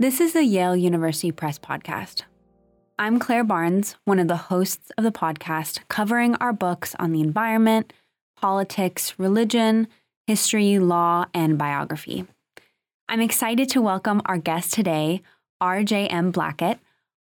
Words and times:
This 0.00 0.18
is 0.18 0.32
the 0.32 0.44
Yale 0.44 0.74
University 0.74 1.30
Press 1.30 1.58
podcast. 1.58 2.22
I'm 2.98 3.18
Claire 3.18 3.44
Barnes, 3.44 3.96
one 4.06 4.18
of 4.18 4.28
the 4.28 4.48
hosts 4.48 4.90
of 4.96 5.04
the 5.04 5.12
podcast, 5.12 5.80
covering 5.88 6.36
our 6.36 6.54
books 6.54 6.96
on 6.98 7.12
the 7.12 7.20
environment, 7.20 7.92
politics, 8.34 9.18
religion, 9.18 9.88
history, 10.26 10.78
law, 10.78 11.26
and 11.34 11.58
biography. 11.58 12.24
I'm 13.10 13.20
excited 13.20 13.68
to 13.68 13.82
welcome 13.82 14.22
our 14.24 14.38
guest 14.38 14.72
today, 14.72 15.20
R.J.M. 15.60 16.30
Blackett, 16.30 16.78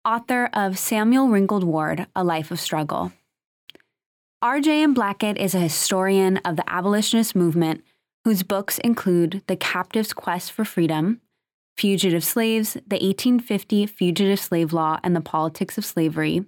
author 0.05 0.50
of 0.52 0.78
Samuel 0.78 1.28
Ringgold 1.28 1.64
Ward 1.64 2.06
A 2.14 2.22
Life 2.22 2.50
of 2.50 2.61
Struggle. 2.61 3.11
R.J.M. 4.42 4.92
Blackett 4.92 5.38
is 5.38 5.55
a 5.55 5.61
historian 5.61 6.36
of 6.45 6.56
the 6.56 6.70
abolitionist 6.70 7.34
movement 7.34 7.83
whose 8.24 8.42
books 8.42 8.77
include 8.80 9.41
The 9.47 9.56
Captive's 9.56 10.12
Quest 10.12 10.52
for 10.52 10.66
Freedom, 10.66 11.22
Fugitive 11.76 12.24
Slaves, 12.24 12.74
the 12.74 12.96
1850 12.96 13.86
Fugitive 13.86 14.40
Slave 14.40 14.72
Law 14.72 14.98
and 15.02 15.14
the 15.14 15.20
Politics 15.20 15.76
of 15.76 15.84
Slavery, 15.84 16.44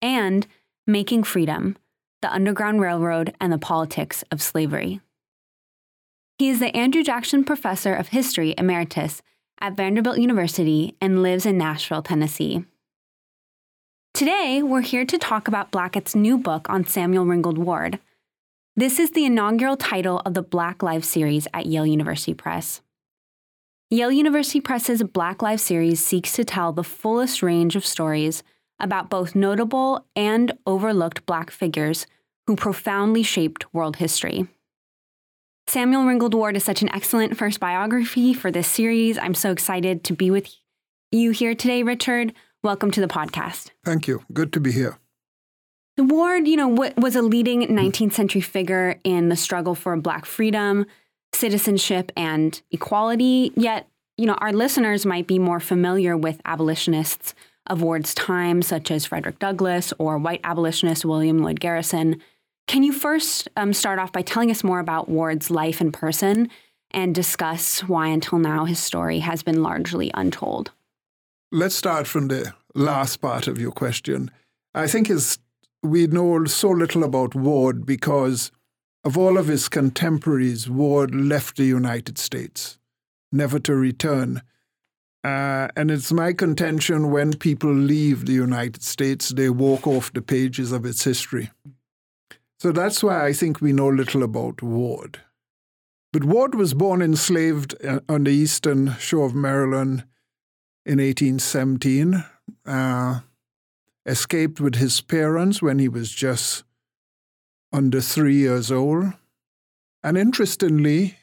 and 0.00 0.46
Making 0.86 1.22
Freedom, 1.22 1.76
the 2.22 2.32
Underground 2.32 2.80
Railroad 2.80 3.34
and 3.40 3.52
the 3.52 3.58
Politics 3.58 4.24
of 4.30 4.40
Slavery. 4.40 5.00
He 6.38 6.48
is 6.48 6.60
the 6.60 6.74
Andrew 6.74 7.02
Jackson 7.02 7.44
Professor 7.44 7.94
of 7.94 8.08
History 8.08 8.54
Emeritus 8.56 9.20
at 9.60 9.76
Vanderbilt 9.76 10.18
University 10.18 10.96
and 11.00 11.22
lives 11.22 11.44
in 11.44 11.58
Nashville, 11.58 12.02
Tennessee. 12.02 12.64
Today, 14.14 14.62
we're 14.62 14.80
here 14.80 15.04
to 15.04 15.18
talk 15.18 15.48
about 15.48 15.70
Blackett's 15.70 16.14
new 16.14 16.38
book 16.38 16.68
on 16.70 16.86
Samuel 16.86 17.26
Ringgold 17.26 17.58
Ward. 17.58 17.98
This 18.74 18.98
is 18.98 19.10
the 19.10 19.26
inaugural 19.26 19.76
title 19.76 20.22
of 20.24 20.32
the 20.32 20.42
Black 20.42 20.82
Lives 20.82 21.08
series 21.08 21.46
at 21.52 21.66
Yale 21.66 21.86
University 21.86 22.32
Press. 22.32 22.80
Yale 23.92 24.12
University 24.12 24.60
Press's 24.60 25.02
Black 25.02 25.42
Lives 25.42 25.64
series 25.64 25.98
seeks 25.98 26.34
to 26.34 26.44
tell 26.44 26.72
the 26.72 26.84
fullest 26.84 27.42
range 27.42 27.74
of 27.74 27.84
stories 27.84 28.44
about 28.78 29.10
both 29.10 29.34
notable 29.34 30.06
and 30.14 30.52
overlooked 30.64 31.26
Black 31.26 31.50
figures 31.50 32.06
who 32.46 32.54
profoundly 32.54 33.24
shaped 33.24 33.74
world 33.74 33.96
history. 33.96 34.46
Samuel 35.66 36.04
Ringgold 36.04 36.34
Ward 36.34 36.56
is 36.56 36.62
such 36.62 36.82
an 36.82 36.94
excellent 36.94 37.36
first 37.36 37.58
biography 37.58 38.32
for 38.32 38.52
this 38.52 38.68
series. 38.68 39.18
I'm 39.18 39.34
so 39.34 39.50
excited 39.50 40.04
to 40.04 40.12
be 40.12 40.30
with 40.30 40.54
you 41.10 41.32
here 41.32 41.56
today, 41.56 41.82
Richard. 41.82 42.32
Welcome 42.62 42.92
to 42.92 43.00
the 43.00 43.08
podcast. 43.08 43.70
Thank 43.84 44.06
you. 44.06 44.22
Good 44.32 44.52
to 44.52 44.60
be 44.60 44.70
here. 44.70 44.98
Ward, 45.98 46.46
you 46.46 46.56
know, 46.56 46.68
was 46.68 47.16
a 47.16 47.22
leading 47.22 47.62
19th 47.62 48.12
century 48.12 48.40
figure 48.40 49.00
in 49.02 49.30
the 49.30 49.36
struggle 49.36 49.74
for 49.74 49.96
Black 49.96 50.26
freedom, 50.26 50.86
citizenship 51.32 52.12
and 52.16 52.60
equality. 52.70 53.52
Yet, 53.56 53.88
you 54.16 54.26
know, 54.26 54.34
our 54.34 54.52
listeners 54.52 55.06
might 55.06 55.26
be 55.26 55.38
more 55.38 55.60
familiar 55.60 56.16
with 56.16 56.40
abolitionists 56.44 57.34
of 57.66 57.82
Ward's 57.82 58.14
time, 58.14 58.62
such 58.62 58.90
as 58.90 59.06
Frederick 59.06 59.38
Douglass 59.38 59.92
or 59.98 60.18
white 60.18 60.40
abolitionist 60.44 61.04
William 61.04 61.38
Lloyd 61.38 61.60
Garrison. 61.60 62.20
Can 62.66 62.82
you 62.82 62.92
first 62.92 63.48
um, 63.56 63.72
start 63.72 63.98
off 63.98 64.12
by 64.12 64.22
telling 64.22 64.50
us 64.50 64.64
more 64.64 64.80
about 64.80 65.08
Ward's 65.08 65.50
life 65.50 65.80
in 65.80 65.92
person 65.92 66.48
and 66.90 67.14
discuss 67.14 67.80
why 67.80 68.08
until 68.08 68.38
now 68.38 68.64
his 68.64 68.78
story 68.78 69.20
has 69.20 69.42
been 69.42 69.62
largely 69.62 70.10
untold? 70.14 70.72
Let's 71.52 71.74
start 71.74 72.06
from 72.06 72.28
the 72.28 72.54
last 72.74 73.16
part 73.16 73.46
of 73.46 73.58
your 73.58 73.72
question. 73.72 74.30
I 74.74 74.86
think 74.86 75.08
his, 75.08 75.38
we 75.82 76.06
know 76.06 76.44
so 76.44 76.70
little 76.70 77.02
about 77.02 77.34
Ward 77.34 77.84
because 77.84 78.52
of 79.04 79.16
all 79.16 79.38
of 79.38 79.46
his 79.46 79.68
contemporaries, 79.68 80.68
Ward 80.68 81.14
left 81.14 81.56
the 81.56 81.64
United 81.64 82.18
States, 82.18 82.78
never 83.32 83.58
to 83.60 83.74
return. 83.74 84.42
Uh, 85.22 85.68
and 85.76 85.90
it's 85.90 86.12
my 86.12 86.32
contention 86.32 87.10
when 87.10 87.34
people 87.34 87.72
leave 87.72 88.26
the 88.26 88.32
United 88.32 88.82
States, 88.82 89.30
they 89.30 89.50
walk 89.50 89.86
off 89.86 90.12
the 90.12 90.22
pages 90.22 90.72
of 90.72 90.84
its 90.84 91.04
history. 91.04 91.50
So 92.58 92.72
that's 92.72 93.02
why 93.02 93.26
I 93.26 93.32
think 93.32 93.60
we 93.60 93.72
know 93.72 93.88
little 93.88 94.22
about 94.22 94.62
Ward. 94.62 95.20
But 96.12 96.24
Ward 96.24 96.54
was 96.54 96.74
born 96.74 97.02
enslaved 97.02 97.74
uh, 97.84 98.00
on 98.08 98.24
the 98.24 98.32
eastern 98.32 98.96
shore 98.98 99.26
of 99.26 99.34
Maryland 99.34 100.04
in 100.84 100.98
1817, 100.98 102.24
uh, 102.66 103.20
escaped 104.06 104.60
with 104.60 104.76
his 104.76 105.00
parents 105.00 105.62
when 105.62 105.78
he 105.78 105.88
was 105.88 106.10
just 106.10 106.64
under 107.72 108.00
three 108.00 108.36
years 108.36 108.70
old, 108.70 109.12
and 110.02 110.16
interestingly, 110.16 111.16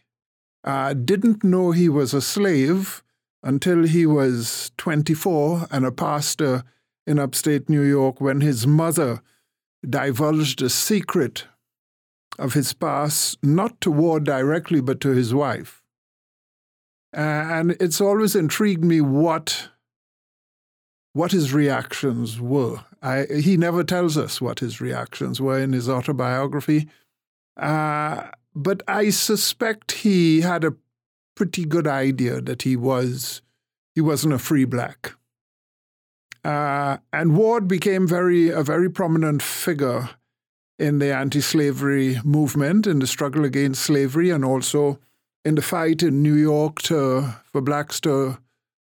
uh, 0.64 0.94
didn't 0.94 1.44
know 1.44 1.72
he 1.72 1.90
was 1.90 2.14
a 2.14 2.22
slave 2.22 3.04
until 3.44 3.84
he 3.84 4.06
was 4.06 4.72
24 4.78 5.68
and 5.72 5.86
a 5.86 5.92
pastor 5.92 6.64
in 7.06 7.20
upstate 7.20 7.70
New 7.70 7.82
York 7.82 8.20
when 8.20 8.42
his 8.42 8.68
mother 8.68 9.22
divulged 9.88 10.62
a 10.62 10.70
secret 10.70 11.46
of 12.38 12.54
his 12.54 12.74
past, 12.74 13.38
not 13.44 13.80
to 13.82 13.92
Ward 13.92 14.26
directly, 14.26 14.82
but 14.82 15.00
to 15.02 15.10
his 15.10 15.34
wife. 15.34 15.82
And 17.14 17.72
it's 17.80 18.02
always 18.02 18.36
intrigued 18.36 18.84
me 18.84 19.02
what 19.02 19.70
what 21.14 21.32
his 21.32 21.52
reactions 21.52 22.40
were. 22.40 22.82
I, 23.02 23.26
he 23.26 23.58
never 23.58 23.84
tells 23.84 24.18
us 24.18 24.42
what 24.42 24.60
his 24.60 24.82
reactions 24.82 25.40
were 25.40 25.60
in 25.60 25.74
his 25.74 25.88
autobiography, 25.90 26.88
uh, 27.56 28.24
but 28.56 28.82
I 28.88 29.10
suspect 29.10 29.92
he 29.92 30.42
had 30.42 30.64
a 30.64 30.76
pretty 31.36 31.66
good 31.66 31.88
idea 31.88 32.42
that 32.42 32.64
he 32.64 32.76
was 32.76 33.42
he 33.94 34.02
wasn't 34.02 34.34
a 34.34 34.40
free 34.40 34.66
black. 34.66 35.14
Uh, 36.44 36.98
and 37.12 37.36
Ward 37.36 37.68
became 37.68 38.08
very 38.08 38.50
a 38.50 38.64
very 38.64 38.90
prominent 38.90 39.42
figure 39.42 40.10
in 40.80 41.00
the 41.00 41.14
anti-slavery 41.14 42.20
movement, 42.24 42.86
in 42.88 43.00
the 43.00 43.08
struggle 43.08 43.44
against 43.44 43.84
slavery, 43.84 44.30
and 44.30 44.46
also 44.46 45.00
in 45.44 45.56
the 45.56 45.62
fight 45.62 46.04
in 46.04 46.22
New 46.22 46.36
York 46.36 46.82
to, 46.84 47.36
for 47.46 47.62
blacks 47.62 48.00
to 48.02 48.38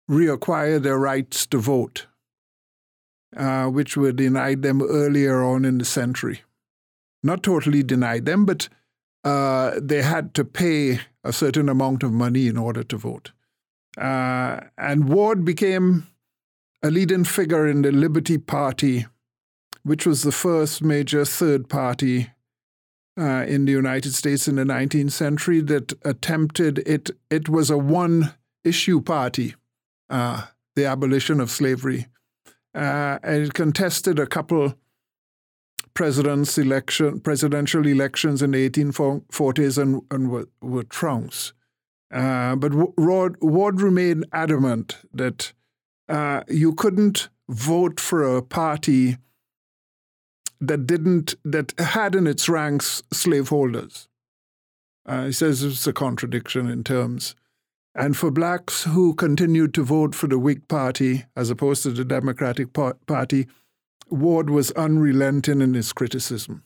reacquire 0.09 0.81
their 0.81 0.97
rights 0.97 1.45
to 1.47 1.57
vote, 1.57 2.07
uh, 3.35 3.65
which 3.67 3.97
were 3.97 4.11
denied 4.11 4.61
them 4.61 4.81
earlier 4.81 5.43
on 5.43 5.65
in 5.65 5.77
the 5.77 5.85
century. 5.85 6.41
Not 7.23 7.43
totally 7.43 7.83
denied 7.83 8.25
them, 8.25 8.45
but 8.45 8.69
uh, 9.23 9.79
they 9.81 10.01
had 10.01 10.33
to 10.35 10.45
pay 10.45 10.99
a 11.23 11.33
certain 11.33 11.67
amount 11.67 12.03
of 12.03 12.11
money 12.11 12.47
in 12.47 12.57
order 12.57 12.83
to 12.83 12.97
vote. 12.97 13.31
Uh, 13.97 14.59
and 14.77 15.09
Ward 15.09 15.43
became 15.43 16.07
a 16.83 16.91
leading 16.91 17.23
figure 17.23 17.67
in 17.67 17.81
the 17.81 17.91
Liberty 17.91 18.37
Party, 18.37 19.07
which 19.83 20.05
was 20.05 20.21
the 20.21 20.31
first 20.31 20.83
major 20.83 21.25
third 21.25 21.67
party 21.67 22.29
uh, 23.19 23.45
in 23.47 23.65
the 23.65 23.71
United 23.71 24.13
States 24.13 24.47
in 24.47 24.57
the 24.57 24.63
19th 24.63 25.11
century 25.11 25.61
that 25.61 25.93
attempted 26.03 26.79
it. 26.79 27.09
It 27.29 27.49
was 27.49 27.69
a 27.69 27.77
one-issue 27.77 29.01
party, 29.01 29.55
uh, 30.09 30.43
the 30.75 30.85
abolition 30.85 31.39
of 31.39 31.49
slavery, 31.49 32.07
uh, 32.75 33.19
and 33.23 33.53
contested 33.53 34.19
a 34.19 34.27
couple 34.27 34.75
presidents 35.93 36.57
election, 36.57 37.21
presidential 37.21 37.87
elections 37.87 38.41
in 38.41 38.51
the 38.51 38.69
1840s 38.69 39.81
and, 39.81 40.01
and 40.11 40.29
were, 40.29 40.47
were 40.61 40.83
trounced. 40.83 41.53
Uh, 42.13 42.55
but 42.55 42.73
Ward, 42.97 43.37
Ward 43.41 43.81
remained 43.81 44.25
adamant 44.31 44.97
that 45.13 45.53
uh, 46.07 46.41
you 46.47 46.73
couldn't 46.73 47.29
vote 47.49 47.99
for 47.99 48.23
a 48.23 48.41
party 48.41 49.17
that 50.61 50.85
didn't 50.85 51.35
that 51.43 51.73
had 51.79 52.15
in 52.15 52.27
its 52.27 52.47
ranks 52.47 53.03
slaveholders. 53.11 54.07
Uh, 55.05 55.25
he 55.25 55.31
says 55.31 55.63
it's 55.63 55.87
a 55.87 55.93
contradiction 55.93 56.69
in 56.69 56.83
terms. 56.83 57.35
And 57.95 58.17
for 58.17 58.29
blacks 58.29 58.83
who 58.83 59.15
continued 59.15 59.73
to 59.75 59.83
vote 59.83 60.13
for 60.13 60.27
the 60.27 60.37
Whig 60.37 60.67
Party 60.67 61.25
as 61.35 61.49
opposed 61.49 61.83
to 61.83 61.91
the 61.91 62.03
Democratic 62.03 62.73
Party, 62.73 63.47
Ward 64.09 64.49
was 64.49 64.71
unrelenting 64.71 65.61
in 65.61 65.73
his 65.73 65.93
criticism. 65.93 66.63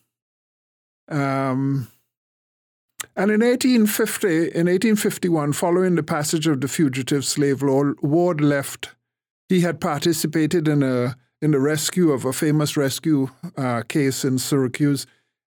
Um, 1.08 1.88
and 3.16 3.32
in 3.32 3.42
1850, 3.42 4.28
in 4.28 4.68
1851, 4.68 5.54
following 5.54 5.96
the 5.96 6.04
passage 6.04 6.48
of 6.48 6.62
the 6.62 6.68
Fugitive 6.68 7.24
Slave 7.24 7.62
Law, 7.62 7.94
Ward 8.02 8.42
left. 8.42 8.96
He 9.48 9.62
had 9.62 9.80
participated 9.80 10.68
in 10.68 10.84
a 10.84 11.16
in 11.42 11.52
the 11.52 11.60
rescue 11.60 12.12
of 12.12 12.26
a 12.26 12.34
famous 12.34 12.76
rescue 12.76 13.30
uh, 13.56 13.82
case 13.84 14.26
in 14.26 14.38
Syracuse 14.38 15.06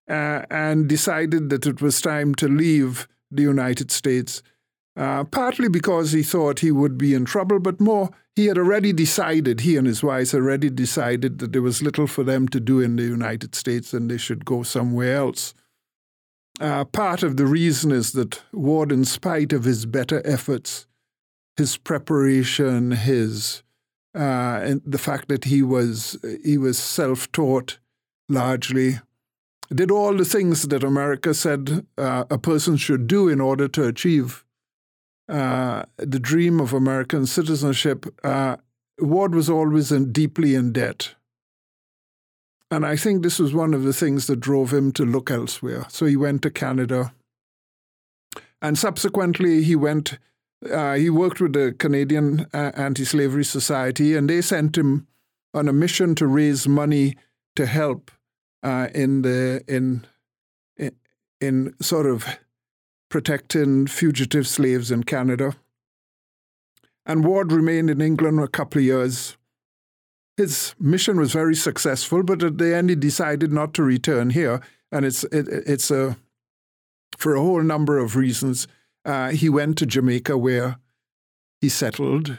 uh, 0.08 0.42
and 0.50 0.88
decided 0.88 1.50
that 1.50 1.66
it 1.66 1.82
was 1.82 2.00
time 2.00 2.34
to 2.36 2.48
leave 2.48 3.06
the 3.30 3.42
United 3.42 3.90
States, 3.90 4.42
uh, 4.96 5.24
partly 5.24 5.68
because 5.68 6.12
he 6.12 6.22
thought 6.22 6.60
he 6.60 6.70
would 6.70 6.98
be 6.98 7.14
in 7.14 7.24
trouble, 7.24 7.58
but 7.58 7.80
more, 7.80 8.10
he 8.34 8.46
had 8.46 8.58
already 8.58 8.92
decided, 8.92 9.60
he 9.60 9.76
and 9.76 9.86
his 9.86 10.02
wife 10.02 10.34
already 10.34 10.70
decided 10.70 11.38
that 11.38 11.52
there 11.52 11.62
was 11.62 11.82
little 11.82 12.06
for 12.06 12.24
them 12.24 12.48
to 12.48 12.60
do 12.60 12.80
in 12.80 12.96
the 12.96 13.02
United 13.02 13.54
States 13.54 13.92
and 13.92 14.10
they 14.10 14.18
should 14.18 14.44
go 14.44 14.62
somewhere 14.62 15.16
else. 15.16 15.54
Uh, 16.60 16.84
part 16.84 17.22
of 17.22 17.36
the 17.36 17.46
reason 17.46 17.90
is 17.90 18.12
that 18.12 18.42
Ward, 18.52 18.92
in 18.92 19.04
spite 19.04 19.52
of 19.52 19.64
his 19.64 19.86
better 19.86 20.22
efforts, 20.24 20.86
his 21.56 21.76
preparation, 21.76 22.92
his 22.92 23.62
uh, 24.14 24.60
and 24.62 24.82
the 24.84 24.98
fact 24.98 25.28
that 25.28 25.44
he 25.44 25.62
was 25.62 26.18
he 26.44 26.58
was 26.58 26.78
self 26.78 27.32
taught 27.32 27.78
largely, 28.28 29.00
did 29.74 29.90
all 29.90 30.14
the 30.14 30.24
things 30.24 30.68
that 30.68 30.84
America 30.84 31.32
said 31.32 31.86
uh, 31.96 32.24
a 32.30 32.38
person 32.38 32.76
should 32.76 33.06
do 33.06 33.28
in 33.28 33.40
order 33.40 33.68
to 33.68 33.86
achieve 33.86 34.44
uh, 35.28 35.84
the 35.96 36.18
dream 36.18 36.60
of 36.60 36.72
American 36.72 37.26
citizenship. 37.26 38.06
Uh, 38.24 38.56
Ward 38.98 39.34
was 39.34 39.48
always 39.48 39.92
in, 39.92 40.12
deeply 40.12 40.54
in 40.54 40.72
debt. 40.72 41.14
And 42.70 42.86
I 42.86 42.96
think 42.96 43.22
this 43.22 43.38
was 43.38 43.52
one 43.52 43.74
of 43.74 43.82
the 43.82 43.92
things 43.92 44.26
that 44.26 44.40
drove 44.40 44.72
him 44.72 44.92
to 44.92 45.04
look 45.04 45.30
elsewhere. 45.30 45.84
So 45.88 46.06
he 46.06 46.16
went 46.16 46.42
to 46.42 46.50
Canada. 46.50 47.12
And 48.62 48.78
subsequently, 48.78 49.62
he 49.62 49.76
went, 49.76 50.18
uh, 50.70 50.94
he 50.94 51.10
worked 51.10 51.40
with 51.40 51.52
the 51.52 51.74
Canadian 51.78 52.46
uh, 52.54 52.72
Anti 52.74 53.04
Slavery 53.04 53.44
Society, 53.44 54.16
and 54.16 54.30
they 54.30 54.40
sent 54.40 54.78
him 54.78 55.06
on 55.52 55.68
a 55.68 55.72
mission 55.72 56.14
to 56.14 56.26
raise 56.26 56.66
money 56.66 57.16
to 57.56 57.66
help 57.66 58.10
uh, 58.62 58.88
in 58.94 59.22
the 59.22 59.62
in, 59.68 60.06
in 60.76 60.92
in 61.40 61.74
sort 61.80 62.06
of 62.06 62.24
protecting 63.12 63.86
fugitive 63.86 64.48
slaves 64.48 64.90
in 64.90 65.02
Canada. 65.02 65.54
And 67.04 67.26
Ward 67.26 67.52
remained 67.52 67.90
in 67.90 68.00
England 68.00 68.40
a 68.40 68.48
couple 68.48 68.78
of 68.78 68.86
years. 68.86 69.36
His 70.38 70.74
mission 70.80 71.18
was 71.18 71.30
very 71.30 71.54
successful, 71.54 72.22
but 72.22 72.42
at 72.42 72.56
the 72.56 72.74
end 72.74 72.88
he 72.88 72.96
decided 72.96 73.52
not 73.52 73.74
to 73.74 73.82
return 73.82 74.30
here, 74.30 74.62
and 74.90 75.04
it's 75.04 75.24
it, 75.24 75.46
it's 75.46 75.90
a 75.90 76.16
for 77.18 77.34
a 77.34 77.40
whole 77.40 77.62
number 77.62 77.98
of 77.98 78.16
reasons. 78.16 78.66
Uh, 79.04 79.28
he 79.28 79.50
went 79.50 79.76
to 79.78 79.84
Jamaica 79.84 80.38
where 80.38 80.78
he 81.60 81.68
settled, 81.68 82.38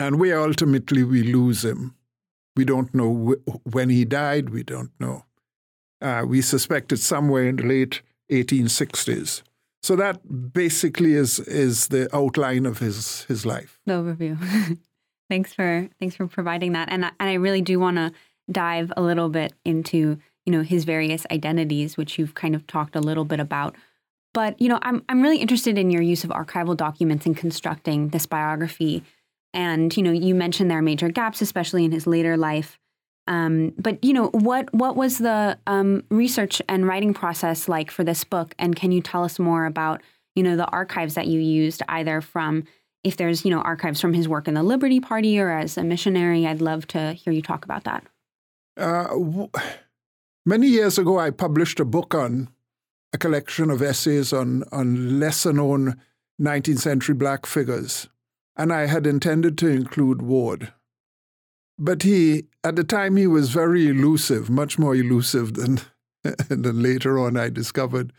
and 0.00 0.18
where 0.18 0.40
ultimately 0.40 1.04
we 1.04 1.22
lose 1.22 1.64
him. 1.64 1.94
We 2.56 2.64
don't 2.64 2.92
know 2.92 3.12
wh- 3.46 3.72
when 3.72 3.88
he 3.88 4.04
died. 4.04 4.50
We 4.50 4.64
don't 4.64 4.90
know. 4.98 5.26
Uh, 6.00 6.24
we 6.26 6.42
suspect 6.42 6.90
it's 6.90 7.04
somewhere 7.04 7.48
in 7.48 7.56
the 7.56 7.66
late 7.66 8.02
1860s. 8.30 9.42
So 9.82 9.94
that 9.96 10.52
basically 10.52 11.14
is 11.14 11.38
is 11.38 11.88
the 11.88 12.14
outline 12.14 12.66
of 12.66 12.78
his 12.78 13.22
his 13.24 13.46
life. 13.46 13.78
The 13.86 13.92
overview. 13.92 14.78
thanks 15.30 15.54
for 15.54 15.88
thanks 16.00 16.16
for 16.16 16.26
providing 16.26 16.72
that, 16.72 16.88
and 16.90 17.04
I, 17.04 17.10
and 17.20 17.30
I 17.30 17.34
really 17.34 17.62
do 17.62 17.78
want 17.78 17.96
to 17.96 18.12
dive 18.50 18.92
a 18.96 19.02
little 19.02 19.28
bit 19.28 19.52
into 19.64 20.18
you 20.44 20.52
know 20.52 20.62
his 20.62 20.84
various 20.84 21.24
identities, 21.30 21.96
which 21.96 22.18
you've 22.18 22.34
kind 22.34 22.54
of 22.54 22.66
talked 22.66 22.96
a 22.96 23.00
little 23.00 23.24
bit 23.24 23.38
about. 23.38 23.76
But 24.34 24.60
you 24.60 24.68
know, 24.68 24.78
I'm 24.82 25.04
I'm 25.08 25.22
really 25.22 25.38
interested 25.38 25.78
in 25.78 25.90
your 25.90 26.02
use 26.02 26.24
of 26.24 26.30
archival 26.30 26.76
documents 26.76 27.24
in 27.24 27.34
constructing 27.34 28.08
this 28.08 28.26
biography. 28.26 29.04
And 29.54 29.96
you 29.96 30.02
know, 30.02 30.12
you 30.12 30.34
mentioned 30.34 30.70
there 30.70 30.78
are 30.78 30.82
major 30.82 31.08
gaps, 31.10 31.40
especially 31.40 31.84
in 31.84 31.92
his 31.92 32.06
later 32.06 32.36
life. 32.36 32.78
Um, 33.28 33.72
but 33.78 34.02
you 34.04 34.12
know, 34.12 34.28
what 34.28 34.72
what 34.72 34.96
was 34.96 35.18
the 35.18 35.58
um, 35.66 36.04
research 36.10 36.62
and 36.68 36.86
writing 36.86 37.12
process 37.12 37.68
like 37.68 37.90
for 37.90 38.04
this 38.04 38.24
book? 38.24 38.54
And 38.58 38.76
can 38.76 38.92
you 38.92 39.00
tell 39.00 39.24
us 39.24 39.38
more 39.38 39.66
about 39.66 40.02
you 40.34 40.42
know 40.42 40.56
the 40.56 40.66
archives 40.66 41.14
that 41.14 41.26
you 41.26 41.40
used, 41.40 41.82
either 41.88 42.20
from 42.20 42.64
if 43.02 43.16
there's 43.16 43.44
you 43.44 43.50
know 43.50 43.60
archives 43.60 44.00
from 44.00 44.14
his 44.14 44.28
work 44.28 44.46
in 44.46 44.54
the 44.54 44.62
Liberty 44.62 45.00
Party 45.00 45.38
or 45.40 45.50
as 45.50 45.76
a 45.76 45.82
missionary? 45.82 46.46
I'd 46.46 46.60
love 46.60 46.86
to 46.88 47.14
hear 47.14 47.32
you 47.32 47.42
talk 47.42 47.64
about 47.64 47.84
that. 47.84 48.04
Uh, 48.76 49.08
w- 49.08 49.50
many 50.44 50.68
years 50.68 50.98
ago, 50.98 51.18
I 51.18 51.30
published 51.30 51.80
a 51.80 51.84
book 51.84 52.14
on 52.14 52.48
a 53.12 53.18
collection 53.18 53.70
of 53.70 53.82
essays 53.82 54.32
on 54.32 54.62
on 54.70 55.18
lesser 55.18 55.52
known 55.52 56.00
19th 56.40 56.78
century 56.78 57.14
black 57.14 57.44
figures, 57.44 58.08
and 58.56 58.72
I 58.72 58.86
had 58.86 59.06
intended 59.06 59.58
to 59.58 59.68
include 59.68 60.22
Ward. 60.22 60.72
But 61.78 62.02
he, 62.04 62.44
at 62.66 62.76
the 62.76 62.84
time, 62.84 63.16
he 63.16 63.26
was 63.26 63.50
very 63.50 63.86
elusive, 63.86 64.50
much 64.50 64.78
more 64.78 64.94
elusive 64.94 65.54
than, 65.54 65.80
than 66.48 66.82
later 66.82 67.18
on 67.18 67.36
I 67.36 67.48
discovered. 67.48 68.12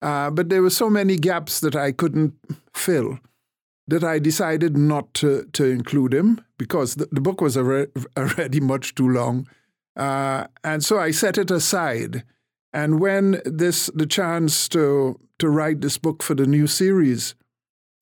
Uh, 0.00 0.30
but 0.30 0.48
there 0.48 0.62
were 0.62 0.70
so 0.70 0.88
many 0.88 1.16
gaps 1.16 1.60
that 1.60 1.76
I 1.76 1.92
couldn't 1.92 2.34
fill 2.74 3.18
that 3.86 4.02
I 4.02 4.18
decided 4.18 4.76
not 4.76 5.12
to, 5.14 5.44
to 5.52 5.64
include 5.64 6.14
him 6.14 6.40
because 6.56 6.94
the, 6.94 7.08
the 7.12 7.20
book 7.20 7.40
was 7.42 7.58
already 7.58 8.60
much 8.72 8.94
too 8.94 9.08
long. 9.08 9.46
Uh, 9.96 10.46
and 10.64 10.82
so 10.82 10.98
I 10.98 11.10
set 11.10 11.36
it 11.36 11.50
aside. 11.50 12.24
And 12.72 13.00
when 13.00 13.42
this 13.44 13.90
the 13.94 14.06
chance 14.06 14.68
to 14.68 15.18
to 15.40 15.48
write 15.48 15.80
this 15.80 15.98
book 15.98 16.22
for 16.22 16.34
the 16.34 16.46
new 16.46 16.66
series 16.66 17.34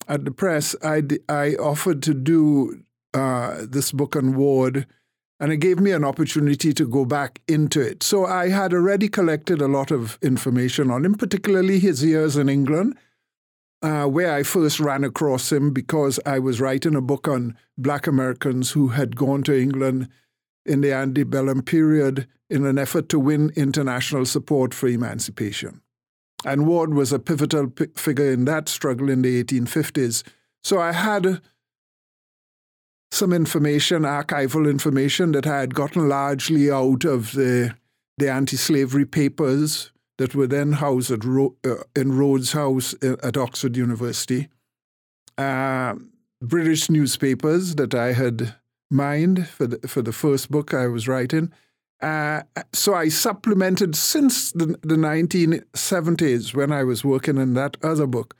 at 0.07 0.25
the 0.25 0.31
press, 0.31 0.77
I, 0.83 1.03
I 1.29 1.55
offered 1.55 2.03
to 2.03 2.15
do 2.15 2.83
uh, 3.15 3.65
this 3.67 3.93
book 3.93 4.15
on 4.15 4.35
Ward 4.35 4.87
and 5.41 5.53
it 5.53 5.59
gave 5.59 5.79
me 5.79 5.93
an 5.93 6.05
opportunity 6.05 6.73
to 6.73 6.87
go 6.87 7.05
back 7.05 7.41
into 7.47 7.81
it. 7.81 8.03
So 8.03 8.27
I 8.27 8.49
had 8.49 8.73
already 8.73 9.09
collected 9.09 9.61
a 9.61 9.69
lot 9.69 9.91
of 9.91 10.19
information 10.21 10.91
on 10.91 11.05
him, 11.05 11.15
particularly 11.15 11.79
his 11.79 12.05
years 12.05 12.37
in 12.37 12.49
England, 12.49 12.97
uh, 13.83 14.07
where 14.07 14.35
I 14.35 14.43
first 14.43 14.81
ran 14.81 15.05
across 15.05 15.53
him 15.53 15.73
because 15.73 16.19
I 16.27 16.41
was 16.41 16.61
writing 16.61 16.97
a 16.97 17.01
book 17.01 17.29
on 17.29 17.57
Black 17.77 18.07
Americans 18.07 18.73
who 18.73 18.89
had 18.89 19.15
gone 19.15 19.45
to 19.45 19.57
England 19.57 20.09
in 20.67 20.81
the 20.81 20.93
antebellum 20.93 21.63
period 21.63 22.27
in 22.51 22.67
an 22.67 22.79
effort 22.79 23.09
to 23.11 23.19
win 23.19 23.53
international 23.55 24.27
support 24.27 24.75
for 24.75 24.89
emancipation. 24.89 25.81
And 26.45 26.67
Ward 26.67 26.95
was 26.95 27.13
a 27.13 27.19
pivotal 27.19 27.69
p- 27.69 27.87
figure 27.97 28.33
in 28.33 28.45
that 28.47 28.69
struggle 28.69 29.09
in 29.09 29.23
the 29.23 29.43
1850s. 29.43 30.23
So 30.63 30.81
I 30.81 30.93
had 30.93 31.41
some 33.11 33.33
information, 33.33 34.03
archival 34.03 34.69
information 34.69 35.33
that 35.33 35.47
I 35.47 35.61
had 35.61 35.75
gotten 35.75 36.09
largely 36.09 36.71
out 36.71 37.05
of 37.05 37.33
the 37.33 37.75
the 38.19 38.31
anti-slavery 38.31 39.07
papers 39.07 39.93
that 40.19 40.35
were 40.35 40.49
then 40.49 40.73
housed 40.73 41.13
at 41.13 41.25
Ro- 41.25 41.55
uh, 41.65 41.77
in 41.95 42.19
Rhodes 42.19 42.51
House 42.51 42.95
uh, 43.03 43.15
at 43.23 43.37
Oxford 43.37 43.77
University. 43.77 44.49
Uh, 45.39 45.95
British 46.43 46.91
newspapers 46.91 47.77
that 47.77 47.95
I 47.95 48.13
had 48.13 48.57
mined 48.91 49.49
for 49.49 49.69
the, 49.69 49.87
for 49.87 50.03
the 50.03 50.13
first 50.13 50.51
book 50.51 50.75
I 50.75 50.89
was 50.89 51.07
writing. 51.07 51.53
Uh, 52.01 52.43
so 52.73 52.95
I 52.95 53.09
supplemented 53.09 53.97
since 53.97 54.53
the, 54.53 54.67
the 54.83 54.97
1970s 54.97 56.55
when 56.55 56.73
I 56.73 56.85
was 56.85 57.05
working 57.05 57.39
on 57.39 57.55
that 57.55 57.77
other 57.83 58.07
book. 58.07 58.37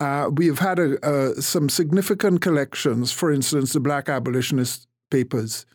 Uh, 0.00 0.30
we 0.32 0.46
have 0.46 0.58
had 0.58 0.78
a, 0.78 1.40
some 1.40 1.68
significant 1.68 2.40
collections, 2.40 3.12
for 3.12 3.30
instance, 3.30 3.74
the 3.74 3.80
Black 3.80 4.08
Abolitionist 4.08 4.88
papers, 5.10 5.66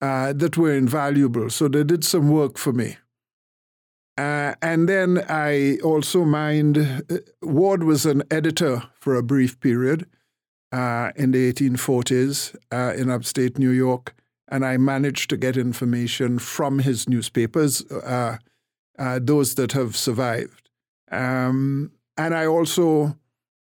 uh, 0.00 0.32
that 0.32 0.56
were 0.56 0.72
invaluable. 0.72 1.50
So 1.50 1.66
they 1.66 1.82
did 1.82 2.04
some 2.04 2.28
work 2.28 2.56
for 2.56 2.72
me. 2.72 2.96
Uh, 4.16 4.54
and 4.62 4.88
then 4.88 5.24
I 5.28 5.78
also 5.82 6.24
mind, 6.24 6.78
uh, 6.78 7.16
Ward 7.42 7.82
was 7.82 8.06
an 8.06 8.22
editor 8.30 8.84
for 9.00 9.16
a 9.16 9.24
brief 9.24 9.58
period 9.58 10.06
uh, 10.70 11.10
in 11.16 11.32
the 11.32 11.52
1840s 11.52 12.54
uh, 12.70 12.94
in 12.96 13.10
upstate 13.10 13.58
New 13.58 13.70
York. 13.70 14.14
And 14.48 14.64
I 14.64 14.76
managed 14.76 15.30
to 15.30 15.36
get 15.36 15.56
information 15.56 16.38
from 16.38 16.78
his 16.78 17.08
newspapers, 17.08 17.82
those 18.98 19.54
that 19.54 19.72
have 19.72 19.96
survived. 19.96 20.70
Um, 21.10 21.90
and 22.16 22.34
I 22.34 22.46
also 22.46 23.16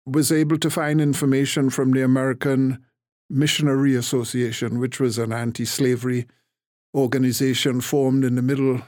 was 0.06 0.30
able 0.30 0.58
to 0.58 0.70
find 0.70 1.00
information 1.00 1.68
from 1.68 1.92
the 1.92 2.02
American 2.02 2.84
Missionary 3.28 3.96
Association, 3.96 4.78
which 4.78 5.00
was 5.00 5.18
an 5.18 5.32
anti 5.32 5.64
slavery 5.64 6.26
organization 6.94 7.80
formed 7.80 8.24
in 8.24 8.36
the 8.36 8.42
middle 8.42 8.80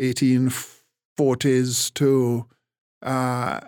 1840s 0.00 1.92
to 1.94 2.46
uh, 3.02 3.60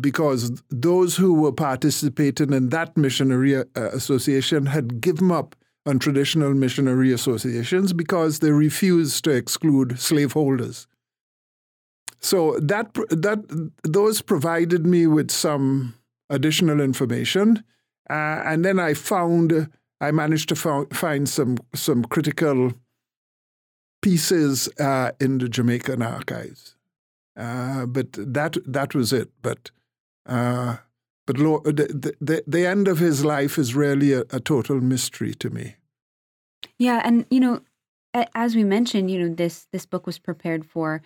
because 0.00 0.62
those 0.70 1.16
who 1.16 1.34
were 1.34 1.52
participating 1.52 2.52
in 2.52 2.70
that 2.70 2.96
missionary 2.96 3.56
uh, 3.56 3.64
association 3.74 4.66
had 4.66 5.00
given 5.00 5.30
up 5.30 5.54
on 5.84 5.98
traditional 5.98 6.54
missionary 6.54 7.12
associations 7.12 7.92
because 7.92 8.38
they 8.38 8.50
refused 8.50 9.24
to 9.24 9.30
exclude 9.30 9.98
slaveholders. 9.98 10.86
So 12.20 12.56
that 12.60 12.94
that 13.10 13.70
those 13.82 14.22
provided 14.22 14.86
me 14.86 15.08
with 15.08 15.30
some 15.30 15.94
additional 16.32 16.80
information. 16.80 17.62
Uh, 18.10 18.42
and 18.44 18.64
then 18.64 18.78
I 18.80 18.94
found, 18.94 19.70
I 20.00 20.10
managed 20.10 20.48
to 20.48 20.56
fo- 20.56 20.88
find 20.92 21.28
some, 21.28 21.58
some 21.74 22.04
critical 22.04 22.72
pieces 24.00 24.68
uh, 24.80 25.12
in 25.20 25.38
the 25.38 25.48
Jamaican 25.48 26.02
archives. 26.02 26.76
Uh, 27.36 27.86
but 27.86 28.12
that, 28.12 28.56
that 28.66 28.94
was 28.94 29.12
it. 29.12 29.30
But, 29.40 29.70
uh, 30.26 30.78
but 31.26 31.38
lo- 31.38 31.62
the, 31.64 32.14
the, 32.20 32.42
the 32.46 32.66
end 32.66 32.88
of 32.88 32.98
his 32.98 33.24
life 33.24 33.58
is 33.58 33.76
really 33.76 34.12
a, 34.12 34.24
a 34.30 34.40
total 34.40 34.80
mystery 34.80 35.34
to 35.34 35.50
me. 35.50 35.76
Yeah. 36.78 37.00
And, 37.04 37.26
you 37.30 37.40
know, 37.40 37.60
as 38.34 38.54
we 38.54 38.64
mentioned, 38.64 39.10
you 39.10 39.20
know, 39.20 39.34
this, 39.34 39.66
this 39.72 39.86
book 39.86 40.06
was 40.06 40.18
prepared 40.18 40.64
for 40.66 41.00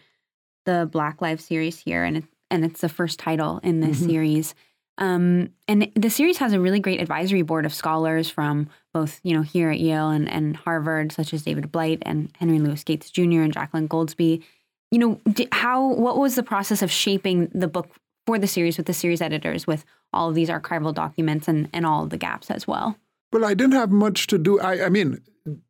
the 0.64 0.88
Black 0.90 1.22
Lives 1.22 1.44
series 1.44 1.78
here, 1.78 2.02
and 2.02 2.16
it, 2.16 2.24
and 2.50 2.64
it's 2.64 2.80
the 2.80 2.88
first 2.88 3.20
title 3.20 3.60
in 3.62 3.80
this 3.80 3.98
mm-hmm. 3.98 4.10
series. 4.10 4.54
Um, 4.98 5.50
and 5.68 5.90
the 5.94 6.08
series 6.08 6.38
has 6.38 6.52
a 6.52 6.60
really 6.60 6.80
great 6.80 7.00
advisory 7.00 7.42
board 7.42 7.66
of 7.66 7.74
scholars 7.74 8.30
from 8.30 8.68
both, 8.94 9.20
you 9.22 9.34
know, 9.34 9.42
here 9.42 9.70
at 9.70 9.78
Yale 9.78 10.08
and, 10.08 10.28
and 10.28 10.56
Harvard, 10.56 11.12
such 11.12 11.34
as 11.34 11.42
David 11.42 11.70
Blight 11.70 11.98
and 12.02 12.30
Henry 12.38 12.58
Louis 12.58 12.82
Gates 12.82 13.10
Jr. 13.10 13.42
and 13.42 13.52
Jacqueline 13.52 13.88
Goldsby. 13.88 14.42
You 14.90 14.98
know, 14.98 15.20
how 15.52 15.86
what 15.86 16.16
was 16.16 16.34
the 16.34 16.42
process 16.42 16.80
of 16.80 16.90
shaping 16.90 17.50
the 17.52 17.68
book 17.68 17.90
for 18.26 18.38
the 18.38 18.46
series 18.46 18.76
with 18.76 18.86
the 18.86 18.94
series 18.94 19.20
editors, 19.20 19.66
with 19.66 19.84
all 20.12 20.30
of 20.30 20.34
these 20.34 20.48
archival 20.48 20.94
documents 20.94 21.46
and, 21.48 21.68
and 21.72 21.84
all 21.84 22.04
of 22.04 22.10
the 22.10 22.16
gaps 22.16 22.50
as 22.50 22.66
well? 22.66 22.96
Well, 23.32 23.44
I 23.44 23.54
didn't 23.54 23.74
have 23.74 23.90
much 23.90 24.28
to 24.28 24.38
do. 24.38 24.58
I, 24.60 24.86
I 24.86 24.88
mean, 24.88 25.20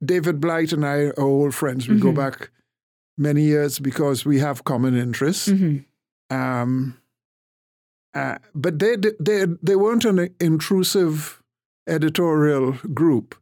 David 0.05 0.41
Blight 0.41 0.73
and 0.73 0.87
I 0.87 0.99
are 0.99 1.21
old 1.21 1.55
friends. 1.55 1.89
We 1.89 1.97
mm-hmm. 1.97 2.05
go 2.05 2.13
back 2.13 2.51
many 3.19 3.43
years 3.43 3.79
because 3.79 4.25
we 4.25 4.39
have 4.39 4.65
common 4.65 4.97
interests. 4.97 5.49
Mm-hmm. 5.49 6.37
Um, 6.37 6.99
uh, 8.17 8.39
but 8.55 8.79
they, 8.79 8.97
they, 9.21 9.45
they 9.63 9.77
weren't 9.77 10.05
an 10.05 10.35
intrusive 10.41 11.43
editorial 11.87 12.73
group. 12.95 13.35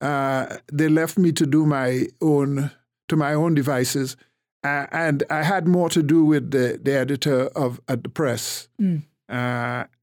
Uh, 0.00 0.56
they 0.72 0.88
left 0.88 1.18
me 1.18 1.32
to 1.32 1.46
do 1.46 1.66
my 1.66 2.06
own 2.20 2.70
to 3.08 3.16
my 3.16 3.34
own 3.34 3.54
devices, 3.54 4.16
uh, 4.64 4.86
and 4.90 5.22
I 5.28 5.42
had 5.42 5.68
more 5.68 5.90
to 5.90 6.02
do 6.02 6.24
with 6.24 6.50
the, 6.50 6.80
the 6.82 6.96
editor 6.96 7.48
of 7.48 7.80
at 7.88 8.02
the 8.04 8.08
press. 8.08 8.68
Mm. 8.80 9.02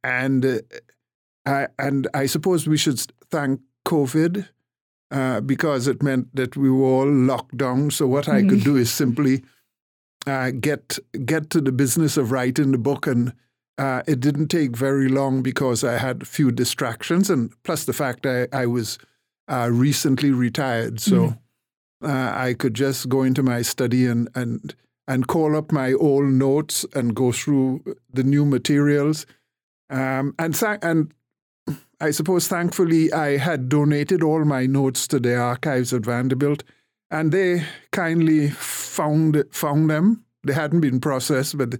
and 0.03 0.45
uh, 0.45 0.59
I, 1.45 1.67
and 1.79 2.07
I 2.13 2.27
suppose 2.27 2.67
we 2.67 2.77
should 2.77 3.01
thank 3.31 3.61
COVID 3.85 4.47
uh, 5.11 5.41
because 5.41 5.87
it 5.87 6.03
meant 6.03 6.35
that 6.35 6.55
we 6.55 6.69
were 6.69 6.85
all 6.85 7.11
locked 7.11 7.57
down. 7.57 7.89
So 7.89 8.05
what 8.05 8.29
I 8.29 8.43
could 8.43 8.63
do 8.63 8.75
is 8.75 8.91
simply 8.91 9.43
uh, 10.27 10.51
get 10.51 10.99
get 11.25 11.49
to 11.49 11.61
the 11.61 11.71
business 11.71 12.15
of 12.17 12.31
writing 12.31 12.71
the 12.71 12.77
book, 12.77 13.07
and 13.07 13.33
uh, 13.79 14.03
it 14.05 14.19
didn't 14.19 14.49
take 14.49 14.75
very 14.75 15.07
long 15.07 15.41
because 15.41 15.85
I 15.85 15.97
had 15.97 16.23
a 16.23 16.25
few 16.25 16.51
distractions, 16.51 17.29
and 17.29 17.51
plus 17.63 17.85
the 17.85 17.93
fact 17.93 18.25
I, 18.25 18.47
I 18.51 18.65
was 18.65 18.99
uh, 19.47 19.69
recently 19.71 20.31
retired, 20.31 20.99
so 20.99 21.37
mm-hmm. 22.03 22.05
I 22.05 22.55
could 22.55 22.73
just 22.73 23.07
go 23.07 23.23
into 23.23 23.41
my 23.41 23.61
study 23.61 24.05
and 24.05 24.27
and 24.35 24.75
and 25.07 25.27
call 25.27 25.55
up 25.55 25.71
my 25.71 25.93
old 25.93 26.25
notes 26.25 26.85
and 26.93 27.15
go 27.15 27.31
through 27.31 27.83
the 28.11 28.23
new 28.23 28.45
materials. 28.45 29.25
Um, 29.89 30.35
and 30.37 30.61
and 30.81 31.13
I 32.01 32.11
suppose 32.11 32.49
thankfully 32.49 33.13
I 33.13 33.37
had 33.37 33.69
donated 33.69 34.21
all 34.21 34.43
my 34.43 34.65
notes 34.65 35.07
to 35.07 35.19
the 35.19 35.37
archives 35.37 35.93
at 35.93 36.01
Vanderbilt, 36.01 36.63
and 37.09 37.31
they 37.31 37.63
kindly 37.91 38.49
found 38.49 39.41
found 39.51 39.89
them. 39.89 40.25
They 40.43 40.53
hadn't 40.53 40.81
been 40.81 40.99
processed, 40.99 41.57
but 41.57 41.75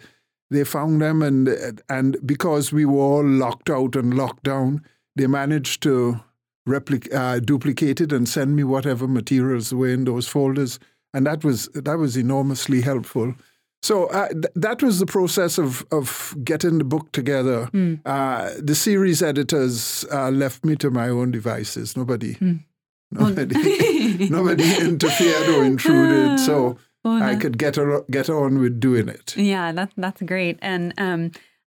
they 0.50 0.64
found 0.64 1.02
them, 1.02 1.22
and 1.22 1.82
and 1.90 2.18
because 2.26 2.72
we 2.72 2.86
were 2.86 3.00
all 3.00 3.26
locked 3.26 3.70
out 3.70 3.96
and 3.96 4.16
locked 4.16 4.44
down, 4.44 4.84
they 5.16 5.28
managed 5.28 5.84
to 5.84 6.20
replic- 6.68 7.14
uh, 7.14 7.40
duplicate 7.40 8.02
it 8.02 8.12
and 8.12 8.28
send 8.28 8.56
me 8.56 8.64
whatever 8.64 9.08
materials 9.08 9.74
were 9.74 9.90
in 9.90 10.06
those 10.06 10.28
folders, 10.28 10.80
and 11.14 11.26
that 11.26 11.44
was 11.44 11.68
that 11.74 11.98
was 11.98 12.18
enormously 12.18 12.82
helpful. 12.82 13.36
So 13.82 14.08
uh, 14.08 14.30
th- 14.30 14.54
that 14.56 14.84
was 14.84 15.00
the 15.00 15.06
process 15.06 15.58
of 15.58 15.86
of 15.92 16.36
getting 16.44 16.80
the 16.80 16.84
book 16.84 17.12
together. 17.12 17.70
Mm. 17.74 18.02
Uh, 18.06 18.52
the 18.60 18.76
series 18.76 19.22
editors 19.22 20.06
uh, 20.12 20.30
left 20.32 20.66
me 20.66 20.76
to 20.78 20.90
my 20.90 21.10
own 21.10 21.32
devices. 21.32 21.96
Nobody, 21.96 22.36
mm. 22.36 22.64
nobody, 23.12 24.28
nobody 24.30 24.78
interfered 24.82 25.50
or 25.50 25.64
intruded. 25.64 26.40
So 26.40 26.78
oh, 27.06 27.22
I 27.22 27.36
could 27.36 27.58
get 27.58 27.78
a, 27.78 28.04
get 28.10 28.30
on 28.30 28.60
with 28.60 28.80
doing 28.80 29.10
it. 29.10 29.36
Yeah, 29.38 29.72
that's 29.72 29.94
that's 29.98 30.22
great. 30.22 30.60
And 30.62 30.94
um, 30.98 31.32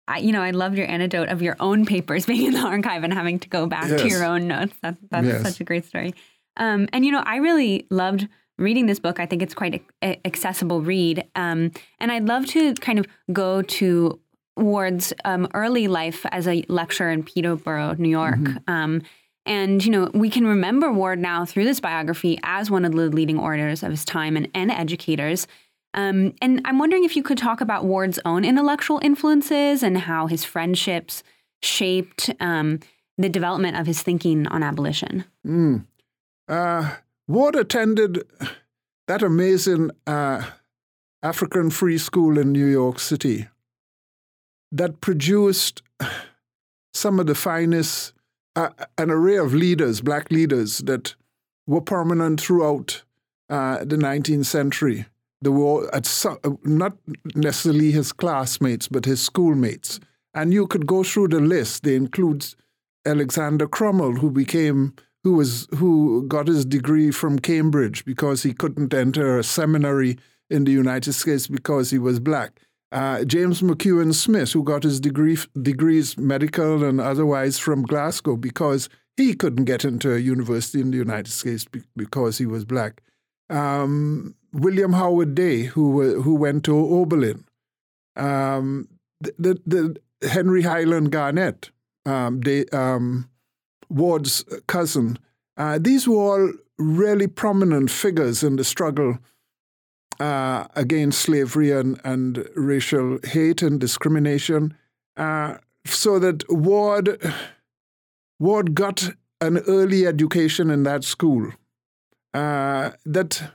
I, 0.08 0.18
you 0.18 0.32
know, 0.32 0.42
I 0.42 0.52
loved 0.52 0.78
your 0.78 0.90
anecdote 0.90 1.30
of 1.30 1.42
your 1.42 1.56
own 1.60 1.86
papers 1.86 2.26
being 2.28 2.48
in 2.48 2.54
the 2.54 2.60
archive 2.60 3.04
and 3.04 3.14
having 3.14 3.40
to 3.40 3.50
go 3.50 3.68
back 3.68 3.90
yes. 3.90 4.02
to 4.02 4.08
your 4.08 4.26
own 4.26 4.48
notes. 4.48 4.76
That, 4.82 4.98
that's 5.10 5.28
yes. 5.28 5.44
such 5.44 5.62
a 5.62 5.64
great 5.64 5.86
story. 5.86 6.14
Um, 6.58 6.88
and 6.92 7.06
you 7.06 7.12
know, 7.12 7.24
I 7.26 7.38
really 7.38 7.88
loved 7.90 8.28
reading 8.58 8.86
this 8.86 9.00
book. 9.00 9.20
I 9.20 9.26
think 9.26 9.42
it's 9.42 9.54
quite 9.54 9.84
a, 10.04 10.20
accessible 10.26 10.82
read. 10.82 11.26
Um, 11.36 11.72
and 12.00 12.12
I'd 12.12 12.26
love 12.26 12.46
to 12.48 12.74
kind 12.76 13.00
of 13.00 13.08
go 13.32 13.62
to 13.62 14.20
Ward's 14.58 15.14
um, 15.26 15.48
early 15.54 15.88
life 15.88 16.26
as 16.32 16.48
a 16.48 16.64
lecturer 16.68 17.10
in 17.10 17.24
Peterboro, 17.24 17.98
New 17.98 18.10
York. 18.10 18.36
Mm-hmm. 18.36 19.00
And, 19.46 19.84
you 19.84 19.92
know, 19.92 20.10
we 20.14 20.30
can 20.30 20.46
remember 20.46 20.92
Ward 20.92 21.20
now 21.20 21.46
through 21.46 21.66
this 21.66 21.80
biography 21.80 22.38
as 22.44 22.70
one 22.70 22.86
of 22.86 22.92
the 22.92 22.98
leading 23.10 23.40
orators 23.40 23.82
of 23.82 23.90
his 23.90 24.06
time 24.06 24.38
and, 24.38 24.48
and 24.54 24.72
educators. 24.72 25.48
Um, 25.94 26.36
and 26.42 26.62
I'm 26.64 26.80
wondering 26.80 27.04
if 27.04 27.16
you 27.16 27.24
could 27.24 27.38
talk 27.38 27.60
about 27.60 27.86
Ward's 27.86 28.20
own 28.24 28.46
intellectual 28.46 29.00
influences 29.02 29.84
and 29.84 29.98
how 29.98 30.28
his 30.28 30.46
friendships 30.46 31.24
shaped 31.62 32.30
um, 32.40 32.80
the 33.18 33.30
development 33.30 33.78
of 33.78 33.88
his 33.88 34.02
thinking 34.02 34.48
on 34.48 34.64
abolition. 34.64 35.26
Mm. 35.46 35.86
Uh, 36.48 36.96
Ward 37.28 37.56
attended 37.56 38.24
that 39.08 39.22
amazing 39.22 39.92
uh, 40.08 40.44
African 41.24 41.70
free 41.70 41.98
school 41.98 42.38
in 42.38 42.52
New 42.52 42.66
York 42.66 43.00
City 43.00 43.48
that 44.72 45.02
produced 45.02 45.82
some 46.94 47.20
of 47.20 47.28
the 47.28 47.36
finest, 47.36 48.14
uh, 48.56 48.70
an 48.98 49.12
array 49.12 49.38
of 49.38 49.54
leaders, 49.54 50.02
black 50.02 50.32
leaders 50.32 50.80
that 50.80 51.16
were 51.68 51.82
prominent 51.82 52.42
throughout 52.42 53.04
uh, 53.50 53.80
the 53.80 53.96
19th 53.96 54.46
century. 54.46 55.06
They 55.42 55.50
were 55.50 55.94
at 55.94 56.06
some, 56.06 56.38
not 56.64 56.98
necessarily 57.36 57.92
his 57.92 58.12
classmates, 58.12 58.88
but 58.88 59.06
his 59.06 59.22
schoolmates. 59.22 60.00
And 60.34 60.54
you 60.54 60.68
could 60.68 60.86
go 60.86 61.04
through 61.04 61.30
the 61.30 61.42
list. 61.42 61.84
They 61.84 61.96
include 61.96 62.46
Alexander 63.06 63.68
Crummell, 63.68 64.20
who 64.20 64.30
became 64.30 64.94
who 65.24 65.34
was 65.34 65.68
who 65.76 66.26
got 66.28 66.48
his 66.48 66.66
degree 66.66 67.12
from 67.12 67.40
Cambridge 67.40 68.06
because 68.06 68.44
he 68.44 68.54
couldn't 68.54 68.94
enter 68.94 69.38
a 69.38 69.44
seminary 69.44 70.18
in 70.50 70.64
the 70.64 70.72
United 70.72 71.14
States 71.14 71.48
because 71.48 71.92
he 71.92 72.00
was 72.00 72.20
black. 72.20 72.60
Uh, 72.92 73.24
James 73.24 73.62
McCune 73.62 74.14
Smith, 74.14 74.52
who 74.52 74.64
got 74.64 74.84
his 74.84 75.00
degree 75.00 75.38
degrees 75.62 76.18
medical 76.18 76.84
and 76.84 77.00
otherwise 77.00 77.58
from 77.58 77.84
Glasgow 77.84 78.36
because 78.36 78.90
he 79.16 79.34
couldn't 79.34 79.66
get 79.66 79.86
into 79.86 80.14
a 80.14 80.18
university 80.18 80.82
in 80.82 80.92
the 80.92 80.98
United 80.98 81.32
States 81.32 81.66
because 81.96 82.38
he 82.38 82.46
was 82.46 82.66
black. 82.66 83.02
Um, 83.50 84.36
William 84.54 84.94
Howard 84.94 85.36
Day, 85.36 85.64
who 85.64 86.22
who 86.22 86.36
went 86.36 86.66
to 86.66 86.76
Oberlin. 86.76 87.46
Um, 88.18 88.90
the, 89.22 89.34
the, 89.40 89.62
the, 90.22 90.28
Henry 90.28 90.62
Highland 90.62 91.12
Garnet, 91.12 91.72
um, 92.06 92.42
they, 92.42 92.66
um, 92.68 93.30
Ward's 93.90 94.44
cousin. 94.68 95.18
Uh, 95.58 95.80
these 95.80 96.08
were 96.08 96.16
all 96.16 96.54
really 96.78 97.28
prominent 97.28 97.90
figures 97.90 98.44
in 98.44 98.58
the 98.58 98.64
struggle 98.64 99.18
uh, 100.22 100.68
against 100.76 101.22
slavery 101.22 101.72
and, 101.72 102.00
and 102.04 102.48
racial 102.56 103.18
hate 103.24 103.64
and 103.64 103.80
discrimination. 103.80 104.78
Uh, 105.18 105.58
so 105.86 106.20
that 106.20 106.44
Ward, 106.48 107.20
Ward 108.40 108.76
got 108.76 109.10
an 109.42 109.58
early 109.68 110.06
education 110.06 110.70
in 110.70 110.84
that 110.84 111.04
school. 111.04 111.52
Uh, 112.36 112.92
that, 113.04 113.52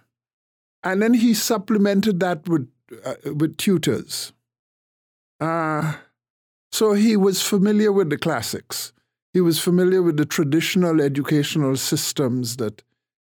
and 0.83 1.01
then 1.01 1.15
he 1.15 1.35
supplemented 1.35 2.19
that 2.19 2.49
with 2.49 2.69
uh, 3.05 3.15
with 3.25 3.57
tutors. 3.57 4.33
Uh, 5.41 5.95
so 6.73 6.95
he 6.95 7.17
was 7.17 7.43
familiar 7.43 7.93
with 7.93 8.11
the 8.11 8.19
classics. 8.19 8.93
He 9.33 9.41
was 9.41 9.61
familiar 9.61 10.03
with 10.03 10.17
the 10.17 10.27
traditional 10.27 11.01
educational 11.01 11.77
systems 11.77 12.57
that 12.57 12.83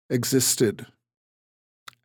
existed. 0.10 0.86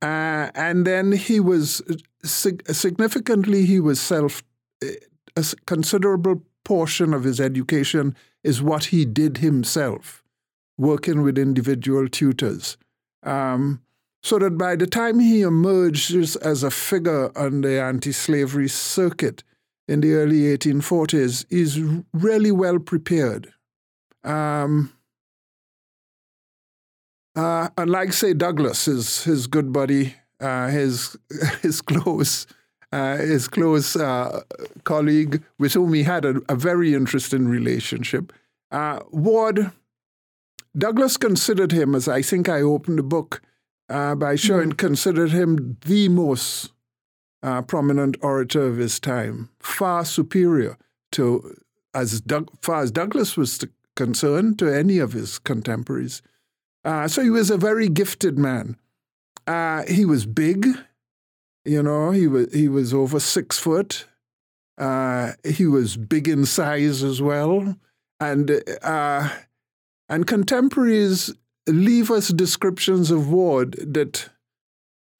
Uh, 0.01 0.51
and 0.55 0.87
then 0.87 1.13
he 1.13 1.41
was 1.41 1.83
significantly, 2.25 3.65
he 3.65 3.81
was 3.81 4.01
self, 4.01 4.43
a 4.83 5.45
considerable 5.67 6.43
portion 6.65 7.15
of 7.15 7.25
his 7.25 7.41
education 7.41 8.15
is 8.45 8.63
what 8.63 8.87
he 8.87 9.05
did 9.05 9.39
himself, 9.39 10.23
working 10.77 11.23
with 11.23 11.39
individual 11.39 12.09
tutors. 12.09 12.77
Um, 13.23 13.81
so 14.23 14.39
that 14.39 14.59
by 14.59 14.77
the 14.77 14.87
time 14.87 15.19
he 15.19 15.43
emerges 15.43 16.37
as 16.37 16.63
a 16.63 16.71
figure 16.71 17.37
on 17.37 17.63
the 17.63 17.81
anti 17.81 18.13
slavery 18.13 18.69
circuit 18.69 19.43
in 19.87 20.01
the 20.01 20.13
early 20.15 20.43
1840s, 20.57 21.47
he's 21.49 21.81
really 22.13 22.53
well 22.53 22.79
prepared. 22.79 23.53
Um, 24.25 24.93
uh, 27.39 27.69
unlike, 27.79 28.13
say, 28.13 28.35
Douglass, 28.35 28.87
his 28.87 29.23
his 29.23 29.47
good 29.47 29.73
buddy, 29.73 30.17
uh, 30.41 30.69
his 30.69 31.17
his 31.63 31.81
close 31.81 32.47
uh, 32.91 33.17
his 33.19 33.47
close 33.47 33.95
uh, 33.95 34.43
colleague 34.83 35.43
with 35.59 35.75
whom 35.75 35.95
he 35.95 36.03
had 36.03 36.25
a, 36.25 36.41
a 36.49 36.57
very 36.57 36.95
interesting 36.95 37.47
relationship. 37.47 38.33
Uh, 38.73 39.01
Ward 39.11 39.71
Douglass 40.77 41.17
considered 41.17 41.71
him, 41.71 41.95
as 41.95 42.09
I 42.09 42.23
think 42.23 42.49
I 42.49 42.61
opened 42.61 42.99
the 42.99 43.05
book 43.05 43.41
uh, 43.89 44.17
by 44.17 44.35
showing, 44.35 44.71
mm. 44.71 44.77
considered 44.77 45.31
him 45.31 45.79
the 45.87 46.09
most 46.09 46.73
prominent 47.69 48.17
orator 48.21 48.67
of 48.67 48.79
his 48.79 48.99
time, 48.99 49.49
far 49.61 50.05
superior 50.05 50.77
to 51.13 51.57
as 51.95 52.21
Doug, 52.21 52.51
far 52.63 52.83
as 52.83 52.91
Douglass 52.91 53.37
was 53.37 53.65
concerned, 53.95 54.59
to 54.59 54.69
any 54.69 54.99
of 54.99 55.13
his 55.13 55.39
contemporaries. 55.39 56.21
Uh, 56.89 57.07
so 57.07 57.23
he 57.23 57.29
was 57.29 57.51
a 57.51 57.59
very 57.59 57.87
gifted 57.87 58.39
man. 58.39 58.75
Uh, 59.47 59.83
he 59.85 60.07
was 60.07 60.25
big, 60.25 60.67
you 61.67 61.83
know. 61.83 62.13
He 62.13 62.27
was 62.27 62.51
he 62.51 62.67
was 62.67 62.95
over 62.95 63.21
six 63.21 63.59
foot. 63.59 64.07
Uh, 64.79 65.33
he 65.45 65.67
was 65.67 65.99
big 65.99 66.29
in 66.29 66.47
size 66.47 67.03
as 67.03 67.21
well, 67.21 67.77
and 68.21 68.63
uh, 68.81 69.29
and 70.09 70.27
contemporaries 70.27 71.35
leave 71.67 72.11
us 72.11 72.29
descriptions 72.29 73.11
of 73.11 73.31
Ward 73.31 73.73
that 73.93 74.31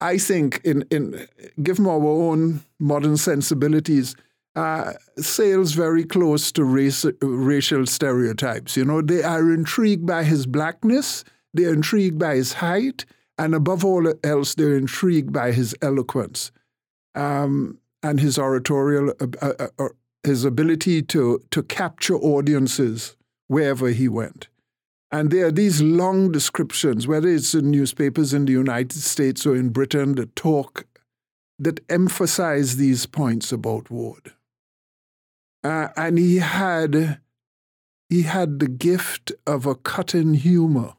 I 0.01 0.17
think, 0.17 0.61
in 0.63 0.87
in 0.89 1.27
given 1.61 1.85
our 1.85 2.03
own 2.03 2.61
modern 2.79 3.15
sensibilities, 3.15 4.15
uh, 4.55 4.93
sails 5.17 5.73
very 5.73 6.03
close 6.03 6.51
to 6.53 6.63
race, 6.63 7.05
racial 7.21 7.85
stereotypes. 7.85 8.75
You 8.75 8.85
know, 8.85 9.03
they 9.03 9.21
are 9.21 9.53
intrigued 9.53 10.07
by 10.07 10.23
his 10.23 10.47
blackness, 10.47 11.23
they're 11.53 11.73
intrigued 11.73 12.19
by 12.19 12.35
his 12.35 12.53
height, 12.53 13.05
and 13.37 13.55
above 13.55 13.85
all 13.85 14.11
else, 14.23 14.55
they're 14.55 14.77
intrigued 14.77 15.31
by 15.31 15.51
his 15.51 15.75
eloquence 15.81 16.51
um, 17.15 17.79
and 18.03 18.19
his 18.19 18.37
oratorial, 18.37 19.13
uh, 19.19 19.27
uh, 19.41 19.67
uh, 19.79 19.89
his 20.23 20.45
ability 20.45 21.01
to 21.01 21.41
to 21.51 21.63
capture 21.63 22.15
audiences 22.15 23.15
wherever 23.47 23.89
he 23.89 24.07
went. 24.07 24.47
And 25.11 25.31
there 25.31 25.47
are 25.47 25.51
these 25.51 25.81
long 25.81 26.31
descriptions, 26.31 27.07
whether 27.07 27.27
it's 27.27 27.55
in 27.55 27.71
newspapers 27.71 28.33
in 28.33 28.45
the 28.45 28.51
United 28.51 28.99
States 28.99 29.45
or 29.45 29.55
in 29.55 29.69
Britain, 29.69 30.15
that 30.15 30.35
talk, 30.35 30.85
that 31.57 31.79
emphasize 31.89 32.77
these 32.77 33.07
points 33.07 33.51
about 33.51 33.89
Ward. 33.89 34.33
Uh, 35.63 35.87
and 35.97 36.19
he 36.19 36.37
had, 36.37 37.19
he 38.07 38.21
had 38.21 38.59
the 38.59 38.67
gift 38.67 39.31
of 39.47 39.65
a 39.65 39.75
cutting 39.75 40.35
humor. 40.35 40.93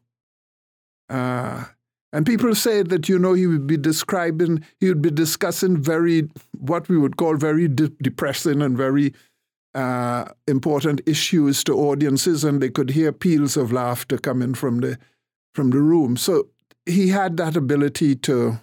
Uh, 1.11 1.64
and 2.12 2.26
people 2.26 2.55
say 2.55 2.83
that, 2.83 3.09
you 3.09 3.19
know, 3.19 3.35
he 3.35 3.47
would 3.47 3.67
be 3.67 3.76
describing, 3.76 4.64
he 4.81 4.88
would 4.88 5.02
be 5.02 5.11
discussing 5.11 5.76
very, 5.76 6.29
what 6.59 6.88
we 6.88 6.97
would 6.97 7.17
call 7.17 7.37
very 7.37 7.69
de- 7.69 7.93
depressing 8.02 8.62
and 8.62 8.76
very 8.76 9.12
uh, 9.75 10.25
important 10.49 11.00
issues 11.07 11.62
to 11.64 11.75
audiences, 11.75 12.45
and 12.45 12.61
they 12.61 12.71
could 12.71 12.90
hear 12.90 13.12
peals 13.12 13.57
of 13.57 13.73
laughter 13.73 14.19
coming 14.19 14.55
from 14.55 14.81
the 14.81 14.99
from 15.55 15.71
the 15.71 15.81
room. 15.81 16.17
So 16.17 16.49
he 16.87 17.09
had 17.09 17.37
that 17.37 17.57
ability 17.57 18.17
to 18.17 18.61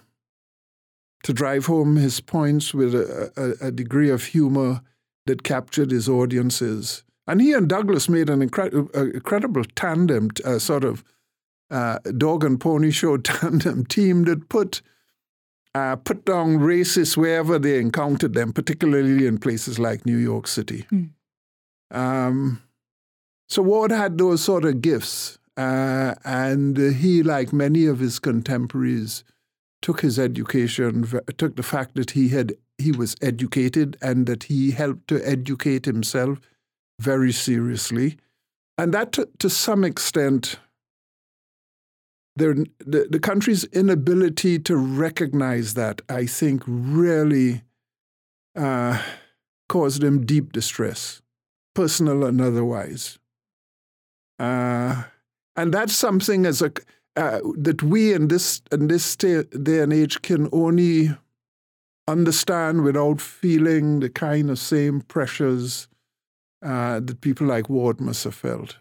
to 1.24 1.32
drive 1.32 1.66
home 1.66 1.96
his 1.96 2.20
points 2.20 2.74
with 2.74 2.94
a, 2.94 3.32
a, 3.62 3.68
a 3.68 3.70
degree 3.70 4.10
of 4.10 4.24
humor 4.24 4.82
that 5.26 5.42
captured 5.42 5.90
his 5.90 6.08
audiences. 6.08 7.04
And 7.26 7.40
he 7.40 7.52
and 7.52 7.68
Douglass 7.68 8.08
made 8.08 8.30
an 8.30 8.40
incredible, 8.40 8.88
incredible 8.94 9.64
tandem, 9.74 10.30
uh, 10.44 10.58
sort 10.58 10.84
of 10.84 11.04
uh, 11.70 11.98
dog 12.16 12.44
and 12.44 12.60
pony 12.60 12.90
show 12.90 13.16
tandem 13.16 13.84
team 13.84 14.24
that 14.24 14.48
put 14.48 14.82
uh, 15.74 15.96
put 15.96 16.24
down 16.24 16.58
racists 16.58 17.16
wherever 17.16 17.58
they 17.58 17.78
encountered 17.78 18.34
them, 18.34 18.52
particularly 18.52 19.26
in 19.26 19.38
places 19.38 19.78
like 19.78 20.06
New 20.06 20.16
York 20.16 20.46
City. 20.46 20.86
Mm. 20.90 21.10
Um, 21.90 22.62
so 23.48 23.62
Ward 23.62 23.90
had 23.90 24.18
those 24.18 24.42
sort 24.42 24.64
of 24.64 24.82
gifts, 24.82 25.38
uh, 25.56 26.14
and 26.24 26.76
he, 26.76 27.22
like 27.22 27.52
many 27.52 27.86
of 27.86 27.98
his 27.98 28.18
contemporaries, 28.18 29.24
took 29.80 30.00
his 30.00 30.18
education, 30.18 31.06
took 31.36 31.56
the 31.56 31.62
fact 31.62 31.94
that 31.94 32.12
he 32.12 32.28
had 32.28 32.54
he 32.78 32.92
was 32.92 33.16
educated 33.20 33.96
and 34.00 34.26
that 34.26 34.44
he 34.44 34.70
helped 34.70 35.08
to 35.08 35.20
educate 35.28 35.84
himself 35.84 36.40
very 37.00 37.32
seriously, 37.32 38.16
and 38.76 38.92
that 38.94 39.12
to, 39.12 39.28
to 39.38 39.50
some 39.50 39.84
extent 39.84 40.58
the, 42.38 43.06
the 43.10 43.18
country's 43.18 43.64
inability 43.64 44.58
to 44.60 44.76
recognize 44.76 45.74
that, 45.74 46.02
I 46.08 46.26
think, 46.26 46.62
really 46.66 47.62
uh, 48.56 49.02
caused 49.68 50.02
them 50.02 50.24
deep 50.24 50.52
distress, 50.52 51.22
personal 51.74 52.24
and 52.24 52.40
otherwise. 52.40 53.18
Uh, 54.38 55.04
and 55.56 55.74
that's 55.74 55.94
something 55.94 56.46
as 56.46 56.62
a 56.62 56.72
uh, 57.16 57.40
that 57.56 57.82
we 57.82 58.12
in 58.12 58.28
this 58.28 58.62
in 58.70 58.86
this 58.86 59.16
day 59.16 59.42
and 59.80 59.92
age 59.92 60.22
can 60.22 60.48
only 60.52 61.10
understand 62.06 62.82
without 62.82 63.20
feeling 63.20 64.00
the 64.00 64.08
kind 64.08 64.50
of 64.50 64.58
same 64.58 65.00
pressures 65.00 65.88
uh, 66.64 67.00
that 67.00 67.20
people 67.20 67.46
like 67.46 67.68
Ward 67.68 68.00
must 68.00 68.24
have 68.24 68.34
felt. 68.34 68.76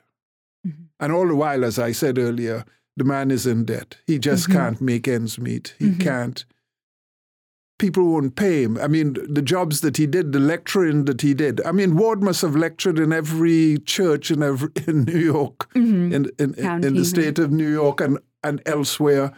Mm-hmm. 0.66 0.84
And 1.00 1.12
all 1.12 1.28
the 1.28 1.36
while, 1.36 1.66
as 1.66 1.80
I 1.80 1.92
said 1.92 2.18
earlier, 2.18 2.64
the 2.98 3.04
man 3.04 3.32
is 3.32 3.46
in 3.46 3.64
debt. 3.64 3.98
He 4.06 4.20
just 4.20 4.50
mm-hmm. 4.50 4.58
can't 4.58 4.82
make 4.82 5.08
ends 5.08 5.40
meet. 5.40 5.76
He 5.80 5.86
mm-hmm. 5.86 6.02
can't. 6.02 6.46
People 7.78 8.12
won't 8.12 8.36
pay 8.36 8.64
him. 8.64 8.78
I 8.80 8.88
mean, 8.88 9.16
the 9.30 9.44
jobs 9.44 9.82
that 9.82 9.98
he 9.98 10.08
did, 10.08 10.32
the 10.32 10.40
lecturing 10.40 11.06
that 11.06 11.22
he 11.22 11.36
did. 11.36 11.62
I 11.64 11.72
mean, 11.72 11.96
Ward 11.96 12.24
must 12.24 12.42
have 12.42 12.56
lectured 12.56 12.98
in 12.98 13.14
every 13.14 13.78
church 13.86 14.32
in 14.32 14.42
every 14.42 14.72
in 14.88 15.04
New 15.04 15.20
York, 15.20 15.72
mm-hmm. 15.74 16.12
in 16.12 16.32
in, 16.40 16.56
in, 16.56 16.84
in 16.84 16.96
the 16.96 17.06
state 17.06 17.38
of 17.38 17.52
New 17.52 17.72
York 17.72 18.02
and 18.02 18.18
and 18.44 18.64
elsewhere, 18.66 19.32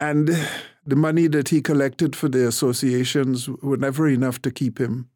and 0.00 0.36
the 0.84 0.96
money 0.96 1.28
that 1.28 1.50
he 1.50 1.62
collected 1.62 2.16
for 2.16 2.28
the 2.28 2.46
associations 2.46 3.48
were 3.48 3.76
never 3.76 4.08
enough 4.08 4.42
to 4.42 4.50
keep 4.50 4.80
him 4.80 5.08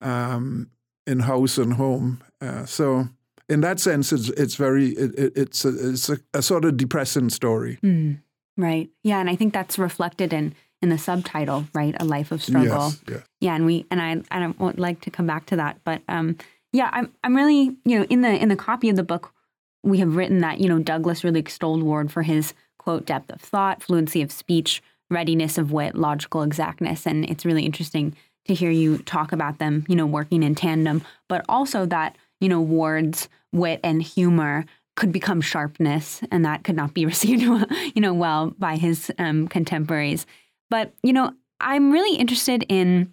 um, 0.00 0.70
in 1.08 1.20
house 1.20 1.58
and 1.58 1.72
home. 1.72 2.22
Uh, 2.40 2.64
so 2.66 3.08
in 3.48 3.60
that 3.60 3.80
sense, 3.80 4.12
it's 4.12 4.28
it's 4.30 4.56
very 4.56 4.88
it, 4.90 5.32
it's 5.36 5.64
a, 5.64 5.90
it's 5.90 6.08
a, 6.08 6.18
a, 6.34 6.42
sort 6.42 6.64
of 6.64 6.76
depressing 6.76 7.30
story. 7.30 7.78
Mm, 7.82 8.20
right. 8.56 8.90
Yeah, 9.02 9.20
and 9.20 9.30
I 9.30 9.36
think 9.36 9.52
that's 9.52 9.78
reflected 9.78 10.32
in 10.32 10.54
in 10.82 10.88
the 10.88 10.98
subtitle, 10.98 11.66
right? 11.72 11.94
A 12.00 12.04
life 12.04 12.32
of 12.32 12.42
struggle. 12.42 12.88
Yes, 12.88 13.00
yes. 13.08 13.22
Yeah, 13.40 13.54
and 13.54 13.66
we 13.66 13.86
and 13.90 14.02
I 14.02 14.22
I 14.30 14.40
don't, 14.40 14.58
would 14.58 14.78
like 14.78 15.00
to 15.02 15.10
come 15.10 15.26
back 15.26 15.46
to 15.46 15.56
that, 15.56 15.78
but 15.84 16.02
um, 16.08 16.36
yeah, 16.72 16.90
I'm 16.92 17.12
I'm 17.22 17.36
really 17.36 17.76
you 17.84 17.98
know 17.98 18.04
in 18.04 18.22
the 18.22 18.30
in 18.30 18.48
the 18.48 18.56
copy 18.56 18.88
of 18.88 18.96
the 18.96 19.04
book 19.04 19.32
we 19.82 19.98
have 19.98 20.16
written 20.16 20.40
that 20.40 20.60
you 20.60 20.68
know 20.68 20.80
Douglass 20.80 21.22
really 21.22 21.40
extolled 21.40 21.82
Ward 21.82 22.10
for 22.10 22.22
his 22.22 22.52
quote 22.78 23.06
depth 23.06 23.30
of 23.30 23.40
thought, 23.40 23.82
fluency 23.82 24.22
of 24.22 24.32
speech, 24.32 24.82
readiness 25.10 25.56
of 25.58 25.72
wit, 25.72 25.94
logical 25.94 26.42
exactness, 26.42 27.06
and 27.06 27.24
it's 27.24 27.44
really 27.44 27.64
interesting 27.64 28.16
to 28.46 28.54
hear 28.54 28.70
you 28.70 28.98
talk 28.98 29.32
about 29.32 29.58
them, 29.58 29.84
you 29.88 29.96
know, 29.96 30.06
working 30.06 30.44
in 30.44 30.54
tandem, 30.54 31.02
but 31.28 31.44
also 31.48 31.84
that 31.84 32.16
you 32.40 32.48
know, 32.48 32.60
Ward's 32.60 33.28
wit 33.52 33.80
and 33.82 34.02
humor 34.02 34.64
could 34.96 35.12
become 35.12 35.40
sharpness, 35.40 36.22
and 36.30 36.44
that 36.44 36.64
could 36.64 36.76
not 36.76 36.94
be 36.94 37.06
received, 37.12 37.42
you 37.42 38.00
know, 38.00 38.14
well 38.14 38.54
by 38.58 38.76
his 38.76 39.10
um, 39.18 39.48
contemporaries. 39.48 40.26
But 40.70 40.92
you 41.02 41.12
know, 41.12 41.32
I'm 41.60 41.92
really 41.92 42.16
interested 42.16 42.64
in 42.68 43.12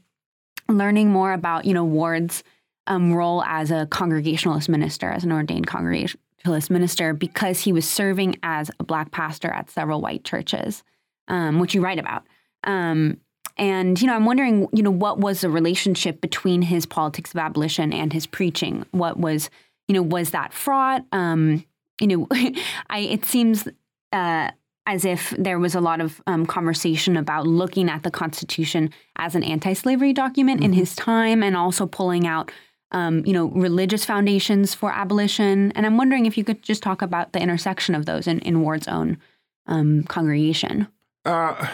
learning 0.69 1.09
more 1.09 1.33
about 1.33 1.65
you 1.65 1.73
know 1.73 1.83
Ward's 1.83 2.43
um, 2.87 3.13
role 3.13 3.43
as 3.43 3.71
a 3.71 3.87
congregationalist 3.87 4.69
minister, 4.69 5.09
as 5.09 5.23
an 5.23 5.31
ordained 5.31 5.67
congregationalist 5.67 6.69
minister, 6.69 7.13
because 7.13 7.61
he 7.61 7.71
was 7.71 7.89
serving 7.89 8.37
as 8.43 8.69
a 8.79 8.83
black 8.83 9.11
pastor 9.11 9.49
at 9.49 9.69
several 9.69 10.01
white 10.01 10.23
churches, 10.23 10.83
um, 11.27 11.59
which 11.59 11.73
you 11.73 11.81
write 11.81 11.99
about. 11.99 12.23
Um, 12.65 13.17
and, 13.57 14.01
you 14.01 14.07
know, 14.07 14.15
I'm 14.15 14.25
wondering, 14.25 14.67
you 14.73 14.81
know, 14.81 14.91
what 14.91 15.19
was 15.19 15.41
the 15.41 15.49
relationship 15.49 16.21
between 16.21 16.63
his 16.63 16.85
politics 16.85 17.31
of 17.31 17.37
abolition 17.37 17.93
and 17.93 18.11
his 18.11 18.25
preaching? 18.25 18.85
What 18.91 19.17
was, 19.17 19.49
you 19.87 19.93
know, 19.93 20.01
was 20.01 20.31
that 20.31 20.53
fraught? 20.53 21.05
Um, 21.11 21.63
you 21.99 22.07
know, 22.07 22.27
I 22.89 22.99
it 22.99 23.25
seems 23.25 23.67
uh, 24.11 24.51
as 24.85 25.05
if 25.05 25.31
there 25.37 25.59
was 25.59 25.75
a 25.75 25.81
lot 25.81 26.01
of 26.01 26.21
um, 26.25 26.45
conversation 26.45 27.15
about 27.15 27.45
looking 27.45 27.89
at 27.89 28.03
the 28.03 28.11
Constitution 28.11 28.89
as 29.17 29.35
an 29.35 29.43
anti-slavery 29.43 30.13
document 30.13 30.61
mm-hmm. 30.61 30.71
in 30.71 30.73
his 30.73 30.95
time, 30.95 31.43
and 31.43 31.55
also 31.55 31.85
pulling 31.85 32.25
out, 32.25 32.51
um, 32.91 33.23
you 33.25 33.33
know, 33.33 33.45
religious 33.49 34.03
foundations 34.03 34.73
for 34.73 34.91
abolition. 34.91 35.71
And 35.73 35.85
I'm 35.85 35.97
wondering 35.97 36.25
if 36.25 36.37
you 36.37 36.43
could 36.43 36.63
just 36.63 36.81
talk 36.81 37.03
about 37.03 37.33
the 37.33 37.39
intersection 37.39 37.93
of 37.93 38.07
those 38.07 38.25
in, 38.25 38.39
in 38.39 38.61
Ward's 38.61 38.87
own 38.87 39.19
um, 39.67 40.03
congregation. 40.03 40.87
Uh, 41.23 41.67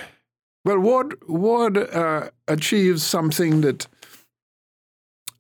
well, 0.66 0.80
Ward, 0.80 1.16
Ward 1.28 1.78
uh, 1.78 2.30
achieved 2.48 3.02
something 3.02 3.62
that 3.62 3.88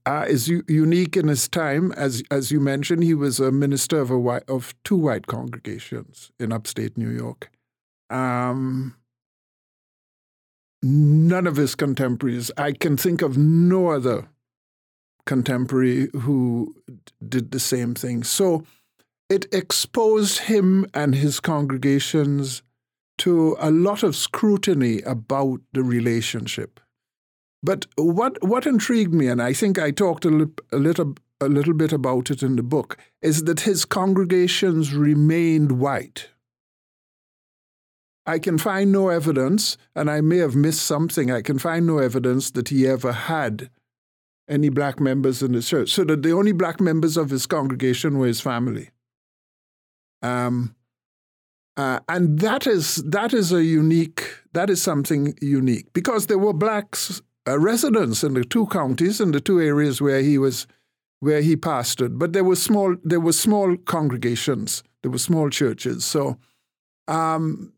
uh, 0.05 0.25
is 0.27 0.47
u- 0.47 0.63
unique 0.67 1.17
in 1.17 1.27
his 1.27 1.47
time. 1.47 1.91
As 1.91 2.23
as 2.31 2.51
you 2.51 2.59
mentioned, 2.59 3.03
he 3.03 3.13
was 3.13 3.39
a 3.39 3.51
minister 3.51 3.99
of 3.99 4.09
a 4.09 4.41
of 4.47 4.73
two 4.83 4.95
white 4.95 5.27
congregations 5.27 6.31
in 6.39 6.51
upstate 6.51 6.97
New 6.97 7.09
York. 7.09 7.51
Um, 8.09 8.95
none 10.81 11.45
of 11.45 11.57
his 11.57 11.75
contemporaries, 11.75 12.51
I 12.57 12.71
can 12.71 12.97
think 12.97 13.21
of 13.21 13.37
no 13.37 13.89
other 13.89 14.29
contemporary 15.25 16.09
who 16.21 16.75
did 17.27 17.51
the 17.51 17.59
same 17.59 17.93
thing. 17.93 18.23
So 18.23 18.63
it 19.29 19.45
exposed 19.53 20.39
him 20.39 20.87
and 20.93 21.13
his 21.13 21.39
congregations 21.39 22.63
to 23.19 23.55
a 23.59 23.71
lot 23.71 24.03
of 24.03 24.15
scrutiny 24.15 25.01
about 25.01 25.61
the 25.73 25.83
relationship. 25.83 26.79
But 27.61 27.85
what 27.95 28.41
what 28.41 28.65
intrigued 28.65 29.13
me, 29.13 29.27
and 29.27 29.41
I 29.41 29.53
think 29.53 29.77
I 29.77 29.91
talked 29.91 30.25
a, 30.25 30.29
li- 30.29 30.53
a 30.71 30.77
little 30.77 31.15
a 31.41 31.47
little 31.47 31.73
bit 31.73 31.93
about 31.93 32.31
it 32.31 32.41
in 32.43 32.55
the 32.55 32.63
book, 32.63 32.97
is 33.21 33.43
that 33.43 33.61
his 33.61 33.85
congregations 33.85 34.93
remained 34.93 35.73
white. 35.73 36.29
I 38.25 38.39
can 38.39 38.57
find 38.57 38.91
no 38.91 39.09
evidence, 39.09 39.77
and 39.95 40.09
I 40.09 40.21
may 40.21 40.37
have 40.37 40.55
missed 40.55 40.83
something, 40.83 41.31
I 41.31 41.41
can 41.41 41.57
find 41.57 41.87
no 41.87 41.97
evidence 41.97 42.51
that 42.51 42.69
he 42.69 42.87
ever 42.87 43.11
had 43.11 43.69
any 44.47 44.69
black 44.69 44.99
members 44.99 45.41
in 45.41 45.53
the 45.53 45.61
church. 45.61 45.91
So 45.91 46.03
that 46.03 46.23
the 46.23 46.31
only 46.31 46.51
black 46.51 46.79
members 46.79 47.17
of 47.17 47.29
his 47.29 47.45
congregation 47.47 48.17
were 48.17 48.27
his 48.27 48.41
family. 48.41 48.91
Um, 50.21 50.75
uh, 51.79 51.99
and 52.09 52.39
that 52.39 52.67
is 52.67 52.97
that 52.97 53.33
is 53.33 53.53
a 53.53 53.63
unique 53.63 54.21
that 54.51 54.69
is 54.69 54.81
something 54.81 55.33
unique 55.41 55.87
because 55.93 56.27
there 56.27 56.37
were 56.37 56.53
blacks 56.53 57.21
uh, 57.47 57.57
residents 57.57 58.23
in 58.23 58.33
the 58.33 58.43
two 58.43 58.65
counties 58.67 59.21
in 59.21 59.31
the 59.31 59.39
two 59.39 59.61
areas 59.61 60.01
where 60.01 60.21
he 60.21 60.37
was 60.37 60.67
where 61.19 61.41
he 61.41 61.55
pastored, 61.55 62.17
but 62.17 62.33
there 62.33 62.43
were 62.43 62.55
small 62.55 62.95
there 63.03 63.19
were 63.19 63.33
small 63.33 63.77
congregations, 63.77 64.83
there 65.01 65.11
were 65.11 65.17
small 65.29 65.49
churches. 65.49 66.05
So 66.05 66.37
um, 67.07 67.73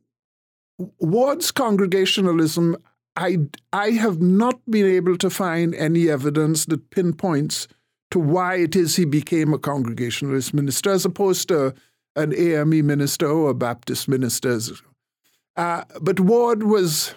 Ward's 1.00 1.52
congregationalism, 1.52 2.78
I 3.16 3.38
I 3.72 3.92
have 3.92 4.20
not 4.22 4.60
been 4.70 4.86
able 4.86 5.18
to 5.18 5.30
find 5.30 5.76
any 5.76 6.10
evidence 6.10 6.66
that 6.66 6.90
pinpoints 6.90 7.68
to 8.12 8.20
why 8.20 8.56
it 8.56 8.76
is 8.76 8.96
he 8.96 9.06
became 9.06 9.54
a 9.54 9.60
congregationalist 9.60 10.54
minister 10.54 10.92
as 10.92 11.06
opposed 11.06 11.48
to 11.50 11.74
an 12.16 12.34
AME 12.34 12.86
minister 12.86 13.28
or 13.28 13.52
a 13.52 13.56
Baptist 13.56 14.08
minister. 14.08 14.60
Uh, 15.56 15.84
but 16.02 16.20
Ward 16.20 16.64
was 16.64 17.14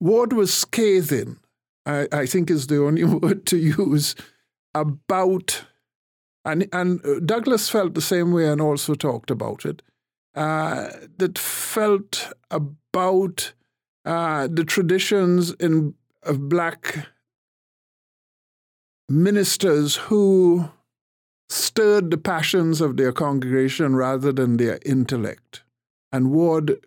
Ward 0.00 0.32
was 0.32 0.52
scathing, 0.52 1.38
I, 1.86 2.06
I 2.12 2.26
think 2.26 2.50
is 2.50 2.66
the 2.66 2.82
only 2.82 3.04
word 3.22 3.46
to 3.46 3.56
use, 3.56 4.14
about, 4.74 5.64
and, 6.44 6.68
and 6.72 7.00
Douglass 7.26 7.68
felt 7.68 7.94
the 7.94 8.00
same 8.00 8.32
way 8.32 8.46
and 8.48 8.60
also 8.60 8.94
talked 8.94 9.30
about 9.30 9.64
it, 9.64 9.82
uh, 10.34 10.88
that 11.16 11.38
felt 11.38 12.32
about 12.50 13.52
uh, 14.04 14.46
the 14.50 14.64
traditions 14.64 15.52
in, 15.52 15.94
of 16.22 16.48
black 16.48 17.08
ministers 19.08 19.96
who 19.96 20.68
stirred 21.48 22.10
the 22.10 22.18
passions 22.18 22.80
of 22.80 22.96
their 22.96 23.12
congregation 23.12 23.94
rather 23.94 24.32
than 24.32 24.56
their 24.56 24.78
intellect. 24.84 25.62
And 26.12 26.30
Ward 26.30 26.84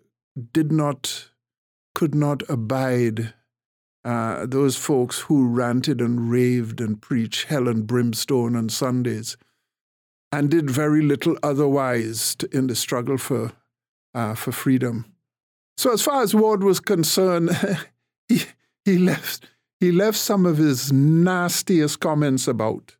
did 0.52 0.70
not, 0.72 1.30
could 1.94 2.14
not 2.14 2.42
abide 2.48 3.34
uh, 4.04 4.46
those 4.46 4.76
folks 4.76 5.20
who 5.20 5.48
ranted 5.48 6.00
and 6.00 6.30
raved 6.30 6.80
and 6.80 7.00
preached 7.00 7.48
hell 7.48 7.68
and 7.68 7.86
brimstone 7.86 8.56
on 8.56 8.68
Sundays 8.68 9.36
and 10.32 10.50
did 10.50 10.70
very 10.70 11.02
little 11.02 11.36
otherwise 11.42 12.34
to, 12.36 12.48
in 12.56 12.66
the 12.66 12.74
struggle 12.74 13.18
for, 13.18 13.52
uh, 14.14 14.34
for 14.34 14.52
freedom. 14.52 15.12
So, 15.76 15.92
as 15.92 16.02
far 16.02 16.22
as 16.22 16.34
Ward 16.34 16.62
was 16.62 16.80
concerned, 16.80 17.50
he, 18.28 18.42
he, 18.84 18.98
left, 18.98 19.46
he 19.80 19.92
left 19.92 20.18
some 20.18 20.46
of 20.46 20.56
his 20.56 20.92
nastiest 20.92 22.00
comments 22.00 22.46
about 22.46 22.96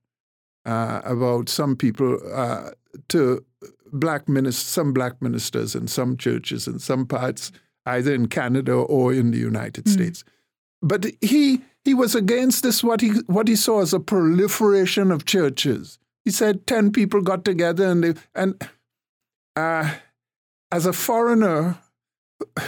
uh, 0.64 1.00
about 1.04 1.48
some 1.48 1.76
people 1.76 2.18
uh, 2.32 2.70
to 3.08 3.44
black 3.92 4.28
ministers, 4.28 4.66
some 4.66 4.92
black 4.92 5.20
ministers 5.20 5.74
in 5.74 5.88
some 5.88 6.16
churches 6.16 6.66
in 6.66 6.78
some 6.78 7.06
parts, 7.06 7.52
either 7.86 8.14
in 8.14 8.28
Canada 8.28 8.72
or 8.72 9.12
in 9.12 9.30
the 9.30 9.38
United 9.38 9.84
mm. 9.84 9.92
States. 9.92 10.24
But 10.82 11.06
he 11.20 11.62
he 11.84 11.94
was 11.94 12.14
against 12.14 12.62
this 12.62 12.82
what 12.84 13.00
he 13.00 13.10
what 13.26 13.48
he 13.48 13.56
saw 13.56 13.80
as 13.82 13.92
a 13.92 14.00
proliferation 14.00 15.10
of 15.10 15.24
churches. 15.24 15.98
He 16.24 16.30
said 16.30 16.66
ten 16.66 16.92
people 16.92 17.20
got 17.22 17.44
together 17.44 17.86
and 17.86 18.04
they 18.04 18.14
and 18.34 18.62
uh, 19.56 19.94
as 20.72 20.86
a 20.86 20.92
foreigner, 20.92 21.78
uh, 22.56 22.66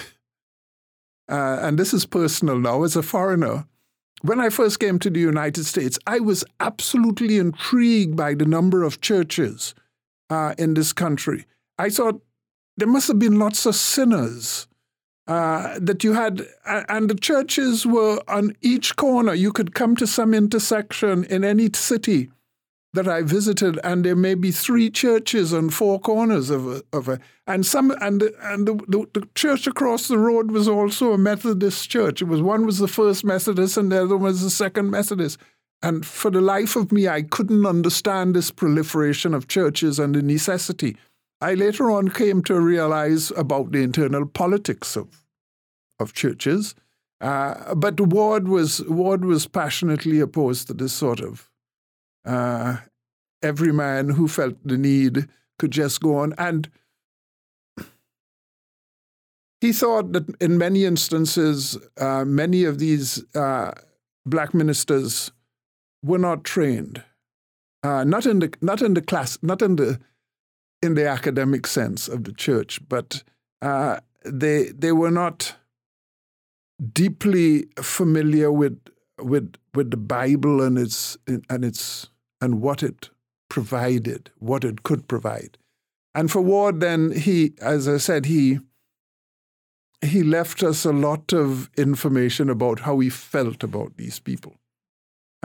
and 1.28 1.78
this 1.78 1.94
is 1.94 2.04
personal 2.04 2.58
now, 2.58 2.82
as 2.82 2.96
a 2.96 3.02
foreigner, 3.02 3.66
when 4.22 4.40
I 4.40 4.48
first 4.48 4.80
came 4.80 4.98
to 5.00 5.10
the 5.10 5.20
United 5.20 5.64
States, 5.64 5.98
I 6.06 6.20
was 6.20 6.44
absolutely 6.60 7.38
intrigued 7.38 8.16
by 8.16 8.34
the 8.34 8.46
number 8.46 8.82
of 8.82 9.00
churches 9.00 9.74
uh, 10.30 10.54
in 10.58 10.74
this 10.74 10.92
country. 10.92 11.46
I 11.78 11.90
thought 11.90 12.22
there 12.76 12.88
must 12.88 13.08
have 13.08 13.18
been 13.18 13.38
lots 13.38 13.66
of 13.66 13.74
sinners 13.74 14.66
uh, 15.26 15.78
that 15.80 16.02
you 16.04 16.14
had, 16.14 16.46
and 16.66 17.10
the 17.10 17.14
churches 17.14 17.86
were 17.86 18.20
on 18.28 18.56
each 18.60 18.96
corner. 18.96 19.34
You 19.34 19.52
could 19.52 19.74
come 19.74 19.96
to 19.96 20.06
some 20.06 20.34
intersection 20.34 21.24
in 21.24 21.44
any 21.44 21.70
city 21.74 22.30
that 22.94 23.08
I 23.08 23.22
visited, 23.22 23.78
and 23.82 24.04
there 24.04 24.16
may 24.16 24.34
be 24.34 24.50
three 24.50 24.90
churches 24.90 25.54
on 25.54 25.70
four 25.70 25.98
corners 25.98 26.50
of 26.50 26.66
a, 26.66 26.82
of 26.92 27.08
a 27.08 27.18
and 27.46 27.64
some 27.64 27.90
and 28.00 28.22
and 28.22 28.68
the, 28.68 28.74
the, 28.86 29.06
the, 29.14 29.28
church 29.34 29.66
across 29.66 30.08
the 30.08 30.18
road 30.18 30.50
was 30.50 30.68
also 30.68 31.12
a 31.12 31.18
Methodist 31.18 31.88
church. 31.88 32.20
It 32.20 32.26
was 32.26 32.42
one 32.42 32.66
was 32.66 32.78
the 32.78 32.88
first 32.88 33.24
Methodist, 33.24 33.76
and 33.76 33.90
the 33.90 34.02
other 34.02 34.16
was 34.16 34.42
the 34.42 34.50
second 34.50 34.90
Methodist. 34.90 35.38
And 35.82 36.06
for 36.06 36.30
the 36.30 36.40
life 36.40 36.76
of 36.76 36.92
me, 36.92 37.08
I 37.08 37.22
couldn't 37.22 37.66
understand 37.66 38.36
this 38.36 38.52
proliferation 38.52 39.34
of 39.34 39.48
churches 39.48 39.98
and 39.98 40.14
the 40.14 40.22
necessity. 40.22 40.96
I 41.40 41.54
later 41.54 41.90
on 41.90 42.08
came 42.08 42.40
to 42.44 42.60
realize 42.60 43.32
about 43.32 43.72
the 43.72 43.82
internal 43.82 44.26
politics 44.26 44.96
of 44.96 45.24
of 45.98 46.12
churches. 46.12 46.74
Uh, 47.22 47.74
but 47.74 48.00
Ward 48.00 48.48
was 48.48 48.84
Ward 48.86 49.24
was 49.24 49.46
passionately 49.46 50.20
opposed 50.20 50.66
to 50.66 50.74
this 50.74 50.92
sort 50.92 51.20
of 51.20 51.48
uh, 52.24 52.78
every 53.42 53.72
man 53.72 54.10
who 54.10 54.28
felt 54.28 54.56
the 54.64 54.78
need 54.78 55.28
could 55.58 55.70
just 55.70 56.00
go 56.00 56.18
on. 56.18 56.34
And 56.38 56.68
he 59.60 59.72
thought 59.72 60.12
that 60.12 60.28
in 60.40 60.58
many 60.58 60.84
instances, 60.84 61.78
uh, 61.96 62.24
many 62.24 62.64
of 62.64 62.78
these 62.78 63.24
uh, 63.34 63.72
black 64.26 64.54
ministers 64.54 65.30
were 66.02 66.18
not 66.18 66.44
trained, 66.44 67.02
uh, 67.82 68.04
not 68.04 68.26
in 68.26 68.40
the 68.40 68.52
not 68.60 68.82
in 68.82 68.94
the 68.94 69.02
class, 69.02 69.38
not 69.42 69.62
in 69.62 69.76
the 69.76 70.00
in 70.82 70.94
the 70.94 71.06
academic 71.08 71.66
sense 71.66 72.08
of 72.08 72.24
the 72.24 72.32
church, 72.32 72.80
but 72.88 73.22
uh, 73.62 74.00
they 74.24 74.72
they 74.72 74.90
were 74.92 75.12
not 75.12 75.54
deeply 76.92 77.66
familiar 77.80 78.50
with 78.50 78.78
with 79.20 79.54
with 79.74 79.90
the 79.90 79.96
Bible 79.96 80.60
and 80.60 80.76
its 80.76 81.16
and 81.26 81.64
its 81.64 82.08
and 82.42 82.60
what 82.60 82.82
it 82.82 83.08
provided, 83.48 84.30
what 84.38 84.64
it 84.64 84.82
could 84.82 85.08
provide. 85.08 85.56
And 86.14 86.30
for 86.30 86.42
Ward, 86.42 86.80
then 86.80 87.12
he, 87.12 87.54
as 87.62 87.88
I 87.88 87.96
said, 87.96 88.26
he 88.26 88.58
he 90.04 90.24
left 90.24 90.64
us 90.64 90.84
a 90.84 90.92
lot 90.92 91.32
of 91.32 91.70
information 91.76 92.50
about 92.50 92.80
how 92.80 92.98
he 92.98 93.08
felt 93.08 93.62
about 93.62 93.96
these 93.96 94.18
people. 94.18 94.56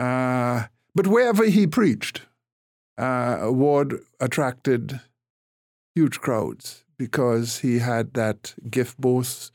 Uh, 0.00 0.64
but 0.96 1.06
wherever 1.06 1.44
he 1.44 1.64
preached, 1.64 2.22
uh, 2.98 3.46
Ward 3.50 4.00
attracted 4.18 5.00
huge 5.94 6.20
crowds 6.20 6.84
because 6.98 7.58
he 7.58 7.78
had 7.78 8.14
that 8.14 8.54
gift 8.68 9.00
both 9.00 9.52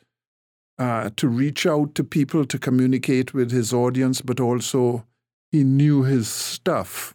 uh, 0.79 1.09
to 1.17 1.27
reach 1.27 1.65
out 1.65 1.95
to 1.95 2.03
people, 2.03 2.45
to 2.45 2.57
communicate 2.57 3.33
with 3.33 3.51
his 3.51 3.73
audience, 3.73 4.21
but 4.21 4.39
also 4.39 5.05
he 5.51 5.65
knew 5.65 6.03
his 6.03 6.29
stuff. 6.29 7.13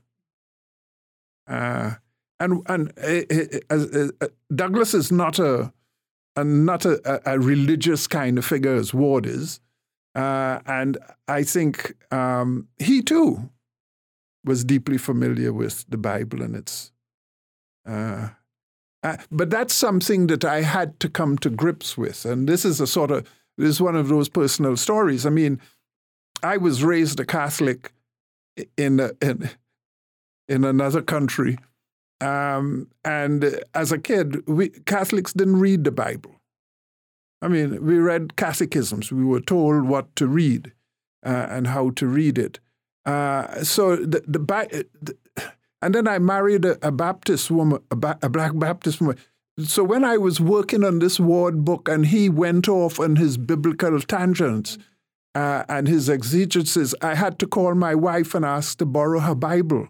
Uh, 1.48 1.94
and 2.40 2.62
and 2.66 2.92
uh, 2.98 4.26
Douglass 4.54 4.94
is 4.94 5.10
not 5.10 5.38
a, 5.38 5.72
a 6.36 6.44
not 6.44 6.84
a, 6.84 7.20
a, 7.28 7.38
religious 7.38 8.06
kind 8.06 8.38
of 8.38 8.44
figure 8.44 8.74
as 8.74 8.94
Ward 8.94 9.26
is, 9.26 9.60
uh, 10.14 10.60
and 10.66 10.98
I 11.26 11.42
think 11.42 11.94
um, 12.12 12.68
he 12.78 13.02
too 13.02 13.50
was 14.44 14.64
deeply 14.64 14.98
familiar 14.98 15.52
with 15.52 15.84
the 15.88 15.98
Bible 15.98 16.42
and 16.42 16.54
its. 16.54 16.92
Uh, 17.86 18.28
but 19.30 19.48
that's 19.50 19.74
something 19.74 20.26
that 20.26 20.44
I 20.44 20.62
had 20.62 21.00
to 21.00 21.08
come 21.08 21.38
to 21.38 21.50
grips 21.50 21.96
with, 21.96 22.24
and 22.24 22.48
this 22.48 22.64
is 22.64 22.80
a 22.80 22.86
sort 22.86 23.10
of 23.10 23.26
this 23.56 23.70
is 23.70 23.80
one 23.80 23.96
of 23.96 24.08
those 24.08 24.28
personal 24.28 24.76
stories. 24.76 25.24
I 25.24 25.30
mean, 25.30 25.60
I 26.42 26.56
was 26.58 26.84
raised 26.84 27.18
a 27.18 27.24
Catholic 27.24 27.92
in 28.76 29.00
in 29.22 29.50
in 30.48 30.64
another 30.64 31.02
country. 31.02 31.58
Um, 32.20 32.88
and 33.04 33.60
as 33.74 33.92
a 33.92 33.98
kid, 33.98 34.46
we 34.48 34.70
Catholics 34.70 35.32
didn't 35.32 35.60
read 35.60 35.84
the 35.84 35.92
Bible. 35.92 36.34
I 37.40 37.48
mean, 37.48 37.84
we 37.84 37.98
read 37.98 38.36
catechisms. 38.36 39.12
We 39.12 39.24
were 39.24 39.40
told 39.40 39.84
what 39.84 40.14
to 40.16 40.26
read 40.26 40.72
uh, 41.24 41.46
and 41.50 41.68
how 41.68 41.90
to 41.90 42.06
read 42.06 42.38
it. 42.38 42.58
Uh, 43.06 43.62
so 43.62 43.96
the, 43.96 44.22
the, 44.26 44.38
the, 45.00 45.16
and 45.80 45.94
then 45.94 46.08
I 46.08 46.18
married 46.18 46.64
a, 46.64 46.86
a 46.86 46.90
Baptist 46.90 47.50
woman, 47.50 47.80
a, 47.90 47.96
ba, 47.96 48.18
a, 48.22 48.28
black 48.28 48.58
Baptist 48.58 49.00
woman. 49.00 49.16
So 49.64 49.84
when 49.84 50.04
I 50.04 50.16
was 50.16 50.40
working 50.40 50.84
on 50.84 50.98
this 50.98 51.20
Ward 51.20 51.64
book, 51.64 51.88
and 51.88 52.06
he 52.06 52.28
went 52.28 52.68
off 52.68 52.98
on 52.98 53.16
his 53.16 53.36
biblical 53.38 54.00
tangents 54.00 54.76
uh, 55.34 55.64
and 55.68 55.86
his 55.86 56.08
exegesis, 56.08 56.94
I 57.00 57.14
had 57.14 57.38
to 57.38 57.46
call 57.46 57.74
my 57.74 57.94
wife 57.94 58.34
and 58.34 58.44
ask 58.44 58.78
to 58.78 58.86
borrow 58.86 59.20
her 59.20 59.34
Bible 59.34 59.88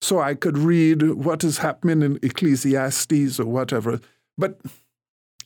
so 0.00 0.20
I 0.20 0.34
could 0.34 0.56
read 0.56 1.02
what 1.02 1.44
is 1.44 1.58
happening 1.58 2.02
in 2.02 2.18
Ecclesiastes 2.22 3.40
or 3.40 3.46
whatever. 3.46 4.00
But 4.36 4.60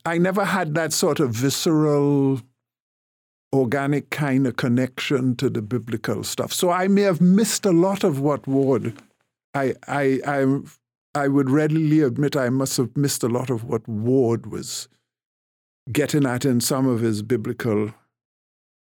I 0.05 0.19
never 0.19 0.45
had 0.45 0.75
that 0.75 0.93
sort 0.93 1.21
of 1.21 1.31
visceral, 1.31 2.41
organic 3.53 4.11
kind 4.11 4.47
of 4.47 4.57
connection 4.57 5.37
to 5.37 5.49
the 5.49 5.63
biblical 5.63 6.25
stuff. 6.25 6.53
So 6.53 6.71
I 6.71 6.89
may 6.89 7.03
have 7.03 7.21
missed 7.21 7.65
a 7.65 7.73
lot 7.73 8.05
of 8.05 8.21
what 8.21 8.47
Ward. 8.47 8.95
I 9.55 9.75
I 9.87 10.21
I 10.27 10.61
I 11.15 11.29
would 11.29 11.51
readily 11.51 12.01
admit 12.01 12.37
I 12.37 12.49
must 12.49 12.77
have 12.79 12.97
missed 12.97 13.23
a 13.23 13.29
lot 13.29 13.51
of 13.51 13.65
what 13.65 13.87
Ward 13.87 14.47
was 14.47 14.89
getting 15.91 16.27
at 16.27 16.45
in 16.45 16.61
some 16.61 16.87
of 16.87 17.01
his 17.01 17.23
biblical 17.23 17.93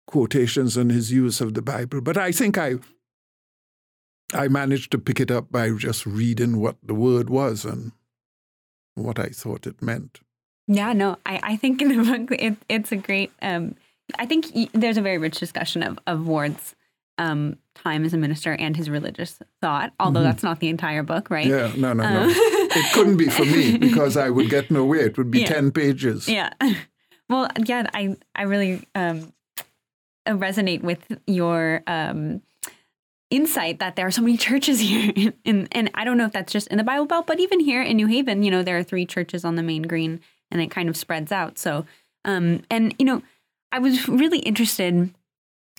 quotations 0.08 0.78
and 0.78 0.92
his 0.92 1.12
use 1.12 1.42
of 1.42 1.54
the 1.54 1.62
Bible. 1.62 2.02
But 2.02 2.18
I 2.18 2.32
think 2.32 2.58
I 2.58 2.76
I 4.34 4.48
managed 4.48 4.92
to 4.92 4.98
pick 4.98 5.20
it 5.20 5.32
up 5.32 5.52
by 5.52 5.72
just 5.72 6.06
reading 6.06 6.60
what 6.60 6.78
the 6.84 6.94
word 6.94 7.30
was 7.30 7.66
and 7.66 7.92
what 8.96 9.20
I 9.20 9.28
thought 9.28 9.68
it 9.68 9.82
meant. 9.82 10.20
Yeah, 10.68 10.94
no, 10.94 11.18
I, 11.26 11.40
I 11.44 11.56
think 11.58 11.82
in 11.82 11.90
the 11.90 12.04
book 12.04 12.40
it, 12.40 12.56
it's 12.70 12.92
a 12.92 12.96
great. 12.96 13.32
Um, 13.42 13.76
I 14.18 14.26
think 14.26 14.72
there's 14.74 14.98
a 14.98 15.02
very 15.02 15.18
rich 15.18 15.40
discussion 15.40 15.84
of 15.84 16.00
of 16.08 16.26
Ward's 16.26 16.76
um, 17.18 17.58
time 17.76 18.06
as 18.06 18.14
a 18.14 18.18
minister 18.18 18.54
and 18.54 18.76
his 18.76 18.90
religious 18.90 19.40
thought. 19.62 19.94
Although 20.00 20.20
mm-hmm. 20.20 20.30
that's 20.30 20.44
not 20.44 20.60
the 20.60 20.70
entire 20.70 21.04
book, 21.04 21.30
right? 21.30 21.48
Yeah, 21.48 21.72
no, 21.76 21.94
no, 21.94 22.04
no. 22.04 22.24
Um, 22.24 22.30
it 22.34 22.94
couldn't 22.94 23.18
be 23.18 23.28
for 23.28 23.46
me 23.46 23.78
because 23.78 24.18
I 24.18 24.30
would 24.30 24.50
get 24.50 24.72
nowhere. 24.72 25.06
It 25.08 25.18
would 25.18 25.32
be 25.32 25.42
yeah. 25.42 25.48
ten 25.48 25.72
pages. 25.72 26.28
Yeah. 26.28 26.52
Well, 27.30 27.48
yeah, 27.66 27.90
I 27.94 28.18
I 28.36 28.42
really 28.42 28.86
um, 28.94 29.32
resonate 30.28 30.82
with 30.84 31.00
your 31.28 31.82
um, 31.88 32.42
insight 33.32 33.80
that 33.80 33.96
there 33.96 34.06
are 34.06 34.12
so 34.12 34.22
many 34.22 34.38
churches 34.38 34.80
here 34.82 35.12
in, 35.16 35.34
in, 35.44 35.68
and 35.72 35.90
I 35.96 36.04
don't 36.04 36.18
know 36.18 36.26
if 36.26 36.34
that's 36.34 36.54
just 36.54 36.68
in 36.68 36.78
the 36.78 36.84
Bible 36.84 37.06
Belt, 37.06 37.26
but 37.26 37.40
even 37.40 37.60
here 37.60 37.82
in 37.82 37.98
New 37.98 38.08
Haven, 38.08 38.44
you 38.44 38.52
know, 38.52 38.62
there 38.62 38.78
are 38.78 38.84
three 38.84 39.06
churches 39.06 39.44
on 39.44 39.56
the 39.56 39.64
main 39.64 39.84
green 39.84 40.20
and 40.52 40.62
it 40.62 40.70
kind 40.70 40.90
of 40.90 40.98
spreads 40.98 41.32
out. 41.32 41.58
So, 41.58 41.86
um, 42.26 42.62
and 42.70 42.94
you 43.00 43.06
know, 43.06 43.24
I 43.72 43.80
was 43.80 44.08
really 44.08 44.40
interested 44.40 45.14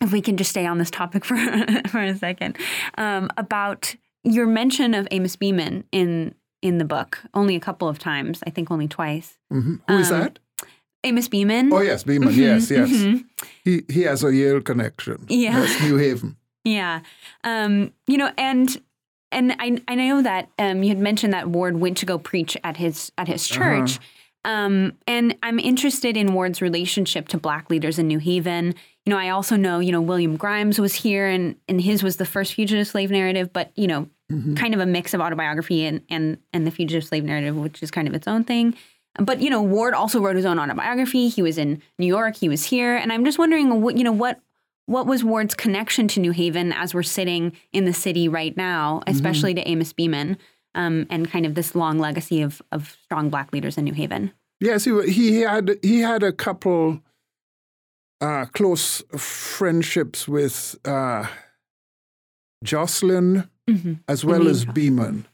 if 0.00 0.12
we 0.12 0.20
can 0.20 0.36
just 0.36 0.50
stay 0.50 0.66
on 0.66 0.78
this 0.78 0.90
topic 0.90 1.24
for 1.26 1.36
for 1.88 2.02
a 2.02 2.16
second 2.16 2.56
um, 2.96 3.30
about 3.36 3.94
your 4.24 4.46
mention 4.46 4.94
of 4.94 5.06
Amos 5.10 5.36
Beman 5.36 5.84
in 5.92 6.34
in 6.62 6.78
the 6.78 6.84
book 6.84 7.20
only 7.34 7.56
a 7.56 7.60
couple 7.60 7.88
of 7.88 7.98
times. 7.98 8.40
I 8.46 8.50
think 8.50 8.70
only 8.70 8.88
twice. 8.88 9.36
Mm-hmm. 9.52 9.74
Who 9.88 9.98
is 9.98 10.10
um, 10.10 10.20
that? 10.20 10.38
Amos 11.04 11.28
Beman. 11.28 11.72
Oh 11.72 11.80
yes, 11.80 12.04
Beman. 12.04 12.28
Mm-hmm. 12.28 12.40
Yes, 12.40 12.70
yes. 12.70 12.88
Mm-hmm. 12.88 13.46
He 13.64 13.82
he 13.88 14.02
has 14.02 14.24
a 14.24 14.34
Yale 14.34 14.60
connection. 14.60 15.26
Yeah, 15.28 15.60
yes, 15.60 15.82
New 15.82 15.96
Haven. 15.96 16.36
Yeah, 16.64 17.00
um, 17.44 17.92
you 18.06 18.18
know, 18.18 18.30
and 18.38 18.80
and 19.30 19.54
I 19.58 19.78
I 19.88 19.94
know 19.94 20.22
that 20.22 20.48
um, 20.58 20.82
you 20.82 20.90
had 20.90 20.98
mentioned 20.98 21.32
that 21.32 21.48
Ward 21.48 21.80
went 21.80 21.98
to 21.98 22.06
go 22.06 22.18
preach 22.18 22.56
at 22.62 22.76
his 22.76 23.12
at 23.18 23.28
his 23.28 23.50
uh-huh. 23.50 23.58
church. 23.58 23.96
Uh-huh. 23.96 24.06
Um, 24.44 24.98
and 25.06 25.36
I'm 25.42 25.60
interested 25.60 26.16
in 26.16 26.34
Ward's 26.34 26.60
relationship 26.60 27.28
to 27.28 27.38
black 27.38 27.70
leaders 27.70 27.98
in 27.98 28.08
New 28.08 28.18
Haven. 28.18 28.74
You 29.06 29.10
know, 29.10 29.16
I 29.16 29.28
also 29.28 29.54
know, 29.54 29.78
you 29.78 29.92
know, 29.92 30.00
William 30.00 30.36
Grimes 30.36 30.80
was 30.80 30.94
here 30.94 31.28
and, 31.28 31.54
and 31.68 31.80
his 31.80 32.02
was 32.02 32.16
the 32.16 32.24
first 32.24 32.54
fugitive 32.54 32.88
slave 32.88 33.12
narrative, 33.12 33.52
but, 33.52 33.70
you 33.76 33.86
know, 33.86 34.08
mm-hmm. 34.32 34.54
kind 34.54 34.74
of 34.74 34.80
a 34.80 34.86
mix 34.86 35.14
of 35.14 35.20
autobiography 35.20 35.84
and, 35.86 36.02
and, 36.10 36.38
and 36.52 36.66
the 36.66 36.72
fugitive 36.72 37.04
slave 37.04 37.22
narrative, 37.22 37.56
which 37.56 37.84
is 37.84 37.92
kind 37.92 38.08
of 38.08 38.14
its 38.14 38.26
own 38.26 38.42
thing. 38.42 38.74
But, 39.16 39.40
you 39.40 39.48
know, 39.48 39.62
Ward 39.62 39.94
also 39.94 40.20
wrote 40.20 40.34
his 40.34 40.44
own 40.44 40.58
autobiography. 40.58 41.28
He 41.28 41.42
was 41.42 41.56
in 41.56 41.80
New 41.98 42.06
York, 42.06 42.36
he 42.36 42.48
was 42.48 42.64
here. 42.64 42.96
And 42.96 43.12
I'm 43.12 43.24
just 43.24 43.38
wondering, 43.38 43.80
what, 43.80 43.96
you 43.96 44.02
know, 44.02 44.10
what, 44.10 44.40
what 44.86 45.06
was 45.06 45.22
Ward's 45.24 45.54
connection 45.54 46.08
to 46.08 46.20
New 46.20 46.32
Haven 46.32 46.72
as 46.72 46.94
we're 46.94 47.02
sitting 47.02 47.52
in 47.72 47.84
the 47.84 47.92
city 47.92 48.28
right 48.28 48.56
now, 48.56 49.00
mm-hmm. 49.00 49.10
especially 49.10 49.54
mm-hmm. 49.54 49.64
to 49.64 49.70
Amos 49.70 49.92
Beman? 49.92 50.38
um, 50.74 51.06
and 51.10 51.30
kind 51.30 51.46
of 51.46 51.54
this 51.54 51.74
long 51.74 51.98
legacy 51.98 52.42
of, 52.42 52.62
of 52.72 52.96
strong 53.04 53.30
Black 53.30 53.52
leaders 53.52 53.76
in 53.76 53.84
New 53.84 53.92
Haven. 53.92 54.32
Yes, 54.60 54.84
he, 54.84 55.10
he 55.10 55.40
had 55.40 55.78
he 55.82 56.00
had 56.00 56.22
a 56.22 56.32
couple 56.32 57.00
uh, 58.20 58.46
close 58.52 59.02
friendships 59.16 60.28
with 60.28 60.76
uh, 60.84 61.26
Jocelyn 62.62 63.48
mm-hmm. 63.68 63.94
as 64.08 64.24
well 64.24 64.46
as 64.46 64.64
Beman, 64.64 65.26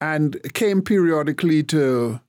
and 0.00 0.36
came 0.52 0.82
periodically 0.82 1.62
to 1.64 2.20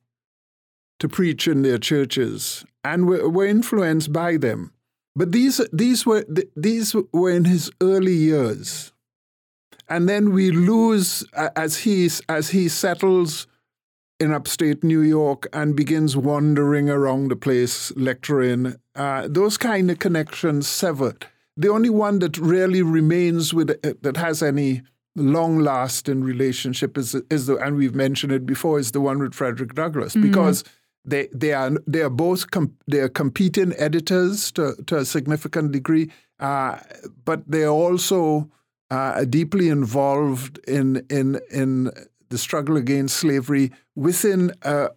to 1.00 1.10
preach 1.10 1.48
in 1.48 1.62
their 1.62 1.78
churches 1.78 2.66
and 2.84 3.06
were, 3.08 3.30
were 3.30 3.46
influenced 3.46 4.14
by 4.14 4.38
them. 4.38 4.72
But 5.16 5.32
these 5.32 5.62
these 5.72 6.06
were 6.06 6.26
these 6.56 6.96
were 7.14 7.30
in 7.30 7.46
his 7.46 7.72
early 7.82 8.14
years 8.16 8.92
and 9.88 10.10
then 10.10 10.32
we 10.32 10.52
lose 10.52 11.24
as 11.34 11.78
he 11.78 12.10
as 12.30 12.50
he 12.50 12.68
settles 12.68 13.48
in 14.20 14.32
upstate 14.32 14.84
New 14.84 15.02
York 15.02 15.48
and 15.52 15.76
begins 15.76 16.16
wandering 16.16 16.90
around 16.90 17.28
the 17.28 17.36
place 17.36 17.92
lecturing. 17.96 18.76
Uh, 18.96 19.28
those 19.30 19.58
kind 19.58 19.92
of 19.92 20.00
connections 20.00 20.68
severed. 20.68 21.28
The 21.58 21.70
only 21.70 21.90
one 21.90 22.20
that 22.20 22.38
really 22.38 22.82
remains 22.82 23.54
with 23.54 23.72
uh, 23.72 23.94
that 24.02 24.18
has 24.18 24.42
any 24.42 24.82
long 25.16 25.60
lasting 25.60 26.24
relationship 26.24 26.98
is 26.98 27.16
is 27.30 27.46
the 27.46 27.58
and 27.58 27.78
we've 27.78 27.96
mentioned 27.96 28.32
it 28.32 28.46
before 28.46 28.80
is 28.80 28.92
the 28.92 29.02
one 29.02 29.20
with 29.20 29.34
Frederick 29.34 29.74
Douglass 29.76 30.14
mm-hmm. 30.14 30.28
because 30.28 30.64
they 31.06 31.28
they 31.34 31.54
are 31.54 31.72
they 31.88 32.02
are 32.02 32.10
both 32.10 32.52
com- 32.52 32.76
they 32.88 33.00
are 33.00 33.10
competing 33.10 33.74
editors 33.78 34.52
to 34.54 34.76
to 34.88 34.98
a 34.98 35.06
significant 35.06 35.72
degree, 35.72 36.12
uh, 36.40 36.80
but 37.24 37.50
they 37.50 37.64
are 37.64 37.74
also 37.74 38.50
uh, 38.92 39.24
deeply 39.26 39.70
involved 39.70 40.60
in 40.68 41.06
in 41.10 41.40
in 41.52 41.92
the 42.30 42.38
struggle 42.38 42.78
against 42.78 43.18
slavery 43.18 43.72
within 43.96 44.52
uh, 44.64 44.90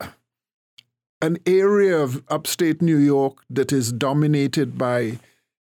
an 1.20 1.38
area 1.46 1.96
of 1.96 2.22
upstate 2.28 2.80
New 2.80 2.96
York 2.96 3.38
that 3.50 3.72
is 3.72 3.92
dominated 3.92 4.78
by 4.78 5.18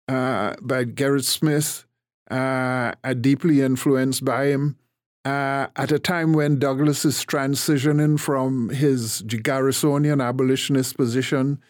uh, 0.08 0.56
by 0.62 0.86
Gerrit 0.86 1.24
Smith, 1.24 1.86
uh, 2.30 2.94
deeply 3.20 3.62
influenced 3.62 4.26
by 4.26 4.46
him. 4.48 4.78
Uh, 5.24 5.68
at 5.76 5.92
a 5.92 6.00
time 6.00 6.34
when 6.34 6.58
Douglass 6.58 7.06
is 7.06 7.24
transitioning 7.24 8.20
from 8.20 8.70
his 8.70 9.22
Garrisonian 9.22 10.24
abolitionist 10.24 10.98
position 10.98 11.62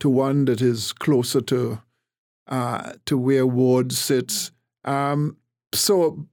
to 0.00 0.10
one 0.10 0.44
that 0.44 0.60
is 0.60 0.92
closer 0.92 1.40
to 1.40 1.80
uh, 2.48 2.92
to 3.06 3.16
where 3.16 3.46
Ward 3.46 3.92
sits, 3.92 4.52
um, 4.84 5.36
so 5.74 6.26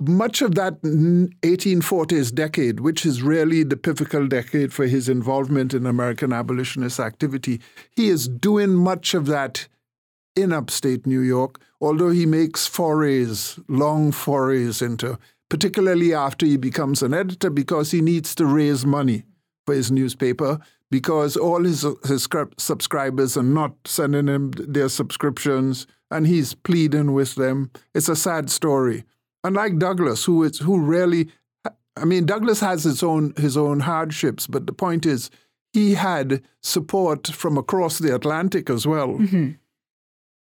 much 0.00 0.42
of 0.42 0.54
that 0.54 0.80
1840s 0.82 2.34
decade, 2.34 2.80
which 2.80 3.06
is 3.06 3.22
really 3.22 3.62
the 3.62 3.76
pivotal 3.76 4.26
decade 4.26 4.72
for 4.72 4.86
his 4.86 5.08
involvement 5.08 5.74
in 5.74 5.86
American 5.86 6.32
abolitionist 6.32 7.00
activity, 7.00 7.60
he 7.90 8.08
is 8.08 8.28
doing 8.28 8.74
much 8.74 9.14
of 9.14 9.26
that 9.26 9.68
in 10.36 10.52
upstate 10.52 11.06
New 11.06 11.20
York, 11.20 11.60
although 11.80 12.10
he 12.10 12.26
makes 12.26 12.66
forays, 12.66 13.58
long 13.68 14.10
forays 14.10 14.82
into, 14.82 15.18
particularly 15.48 16.14
after 16.14 16.46
he 16.46 16.56
becomes 16.56 17.02
an 17.02 17.14
editor, 17.14 17.50
because 17.50 17.90
he 17.90 18.00
needs 18.00 18.34
to 18.34 18.46
raise 18.46 18.84
money 18.86 19.24
for 19.66 19.74
his 19.74 19.90
newspaper, 19.90 20.58
because 20.90 21.36
all 21.36 21.64
his, 21.64 21.86
his 22.06 22.28
subscribers 22.58 23.36
are 23.36 23.42
not 23.42 23.74
sending 23.84 24.28
him 24.28 24.50
their 24.52 24.88
subscriptions 24.88 25.86
and 26.10 26.26
he's 26.26 26.54
pleading 26.54 27.12
with 27.12 27.34
them. 27.34 27.70
It's 27.94 28.08
a 28.08 28.16
sad 28.16 28.50
story. 28.50 29.04
Unlike 29.42 29.78
Douglass, 29.78 30.24
who 30.24 30.42
is 30.44 30.58
who 30.58 30.80
really, 30.80 31.28
I 31.96 32.04
mean, 32.04 32.26
Douglass 32.26 32.60
has 32.60 32.84
his 32.84 33.02
own 33.02 33.34
his 33.36 33.56
own 33.56 33.80
hardships, 33.80 34.46
but 34.46 34.66
the 34.66 34.72
point 34.72 35.04
is, 35.04 35.30
he 35.72 35.94
had 35.94 36.42
support 36.62 37.26
from 37.26 37.58
across 37.58 37.98
the 37.98 38.14
Atlantic 38.14 38.70
as 38.70 38.86
well. 38.86 39.18
Mm-hmm. 39.18 39.50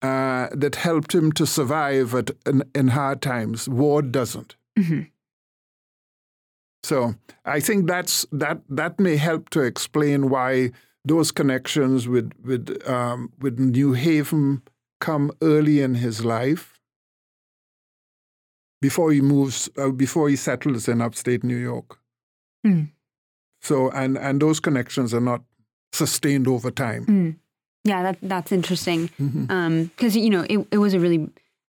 Uh, 0.02 0.48
that 0.52 0.76
helped 0.76 1.14
him 1.14 1.30
to 1.30 1.46
survive 1.46 2.14
at, 2.14 2.30
in, 2.46 2.64
in 2.74 2.88
hard 2.88 3.20
times. 3.20 3.68
Ward 3.68 4.10
doesn't. 4.10 4.56
Mm-hmm. 4.78 5.02
So 6.82 7.14
I 7.44 7.60
think 7.60 7.86
that's 7.86 8.26
that 8.32 8.62
that 8.68 8.98
may 8.98 9.16
help 9.16 9.50
to 9.50 9.60
explain 9.60 10.30
why 10.30 10.70
those 11.04 11.30
connections 11.30 12.08
with 12.08 12.32
with 12.42 12.86
um, 12.88 13.32
with 13.38 13.58
New 13.58 13.92
Haven 13.92 14.62
come 15.00 15.32
early 15.42 15.80
in 15.80 15.94
his 15.94 16.24
life 16.24 16.80
before 18.80 19.12
he 19.12 19.20
moves, 19.20 19.68
uh, 19.76 19.90
before 19.90 20.28
he 20.28 20.36
settles 20.36 20.88
in 20.88 21.00
upstate 21.00 21.44
New 21.44 21.56
York. 21.56 21.98
Mm. 22.66 22.90
So, 23.60 23.90
and 23.90 24.16
and 24.16 24.40
those 24.40 24.60
connections 24.60 25.12
are 25.12 25.20
not 25.20 25.42
sustained 25.92 26.48
over 26.48 26.70
time. 26.70 27.06
Mm. 27.06 27.36
Yeah, 27.84 28.02
that 28.02 28.18
that's 28.22 28.52
interesting. 28.52 29.06
Because 29.06 29.30
mm-hmm. 29.30 29.50
um, 29.50 29.90
you 29.98 30.30
know, 30.30 30.46
it 30.48 30.66
it 30.70 30.78
was 30.78 30.94
a 30.94 31.00
really 31.00 31.28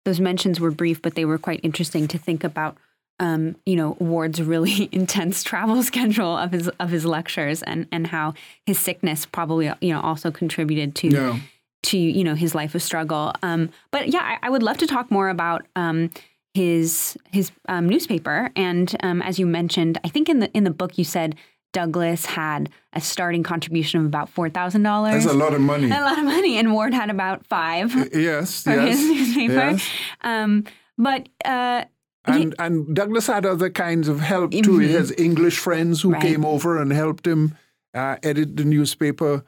those 0.03 0.19
mentions 0.19 0.59
were 0.59 0.71
brief, 0.71 1.01
but 1.01 1.15
they 1.15 1.25
were 1.25 1.37
quite 1.37 1.59
interesting 1.63 2.07
to 2.07 2.17
think 2.17 2.43
about. 2.43 2.77
Um, 3.19 3.55
you 3.65 3.75
know, 3.75 3.95
Ward's 3.99 4.41
really 4.41 4.89
intense 4.91 5.43
travel 5.43 5.81
schedule 5.91 6.37
of 6.37 6.51
his 6.51 6.67
of 6.79 6.89
his 6.89 7.05
lectures, 7.05 7.63
and 7.63 7.87
and 7.91 8.07
how 8.07 8.33
his 8.65 8.79
sickness 8.79 9.25
probably 9.25 9.71
you 9.81 9.93
know 9.93 10.01
also 10.01 10.31
contributed 10.31 10.95
to 10.95 11.07
yeah 11.09 11.39
to 11.85 11.97
you 11.97 12.23
know 12.23 12.35
his 12.35 12.53
life 12.53 12.75
of 12.75 12.83
struggle. 12.83 13.33
Um, 13.41 13.69
but 13.91 14.09
yeah, 14.09 14.21
I, 14.21 14.47
I, 14.47 14.49
would 14.49 14.63
love 14.63 14.77
to 14.77 14.87
talk 14.87 15.11
more 15.11 15.29
about 15.29 15.65
um, 15.75 16.09
his 16.53 17.17
his 17.31 17.51
um, 17.69 17.87
newspaper. 17.87 18.51
And 18.55 18.93
um, 19.01 19.21
as 19.21 19.39
you 19.39 19.45
mentioned, 19.45 19.99
I 20.03 20.09
think 20.09 20.27
in 20.27 20.39
the 20.39 20.51
in 20.53 20.63
the 20.63 20.71
book 20.71 20.97
you 20.97 21.03
said 21.03 21.35
Douglass 21.73 22.25
had 22.25 22.69
a 22.93 23.01
starting 23.01 23.43
contribution 23.43 23.99
of 23.99 24.05
about 24.05 24.29
four 24.29 24.49
thousand 24.49 24.83
dollars. 24.83 25.23
That's 25.23 25.35
a 25.35 25.37
lot 25.37 25.53
of 25.53 25.61
money. 25.61 25.85
A 25.91 26.01
lot 26.01 26.17
of 26.17 26.25
money, 26.25 26.57
and 26.57 26.73
Ward 26.73 26.93
had 26.93 27.09
about 27.09 27.45
five. 27.45 27.93
Yes, 28.13 28.65
yes, 28.65 28.97
his 28.97 29.09
newspaper. 29.09 29.53
yes. 29.53 29.89
Um, 30.21 30.65
but 30.97 31.29
uh, 31.43 31.85
And 32.27 32.55
and 32.59 32.95
Douglass 32.95 33.27
had 33.27 33.45
other 33.45 33.69
kinds 33.69 34.07
of 34.07 34.19
help 34.19 34.51
too. 34.51 34.79
He 34.79 34.93
has 34.93 35.11
English 35.17 35.57
friends 35.59 36.01
who 36.01 36.09
Mm-hmm. 36.09 36.13
Right. 36.13 36.23
came 36.23 36.45
over 36.45 36.81
and 36.81 36.91
helped 36.91 37.27
him 37.27 37.55
uh, 37.93 38.17
edit 38.23 38.57
the 38.57 38.65
newspaper. 38.65 39.43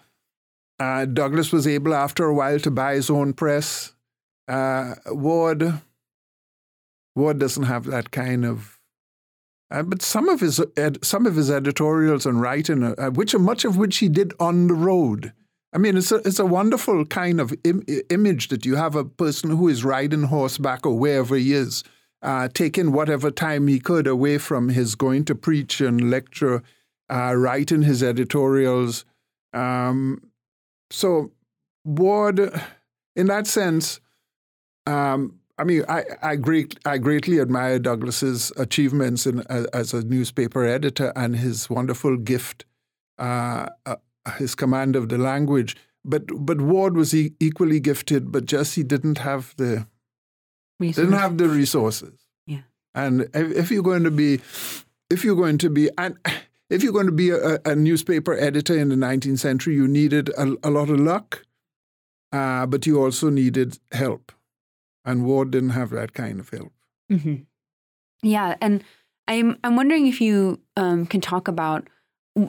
Uh, 0.79 1.05
Douglass 1.05 1.51
was 1.51 1.65
able, 1.67 1.93
after 1.93 2.25
a 2.25 2.33
while, 2.33 2.59
to 2.59 2.69
buy 2.69 2.93
his 2.93 3.09
own 3.09 3.33
press. 3.33 3.93
Uh, 4.47 4.93
Ward, 5.07 5.81
Ward 7.15 7.39
doesn't 7.39 7.63
have 7.63 7.85
that 7.85 8.11
kind 8.11 8.45
of. 8.45 8.79
Uh, 9.69 9.83
but 9.83 10.01
some 10.01 10.29
of 10.29 10.39
his 10.39 10.61
ed, 10.77 11.03
some 11.03 11.25
of 11.25 11.35
his 11.35 11.49
editorials 11.51 12.25
and 12.25 12.39
writing, 12.39 12.83
uh, 12.83 13.09
which 13.09 13.35
much 13.35 13.65
of 13.65 13.75
which 13.75 13.97
he 13.97 14.07
did 14.07 14.33
on 14.39 14.67
the 14.67 14.73
road. 14.73 15.33
I 15.73 15.77
mean, 15.79 15.97
it's 15.97 16.11
a 16.11 16.17
it's 16.17 16.39
a 16.39 16.45
wonderful 16.45 17.05
kind 17.05 17.41
of 17.41 17.53
Im- 17.65 17.83
image 18.09 18.47
that 18.47 18.65
you 18.65 18.75
have 18.75 18.95
a 18.95 19.03
person 19.03 19.49
who 19.49 19.67
is 19.67 19.83
riding 19.83 20.23
horseback 20.23 20.85
or 20.85 20.97
wherever 20.97 21.35
he 21.35 21.51
is, 21.53 21.83
uh, 22.21 22.47
taking 22.53 22.91
whatever 22.91 23.31
time 23.31 23.67
he 23.67 23.79
could 23.79 24.07
away 24.07 24.37
from 24.37 24.69
his 24.69 24.95
going 24.95 25.25
to 25.25 25.35
preach 25.35 25.81
and 25.81 26.09
lecture, 26.09 26.63
uh, 27.09 27.33
writing 27.35 27.83
his 27.83 28.01
editorials. 28.03 29.05
Um, 29.53 30.21
so 30.89 31.31
Ward, 31.85 32.39
in 33.15 33.27
that 33.27 33.47
sense, 33.47 33.99
um, 34.85 35.39
I 35.57 35.63
mean, 35.63 35.83
I, 35.89 36.03
I 36.21 36.35
great 36.35 36.77
I 36.85 36.97
greatly 36.97 37.39
admire 37.39 37.79
Douglass's 37.79 38.51
achievements 38.57 39.25
in, 39.25 39.39
as, 39.49 39.65
as 39.67 39.93
a 39.93 40.03
newspaper 40.03 40.65
editor 40.65 41.11
and 41.15 41.35
his 41.35 41.69
wonderful 41.69 42.17
gift, 42.17 42.65
uh, 43.17 43.67
uh, 43.85 43.95
his 44.37 44.53
command 44.53 44.95
of 44.95 45.09
the 45.09 45.17
language. 45.17 45.75
But 46.05 46.25
but 46.45 46.61
Ward 46.61 46.95
was 46.95 47.13
e- 47.15 47.33
equally 47.39 47.79
gifted, 47.79 48.31
but 48.31 48.45
just 48.45 48.75
he 48.75 48.83
didn't 48.83 49.17
have 49.19 49.55
the 49.57 49.87
didn't 50.79 51.13
have 51.13 51.37
the 51.37 51.47
resources. 51.49 52.19
Yeah. 52.45 52.61
And 52.93 53.21
if, 53.33 53.51
if 53.55 53.71
you're 53.71 53.83
going 53.83 54.03
to 54.03 54.11
be, 54.11 54.35
if 55.09 55.23
you're 55.23 55.35
going 55.35 55.57
to 55.59 55.69
be, 55.69 55.89
and 55.97 56.17
if 56.69 56.83
you're 56.83 56.93
going 56.93 57.05
to 57.05 57.11
be 57.11 57.29
a, 57.31 57.59
a 57.65 57.75
newspaper 57.75 58.33
editor 58.33 58.77
in 58.77 58.89
the 58.89 58.95
19th 58.95 59.39
century, 59.39 59.75
you 59.75 59.87
needed 59.87 60.29
a, 60.29 60.55
a 60.63 60.69
lot 60.69 60.89
of 60.89 60.99
luck, 60.99 61.45
uh, 62.31 62.65
but 62.65 62.85
you 62.85 63.01
also 63.01 63.29
needed 63.29 63.79
help. 63.91 64.31
And 65.05 65.25
Ward 65.25 65.51
didn't 65.51 65.69
have 65.69 65.91
that 65.91 66.13
kind 66.13 66.39
of 66.39 66.49
help. 66.49 66.73
hmm 67.09 67.35
Yeah, 68.21 68.55
and 68.61 68.83
I'm 69.27 69.57
I'm 69.63 69.75
wondering 69.75 70.07
if 70.07 70.19
you 70.19 70.59
um, 70.75 71.05
can 71.05 71.21
talk 71.21 71.47
about 71.47 71.87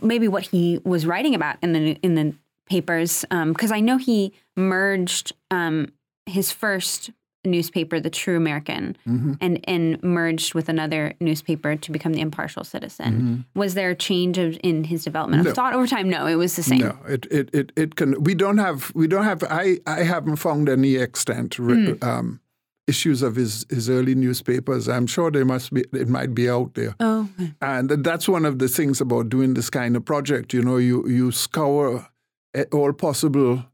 maybe 0.03 0.29
what 0.29 0.45
he 0.45 0.81
was 0.85 1.07
writing 1.07 1.35
about 1.35 1.57
in 1.62 1.73
the 1.73 1.93
in 2.03 2.14
the 2.14 2.35
papers, 2.69 3.25
because 3.31 3.71
I 3.71 3.81
know 3.81 3.97
he 3.97 4.33
merged 4.57 5.33
um, 5.51 5.93
his 6.27 6.53
first 6.53 7.11
newspaper, 7.44 8.01
the 8.01 8.11
True 8.11 8.37
American, 8.37 8.96
Mm-hmm. 9.09 9.33
and 9.40 9.61
and 9.68 10.03
merged 10.03 10.55
with 10.55 10.68
another 10.68 11.14
newspaper 11.20 11.77
to 11.77 11.92
become 11.92 12.12
the 12.12 12.20
Impartial 12.20 12.64
Citizen. 12.64 13.44
Was 13.55 13.74
there 13.74 13.90
a 13.90 13.94
change 13.94 14.38
of, 14.38 14.59
in 14.62 14.85
his 14.85 15.05
development 15.05 15.40
of 15.40 15.46
Mm-hmm. 15.46 15.51
No. 15.51 15.55
thought 15.55 15.72
over 15.74 15.87
time? 15.87 16.09
No, 16.11 16.27
it 16.27 16.35
was 16.37 16.57
the 16.57 16.62
same. 16.62 16.81
No, 16.81 16.98
it, 17.09 17.27
it, 17.31 17.51
it, 17.55 17.72
it 17.77 17.96
can. 17.96 18.22
We 18.22 18.35
don't 18.35 18.59
have. 18.59 18.92
We 18.94 19.07
don't 19.07 19.24
have. 19.24 19.42
I, 19.44 19.79
I 19.87 20.03
haven't 20.03 20.37
found 20.37 20.68
any 20.68 20.96
extant 20.98 21.59
re- 21.59 21.96
um, 22.03 22.40
issues 22.87 23.22
of 23.22 23.37
his, 23.37 23.66
his 23.70 23.88
early 23.90 24.14
newspapers. 24.14 24.88
I'm 24.88 25.07
sure 25.07 25.31
they 25.31 25.44
must 25.44 25.72
be. 25.72 25.85
It 25.92 26.09
might 26.09 26.35
be 26.35 26.51
out 26.51 26.74
there. 26.74 26.94
Oh, 27.01 27.29
And 27.61 27.90
that's 27.90 28.29
one 28.29 28.44
of 28.46 28.59
the 28.59 28.68
things 28.68 29.01
about 29.01 29.29
doing 29.29 29.55
this 29.55 29.70
kind 29.70 29.96
of 29.96 30.05
project. 30.05 30.53
You 30.53 30.62
know, 30.62 30.77
you 30.79 31.07
you 31.07 31.31
scour 31.31 32.09
eh, 32.55 32.64
all 32.72 32.92
possible 32.92 33.64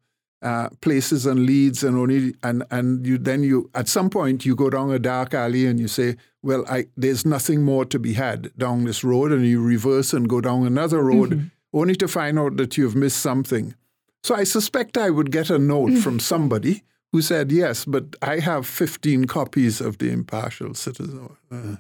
uh, 0.45 0.69
places 0.81 1.27
and 1.27 1.47
leads, 1.47 1.83
and 1.83 1.97
only 1.97 2.35
and 2.43 2.63
and 2.71 3.05
you 3.07 3.19
then 3.19 3.43
you 3.43 3.71
at 3.75 3.89
some 3.89 4.11
point 4.11 4.45
you 4.45 4.55
go 4.55 4.71
down 4.71 4.93
a 4.93 4.99
dark 4.99 5.35
alley 5.35 5.67
and 5.67 5.81
you 5.81 5.89
say, 5.89 6.17
well, 6.43 6.65
I 6.69 6.87
there's 6.97 7.27
nothing 7.27 7.63
more 7.63 7.85
to 7.87 7.99
be 7.99 8.13
had 8.13 8.57
down 8.57 8.85
this 8.85 9.03
road, 9.03 9.33
and 9.33 9.47
you 9.47 9.63
reverse 9.63 10.13
and 10.13 10.29
go 10.29 10.41
down 10.41 10.67
another 10.67 11.03
road, 11.03 11.51
only 11.73 11.97
to 11.97 12.07
find 12.07 12.39
out 12.39 12.57
that 12.59 12.77
you've 12.77 12.95
missed 12.95 13.21
something. 13.21 13.75
So 14.23 14.35
I 14.35 14.45
suspect 14.45 14.97
I 14.97 15.11
would 15.11 15.31
get 15.31 15.51
a 15.51 15.59
note 15.59 15.99
from 15.99 16.19
somebody 16.19 16.83
who 17.13 17.23
said, 17.23 17.53
yes, 17.53 17.85
but 17.85 18.17
I 18.23 18.41
have 18.41 18.67
15 18.67 19.27
copies 19.27 19.81
of 19.81 19.99
the 19.99 20.11
Impartial 20.11 20.75
Citizen. 20.75 21.37
Uh, 21.49 21.77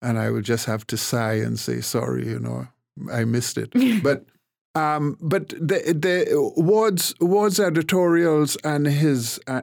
and 0.00 0.18
I 0.18 0.30
would 0.30 0.44
just 0.44 0.66
have 0.66 0.86
to 0.88 0.96
sigh 0.96 1.34
and 1.34 1.58
say, 1.58 1.80
sorry, 1.80 2.28
you 2.28 2.38
know, 2.38 2.68
I 3.10 3.24
missed 3.24 3.58
it. 3.58 3.72
but 4.02 4.26
um, 4.74 5.16
but 5.20 5.50
the, 5.50 5.94
the 5.96 6.52
Ward's, 6.56 7.14
Ward's 7.20 7.60
editorials 7.60 8.56
and 8.64 8.86
his, 8.86 9.38
uh, 9.46 9.62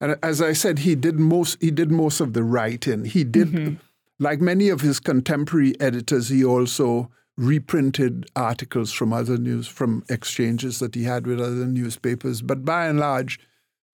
and 0.00 0.16
as 0.22 0.40
I 0.42 0.52
said, 0.54 0.80
he 0.80 0.94
did 0.94 1.20
most 1.20 1.60
he 1.60 1.70
did 1.70 1.90
most 1.90 2.20
of 2.20 2.32
the 2.32 2.42
writing. 2.42 3.04
He 3.04 3.22
did, 3.22 3.78
like 4.18 4.40
many 4.40 4.70
of 4.70 4.80
his 4.80 4.98
contemporary 4.98 5.78
editors, 5.78 6.30
he 6.30 6.42
also 6.44 7.10
reprinted 7.36 8.26
articles 8.34 8.92
from 8.92 9.12
other 9.12 9.38
news 9.38 9.66
from 9.66 10.04
exchanges 10.08 10.78
that 10.78 10.94
he 10.94 11.04
had 11.04 11.26
with 11.26 11.40
other 11.40 11.66
newspapers. 11.66 12.42
But 12.42 12.64
by 12.64 12.86
and 12.86 12.98
large, 12.98 13.38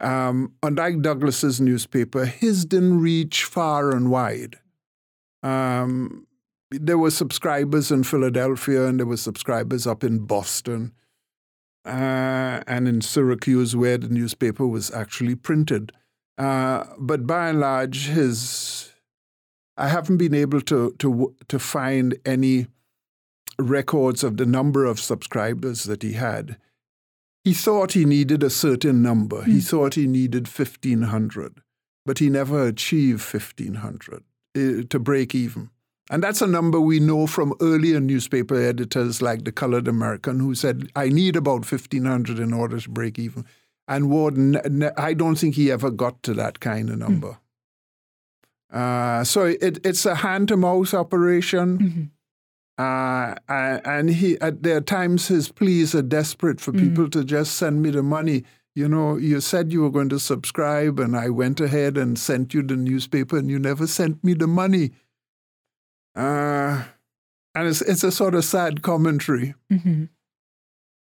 um, 0.01 0.53
unlike 0.63 1.03
Douglass's 1.03 1.61
newspaper, 1.61 2.25
his 2.25 2.65
didn't 2.65 3.01
reach 3.01 3.45
far 3.45 3.91
and 3.91 4.11
wide. 4.11 4.59
Um, 5.43 6.27
there 6.71 6.99
were 6.99 7.11
subscribers 7.11 7.91
in 7.91 8.05
Philadelphia, 8.05 8.87
and 8.87 8.99
there 8.99 9.07
were 9.07 9.17
subscribers 9.17 9.87
up 9.87 10.03
in 10.03 10.27
Boston, 10.27 10.93
uh, 11.85 12.63
and 12.67 12.89
in 12.89 13.01
Syracuse, 13.01 13.77
where 13.77 13.99
the 13.99 14.09
newspaper 14.09 14.67
was 14.67 14.91
actually 14.91 15.35
printed. 15.35 15.93
Uh, 16.39 16.85
but 16.99 17.27
by 17.27 17.49
and 17.49 17.61
large, 17.61 18.09
his 18.09 18.93
I 19.77 19.89
haven't 19.89 20.17
been 20.17 20.35
able 20.35 20.61
to 20.63 20.93
to 20.99 21.35
to 21.49 21.59
find 21.59 22.19
any 22.25 22.67
records 23.59 24.25
of 24.25 24.37
the 24.37 24.47
number 24.47 24.85
of 24.85 25.01
subscribers 25.01 25.85
that 25.85 26.03
he 26.03 26.13
had. 26.13 26.57
He 27.45 27.55
thought 27.55 27.93
he 27.93 28.05
needed 28.05 28.43
a 28.43 28.51
certain 28.51 29.03
number. 29.03 29.45
He 29.45 29.61
thought 29.61 29.95
he 29.95 30.07
needed 30.07 30.49
fifteen 30.49 31.03
hundred, 31.03 31.63
but 32.05 32.19
he 32.19 32.29
never 32.29 32.67
achieved 32.67 33.23
fifteen 33.23 33.75
hundred 33.75 34.25
uh, 34.57 34.83
to 34.91 34.99
break 34.99 35.35
even. 35.35 35.71
And 36.09 36.23
that's 36.23 36.41
a 36.41 36.47
number 36.47 36.81
we 36.81 37.01
know 37.01 37.27
from 37.27 37.53
earlier 37.61 37.99
newspaper 37.99 38.55
editors 38.55 39.21
like 39.21 39.45
the 39.45 39.51
Colored 39.53 39.89
American, 39.89 40.39
who 40.39 40.55
said, 40.55 40.89
I 40.95 41.09
need 41.09 41.35
about 41.35 41.71
1,500 41.71 42.39
in 42.39 42.53
order 42.53 42.79
to 42.79 42.89
break 42.91 43.19
even. 43.19 43.45
And 43.89 44.09
Ward, 44.11 44.37
ne- 44.37 44.61
ne- 44.71 44.91
I 44.97 45.15
don't 45.15 45.35
think 45.37 45.57
he 45.57 45.71
ever 45.71 45.91
got 45.91 46.23
to 46.25 46.35
that 46.35 46.61
kind 46.61 46.91
of 46.91 46.99
number. 46.99 47.39
Uh, 48.73 49.25
so 49.25 49.45
it, 49.47 49.79
it's 49.85 50.05
a 50.07 50.17
hand 50.17 50.49
to 50.49 50.57
mouth 50.57 50.93
operation. 50.95 52.11
Uh, 52.79 53.35
and 53.49 54.11
he, 54.11 54.39
at 54.41 54.63
there 54.63 54.77
are 54.77 54.81
times 54.83 55.29
his 55.29 55.51
pleas 55.51 55.95
are 55.95 56.03
desperate 56.03 56.61
for 56.61 56.73
people 56.73 57.09
to 57.09 57.25
just 57.25 57.55
send 57.57 57.81
me 57.81 57.91
the 57.91 58.03
money. 58.03 58.45
You 58.75 58.89
know, 58.89 59.17
you 59.17 59.41
said 59.41 59.73
you 59.73 59.81
were 59.81 59.91
going 59.91 60.11
to 60.11 60.19
subscribe, 60.21 61.01
and 61.01 61.17
I 61.17 61.31
went 61.31 61.59
ahead 61.61 61.97
and 61.97 62.19
sent 62.19 62.53
you 62.53 62.63
the 62.63 62.77
newspaper, 62.77 63.39
and 63.39 63.49
you 63.49 63.59
never 63.59 63.87
sent 63.87 64.23
me 64.23 64.35
the 64.35 64.47
money. 64.47 64.91
Uh, 66.17 66.85
and 67.55 67.69
it's 67.69 67.83
it's 67.83 68.03
a 68.05 68.11
sort 68.13 68.35
of 68.35 68.45
sad 68.45 68.83
commentary. 68.83 69.55
hmm 69.71 70.05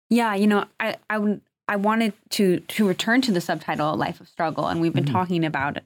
Yeah, 0.09 0.35
you 0.35 0.47
know, 0.47 0.65
I 0.79 0.97
I 1.09 1.19
would 1.19 1.41
I 1.69 1.77
wanted 1.77 2.13
to 2.31 2.61
to 2.61 2.87
return 2.89 3.21
to 3.23 3.33
the 3.33 3.41
subtitle 3.41 3.97
"Life 3.97 4.21
of 4.21 4.29
Struggle," 4.29 4.67
and 4.69 4.81
we've 4.81 4.95
been 4.95 5.05
talking 5.05 5.45
about 5.45 5.79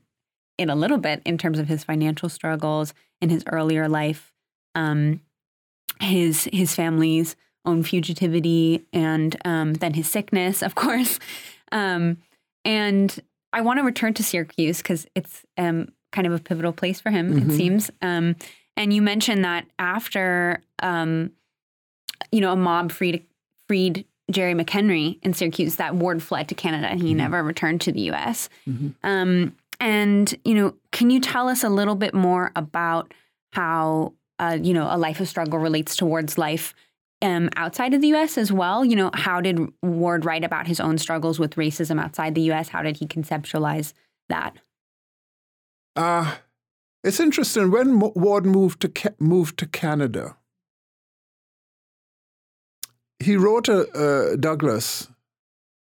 it 0.59 0.69
a 0.69 0.75
little 0.75 0.99
bit 0.99 1.21
in 1.25 1.37
terms 1.39 1.59
of 1.59 1.69
his 1.69 1.85
financial 1.85 2.29
struggles 2.29 2.95
in 3.21 3.29
his 3.31 3.43
earlier 3.51 3.89
life, 3.89 4.33
um, 4.75 5.21
his 6.01 6.49
his 6.53 6.75
family's 6.75 7.37
own 7.67 7.83
fugitivity, 7.83 8.83
and 8.93 9.37
um, 9.45 9.75
then 9.75 9.95
his 9.95 10.09
sickness, 10.11 10.63
of 10.63 10.75
course. 10.85 11.19
Um, 11.73 12.19
and 12.65 13.19
I 13.53 13.61
want 13.63 13.79
to 13.79 13.85
return 13.85 14.15
to 14.15 14.23
Syracuse 14.23 14.79
because 14.79 15.07
it's 15.15 15.43
um, 15.59 15.93
kind 16.13 16.27
of 16.27 16.33
a 16.33 16.39
pivotal 16.39 16.73
place 16.73 17.01
for 17.01 17.11
him, 17.11 17.37
it 17.37 17.45
Mhm. 17.45 17.53
seems. 17.57 17.91
And 18.77 18.93
you 18.93 19.03
mentioned 19.03 19.45
that 19.45 19.67
after, 19.79 20.63
um, 20.83 21.31
you 22.33 22.41
know, 22.41 22.53
a 22.53 22.57
mob 22.57 22.93
freed 22.93 23.25
freed 23.69 24.05
Jerry 24.31 24.55
McHenry 24.55 25.19
in 25.23 25.35
Syracuse, 25.35 25.77
that 25.77 25.95
Ward 25.95 26.23
fled 26.23 26.49
to 26.49 26.55
Canada 26.55 26.89
and 26.89 27.01
he 27.01 27.15
never 27.15 27.43
returned 27.43 27.81
to 27.83 27.93
the 27.93 28.01
U.S. 28.03 28.49
Mhm. 28.67 28.95
Um, 29.03 29.55
and 29.81 30.35
you 30.45 30.55
know, 30.55 30.75
can 30.93 31.11
you 31.11 31.21
tell 31.21 31.49
us 31.49 31.63
a 31.63 31.69
little 31.69 31.95
bit 31.95 32.15
more 32.15 32.51
about 32.57 33.13
how 33.53 34.15
uh, 34.39 34.59
you 34.61 34.73
know 34.75 34.89
a 34.91 34.99
life 34.99 35.21
of 35.21 35.29
struggle 35.29 35.59
relates 35.59 35.97
towards 35.97 36.39
life 36.39 36.75
um, 37.23 37.49
outside 37.57 37.95
of 37.95 38.01
the 38.01 38.09
U.S. 38.09 38.39
as 38.39 38.51
well? 38.51 38.85
You 38.85 38.97
know, 38.97 39.11
how 39.15 39.41
did 39.41 39.61
Ward 39.83 40.25
write 40.25 40.45
about 40.45 40.67
his 40.67 40.81
own 40.81 40.99
struggles 40.99 41.39
with 41.39 41.57
racism 41.57 42.01
outside 42.01 42.35
the 42.35 42.43
U.S.? 42.43 42.69
How 42.69 42.83
did 42.83 42.97
he 42.97 43.07
conceptualize 43.07 43.93
that? 44.29 44.57
Uh, 45.97 46.35
It's 47.05 47.21
interesting 47.21 47.71
when 47.71 48.01
Ward 48.01 48.47
moved 48.47 48.81
to 48.81 49.15
moved 49.21 49.59
to 49.59 49.67
Canada. 49.67 50.39
He 53.19 53.37
wrote 53.37 53.69
a, 53.69 54.37
Douglass 54.39 55.09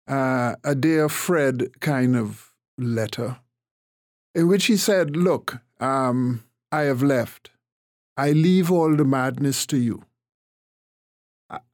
uh, 0.08 0.56
a 0.64 0.74
dear 0.74 1.10
Fred 1.10 1.80
kind 1.80 2.16
of 2.16 2.52
letter, 2.78 3.38
in 4.34 4.48
which 4.48 4.66
he 4.66 4.76
said, 4.76 5.16
"Look, 5.16 5.60
um, 5.80 6.44
I 6.72 6.82
have 6.82 7.04
left. 7.04 7.52
I 8.18 8.32
leave 8.32 8.72
all 8.72 8.96
the 8.96 9.06
madness 9.06 9.68
to 9.68 9.78
you. 9.78 10.04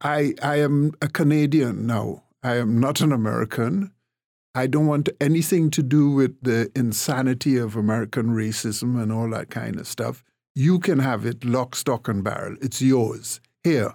I 0.02 0.34
I 0.42 0.56
am 0.56 0.92
a 1.00 1.08
Canadian 1.08 1.86
now. 1.86 2.24
I 2.42 2.56
am 2.56 2.78
not 2.78 3.00
an 3.00 3.12
American." 3.12 3.92
I 4.58 4.66
don't 4.66 4.88
want 4.88 5.08
anything 5.20 5.70
to 5.70 5.84
do 5.84 6.10
with 6.10 6.34
the 6.42 6.68
insanity 6.74 7.56
of 7.58 7.76
American 7.76 8.30
racism 8.30 9.00
and 9.00 9.12
all 9.12 9.30
that 9.30 9.50
kind 9.50 9.78
of 9.78 9.86
stuff. 9.86 10.24
You 10.56 10.80
can 10.80 10.98
have 10.98 11.24
it 11.24 11.44
lock, 11.44 11.76
stock, 11.76 12.08
and 12.08 12.24
barrel. 12.24 12.56
It's 12.60 12.82
yours. 12.82 13.40
Here. 13.62 13.94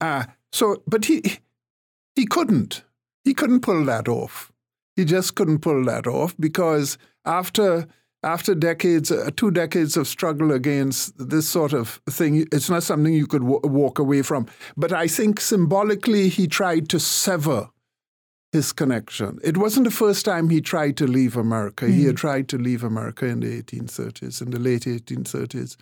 Ah, 0.00 0.20
uh, 0.20 0.24
so, 0.52 0.82
but 0.86 1.04
he, 1.04 1.22
he 2.14 2.24
couldn't. 2.24 2.82
He 3.24 3.34
couldn't 3.34 3.60
pull 3.60 3.84
that 3.84 4.08
off. 4.08 4.52
He 4.94 5.04
just 5.04 5.34
couldn't 5.34 5.58
pull 5.58 5.84
that 5.84 6.06
off 6.06 6.34
because 6.40 6.96
after 7.26 7.86
after 8.22 8.54
decades, 8.54 9.12
uh, 9.12 9.30
two 9.36 9.50
decades 9.50 9.98
of 9.98 10.08
struggle 10.08 10.50
against 10.50 11.12
this 11.18 11.46
sort 11.46 11.74
of 11.74 12.00
thing, 12.08 12.46
it's 12.50 12.70
not 12.70 12.82
something 12.82 13.12
you 13.12 13.26
could 13.26 13.42
w- 13.42 13.60
walk 13.62 13.98
away 13.98 14.22
from. 14.22 14.46
But 14.78 14.92
I 14.92 15.06
think 15.06 15.40
symbolically, 15.40 16.30
he 16.30 16.48
tried 16.48 16.88
to 16.88 16.98
sever 16.98 17.68
his 18.52 18.72
connection. 18.72 19.38
It 19.42 19.56
wasn't 19.56 19.84
the 19.84 19.90
first 19.90 20.24
time 20.24 20.48
he 20.48 20.60
tried 20.60 20.96
to 20.98 21.06
leave 21.06 21.36
America. 21.36 21.86
Mm. 21.86 21.94
He 21.94 22.04
had 22.04 22.12
hmm. 22.12 22.16
tried 22.16 22.48
to 22.48 22.58
leave 22.58 22.82
America 22.82 23.26
in 23.26 23.40
the 23.40 23.62
1830s, 23.62 24.40
in 24.40 24.50
the 24.50 24.58
late 24.58 24.82
1830s. 24.82 25.76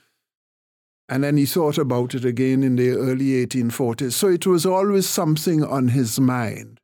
And 1.08 1.22
then 1.22 1.36
he 1.36 1.44
thought 1.44 1.76
about 1.78 2.14
it 2.14 2.24
again 2.24 2.62
in 2.62 2.76
the 2.76 2.90
early 2.90 3.46
1840s. 3.46 4.12
So 4.12 4.28
it 4.28 4.46
was 4.46 4.64
always 4.64 5.08
something 5.08 5.62
on 5.62 5.88
his 5.88 6.18
mind 6.18 6.80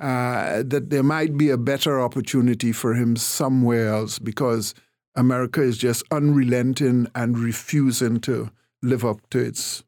uh, 0.00 0.62
that 0.66 0.88
there 0.88 1.02
might 1.02 1.36
be 1.36 1.50
a 1.50 1.58
better 1.58 2.00
opportunity 2.00 2.72
for 2.72 2.94
him 2.94 3.16
somewhere 3.16 3.88
else 3.88 4.18
because 4.18 4.74
America 5.14 5.60
is 5.60 5.76
just 5.76 6.02
unrelenting 6.10 7.06
and 7.14 7.38
refusing 7.38 8.18
to 8.20 8.50
live 8.82 9.04
up 9.04 9.28
to 9.30 9.38
its 9.38 9.84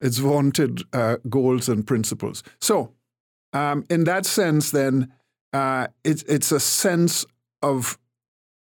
its 0.00 0.18
vaunted 0.18 0.82
uh, 0.92 1.16
goals 1.28 1.68
and 1.68 1.86
principles. 1.86 2.44
So 2.60 2.92
um, 3.58 3.84
in 3.90 4.04
that 4.04 4.24
sense, 4.26 4.70
then 4.70 5.12
uh, 5.52 5.88
it's 6.04 6.22
it's 6.24 6.52
a 6.52 6.60
sense 6.60 7.26
of 7.60 7.98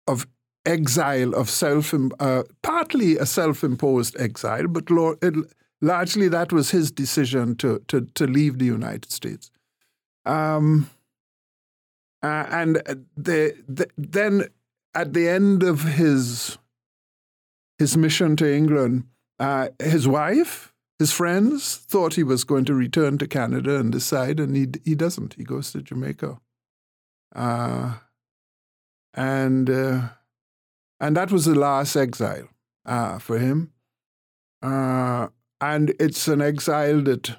of 0.08 0.26
exile 0.66 1.34
of 1.36 1.50
self, 1.50 1.94
uh, 2.20 2.44
partly 2.62 3.18
a 3.18 3.26
self-imposed 3.26 4.20
exile, 4.20 4.68
but 4.68 4.86
it, 5.22 5.36
largely 5.82 6.28
that 6.28 6.52
was 6.52 6.72
his 6.72 6.92
decision 6.92 7.56
to 7.58 7.80
to 7.88 8.02
to 8.16 8.26
leave 8.26 8.58
the 8.58 8.66
United 8.66 9.12
States. 9.12 9.52
Um, 10.26 10.90
uh, 12.22 12.46
and 12.50 12.76
the, 13.16 13.56
the, 13.68 13.88
then 13.98 14.48
at 14.94 15.14
the 15.14 15.30
end 15.30 15.64
of 15.64 15.84
his 15.84 16.58
his 17.78 17.96
mission 17.96 18.36
to 18.38 18.46
England, 18.52 19.04
uh, 19.40 19.70
his 19.80 20.08
wife 20.08 20.74
his 21.00 21.14
friends 21.14 21.78
thought 21.78 22.16
he 22.16 22.24
was 22.24 22.44
going 22.44 22.66
to 22.66 22.74
return 22.74 23.18
to 23.18 23.28
Canada 23.28 23.80
and 23.80 23.92
decide, 23.92 24.40
and 24.40 24.56
he 24.56 24.68
he 24.84 24.96
doesn't. 24.96 25.34
He 25.36 25.46
goes 25.46 25.72
to 25.72 25.82
Jamaica, 25.82 26.40
uh, 27.34 27.94
and 29.14 29.70
uh, 29.70 30.10
and 31.00 31.16
that 31.16 31.32
was 31.32 31.46
the 31.46 31.56
last 31.56 31.96
exile 31.96 32.50
uh, 32.86 33.18
for 33.18 33.40
him. 33.40 33.72
Uh, 34.62 35.30
and 35.62 35.94
it's 36.00 36.28
an 36.28 36.42
exile 36.42 37.02
that 37.04 37.38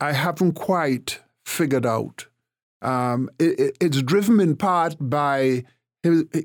I 0.00 0.12
haven't 0.12 0.52
quite 0.52 1.20
figured 1.46 1.86
out. 1.86 2.26
Um, 2.82 3.30
it, 3.38 3.76
it's 3.80 4.02
driven 4.02 4.40
in 4.40 4.56
part 4.56 4.96
by 4.98 5.64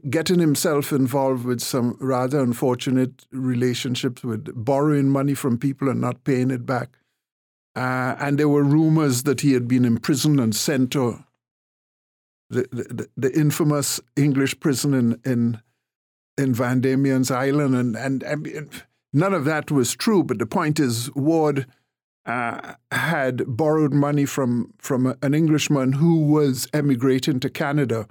getting 0.10 0.40
himself 0.40 0.92
involved 0.92 1.46
with 1.46 1.62
some 1.62 1.96
rather 2.00 2.40
unfortunate 2.40 3.26
relationships 3.32 4.24
with 4.24 4.52
borrowing 4.56 5.10
money 5.10 5.34
from 5.34 5.58
people 5.58 5.90
and 5.90 6.02
not 6.02 6.24
paying 6.24 6.50
it 6.50 6.66
back. 6.66 6.98
Uh, 7.76 8.16
and 8.20 8.38
there 8.38 8.50
were 8.50 8.64
rumors 8.64 9.24
that 9.24 9.42
he 9.42 9.54
had 9.54 9.68
been 9.68 9.86
imprisoned 9.86 10.40
and 10.40 10.56
sent 10.56 10.92
to 10.92 11.24
the, 12.50 12.68
the, 12.72 13.10
the 13.18 13.40
infamous 13.40 14.00
English 14.16 14.60
prison 14.60 14.94
in, 14.94 15.20
in, 15.26 15.62
in 16.38 16.54
Van 16.54 16.82
Diemen's 16.82 17.32
Island. 17.32 17.76
And, 17.76 17.96
and, 17.96 18.24
and, 18.24 18.84
none 19.12 19.34
of 19.34 19.46
that 19.46 19.72
was 19.72 19.96
true. 19.96 20.24
But 20.24 20.40
the 20.40 20.46
point 20.46 20.80
is, 20.80 21.14
Ward 21.16 21.68
uh, 22.26 22.74
had 22.92 23.44
borrowed 23.48 23.94
money 23.94 24.26
from, 24.26 24.74
from 24.80 25.16
an 25.22 25.34
Englishman 25.34 25.94
who 25.94 26.26
was 26.26 26.68
emigrating 26.74 27.40
to 27.40 27.50
Canada 27.50 28.08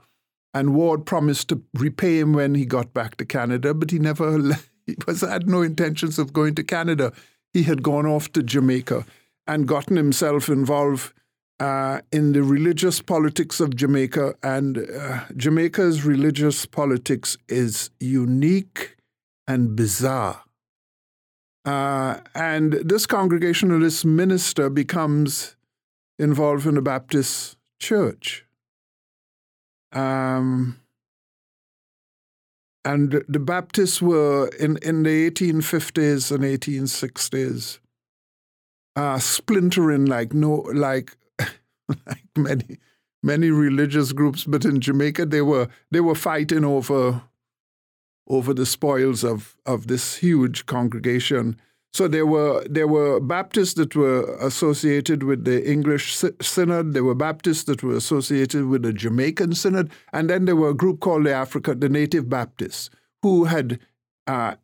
and 0.54 0.74
Ward 0.74 1.06
promised 1.06 1.48
to 1.48 1.62
repay 1.74 2.18
him 2.18 2.32
when 2.32 2.54
he 2.54 2.64
got 2.64 2.92
back 2.92 3.16
to 3.16 3.24
Canada, 3.24 3.74
but 3.74 3.90
he 3.90 3.98
never 3.98 4.38
he 4.86 4.96
was 5.06 5.20
had 5.22 5.48
no 5.48 5.62
intentions 5.62 6.18
of 6.18 6.32
going 6.32 6.54
to 6.56 6.62
Canada. 6.62 7.12
He 7.52 7.64
had 7.64 7.82
gone 7.82 8.06
off 8.06 8.32
to 8.32 8.42
Jamaica 8.42 9.04
and 9.46 9.68
gotten 9.68 9.96
himself 9.96 10.48
involved 10.48 11.12
uh, 11.60 12.00
in 12.10 12.32
the 12.32 12.42
religious 12.42 13.00
politics 13.00 13.60
of 13.60 13.76
Jamaica. 13.76 14.34
And 14.42 14.78
uh, 14.78 15.24
Jamaica's 15.36 16.04
religious 16.04 16.66
politics 16.66 17.36
is 17.48 17.90
unique 18.00 18.96
and 19.46 19.76
bizarre. 19.76 20.42
Uh, 21.64 22.18
and 22.34 22.72
this 22.72 23.06
Congregationalist 23.06 24.04
minister 24.04 24.68
becomes 24.68 25.56
involved 26.18 26.66
in 26.66 26.76
a 26.76 26.82
Baptist 26.82 27.56
church. 27.78 28.44
Um, 29.92 30.80
and 32.84 33.22
the 33.28 33.38
Baptists 33.38 34.02
were 34.02 34.48
in, 34.58 34.76
in 34.78 35.02
the 35.04 35.30
1850s 35.30 36.32
and 36.32 36.42
1860s 36.42 37.78
uh, 38.96 39.18
splintering 39.18 40.04
like 40.06 40.34
no 40.34 40.66
like 40.74 41.16
like 42.06 42.24
many 42.36 42.78
many 43.22 43.50
religious 43.50 44.12
groups, 44.12 44.44
but 44.44 44.64
in 44.64 44.80
Jamaica 44.80 45.26
they 45.26 45.42
were 45.42 45.68
they 45.90 46.00
were 46.00 46.14
fighting 46.14 46.64
over 46.64 47.22
over 48.28 48.54
the 48.54 48.66
spoils 48.66 49.24
of 49.24 49.56
of 49.66 49.86
this 49.86 50.16
huge 50.16 50.66
congregation. 50.66 51.60
So 51.92 52.08
there 52.08 52.24
were 52.24 52.64
there 52.68 52.88
were 52.88 53.20
Baptists 53.20 53.74
that 53.74 53.94
were 53.94 54.34
associated 54.36 55.24
with 55.24 55.44
the 55.44 55.70
English 55.70 56.16
Synod. 56.40 56.94
There 56.94 57.04
were 57.04 57.14
Baptists 57.14 57.64
that 57.64 57.82
were 57.82 57.96
associated 57.96 58.66
with 58.66 58.82
the 58.82 58.94
Jamaican 58.94 59.54
Synod, 59.54 59.90
and 60.12 60.30
then 60.30 60.46
there 60.46 60.56
were 60.56 60.70
a 60.70 60.74
group 60.74 61.00
called 61.00 61.26
the 61.26 61.34
Africa, 61.34 61.74
the 61.74 61.90
Native 61.90 62.30
Baptists, 62.30 62.88
who 63.20 63.44
had 63.44 63.78
uh, 64.26 64.54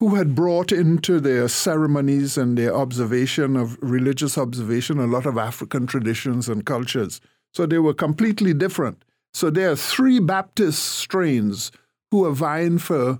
who 0.00 0.16
had 0.16 0.34
brought 0.34 0.70
into 0.70 1.18
their 1.18 1.48
ceremonies 1.48 2.36
and 2.36 2.58
their 2.58 2.74
observation 2.74 3.56
of 3.56 3.78
religious 3.80 4.36
observation 4.36 4.98
a 4.98 5.06
lot 5.06 5.24
of 5.24 5.38
African 5.38 5.86
traditions 5.86 6.48
and 6.48 6.66
cultures. 6.66 7.20
So 7.54 7.66
they 7.66 7.78
were 7.78 7.94
completely 7.94 8.52
different. 8.52 9.04
So 9.32 9.48
there 9.48 9.70
are 9.70 9.76
three 9.76 10.18
Baptist 10.18 10.82
strains 10.82 11.72
who 12.10 12.24
are 12.26 12.32
vying 12.32 12.78
for 12.78 13.18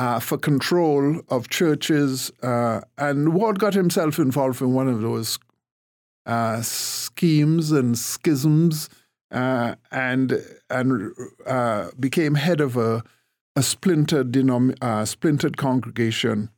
uh, 0.00 0.18
for 0.18 0.38
control 0.38 1.20
of 1.28 1.50
churches. 1.50 2.30
Uh, 2.42 2.80
and 2.96 3.34
Ward 3.34 3.58
got 3.58 3.74
himself 3.74 4.18
involved 4.18 4.62
in 4.62 4.72
one 4.72 4.88
of 4.88 5.02
those 5.02 5.38
uh, 6.24 6.62
schemes 6.62 7.70
and 7.70 7.98
schisms 7.98 8.88
uh, 9.30 9.74
and, 9.90 10.42
and 10.70 11.12
uh, 11.46 11.90
became 12.00 12.34
head 12.36 12.62
of 12.62 12.78
a, 12.78 13.04
a 13.54 13.62
splintered, 13.62 14.32
denom- 14.32 14.74
uh, 14.80 15.04
splintered 15.04 15.58
congregation 15.58 16.48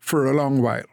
for 0.00 0.24
a 0.24 0.32
long 0.32 0.62
while. 0.62 0.88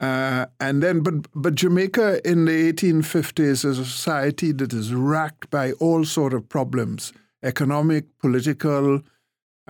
and 0.00 0.82
then, 0.82 1.00
but 1.00 1.14
but 1.32 1.54
Jamaica 1.54 2.28
in 2.28 2.46
the 2.46 2.72
1850s 2.72 3.64
is 3.64 3.78
a 3.78 3.84
society 3.84 4.50
that 4.50 4.72
is 4.72 4.92
racked 4.92 5.48
by 5.50 5.72
all 5.72 6.04
sort 6.04 6.34
of 6.34 6.48
problems: 6.48 7.12
economic, 7.42 8.04
political, 8.18 9.02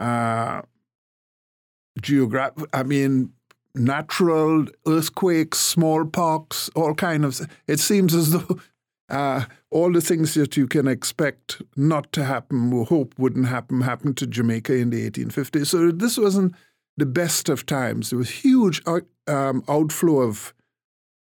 uh, 0.00 0.62
geographic, 2.00 2.68
I 2.72 2.82
mean, 2.82 3.32
natural 3.74 4.66
earthquakes, 4.86 5.58
smallpox, 5.58 6.70
all 6.74 6.94
kind 6.94 7.24
of. 7.24 7.40
It 7.66 7.78
seems 7.78 8.14
as 8.14 8.30
though 8.32 8.58
uh, 9.10 9.44
all 9.70 9.92
the 9.92 10.00
things 10.00 10.34
that 10.34 10.56
you 10.56 10.66
can 10.66 10.88
expect 10.88 11.60
not 11.76 12.12
to 12.12 12.24
happen 12.24 12.72
or 12.72 12.86
hope 12.86 13.14
wouldn't 13.18 13.46
happen 13.46 13.82
happened 13.82 14.16
to 14.18 14.26
Jamaica 14.26 14.74
in 14.74 14.90
the 14.90 15.10
1850s. 15.10 15.66
So 15.66 15.90
this 15.90 16.16
wasn't 16.16 16.54
the 16.96 17.06
best 17.06 17.48
of 17.48 17.66
times. 17.66 18.10
There 18.10 18.18
was 18.18 18.30
huge 18.30 18.80
out, 18.86 19.04
um, 19.26 19.64
outflow 19.68 20.20
of 20.20 20.54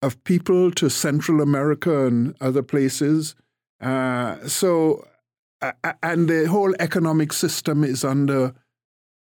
of 0.03 0.23
people 0.25 0.71
to 0.71 0.91
Central 0.91 1.41
America 1.41 2.07
and 2.07 2.37
other 2.41 2.63
places. 2.63 3.35
Uh, 3.81 4.47
so 4.47 5.07
and 6.03 6.29
the 6.29 6.47
whole 6.49 6.75
economic 6.79 7.33
system 7.33 7.83
is 7.83 8.05
under 8.05 8.55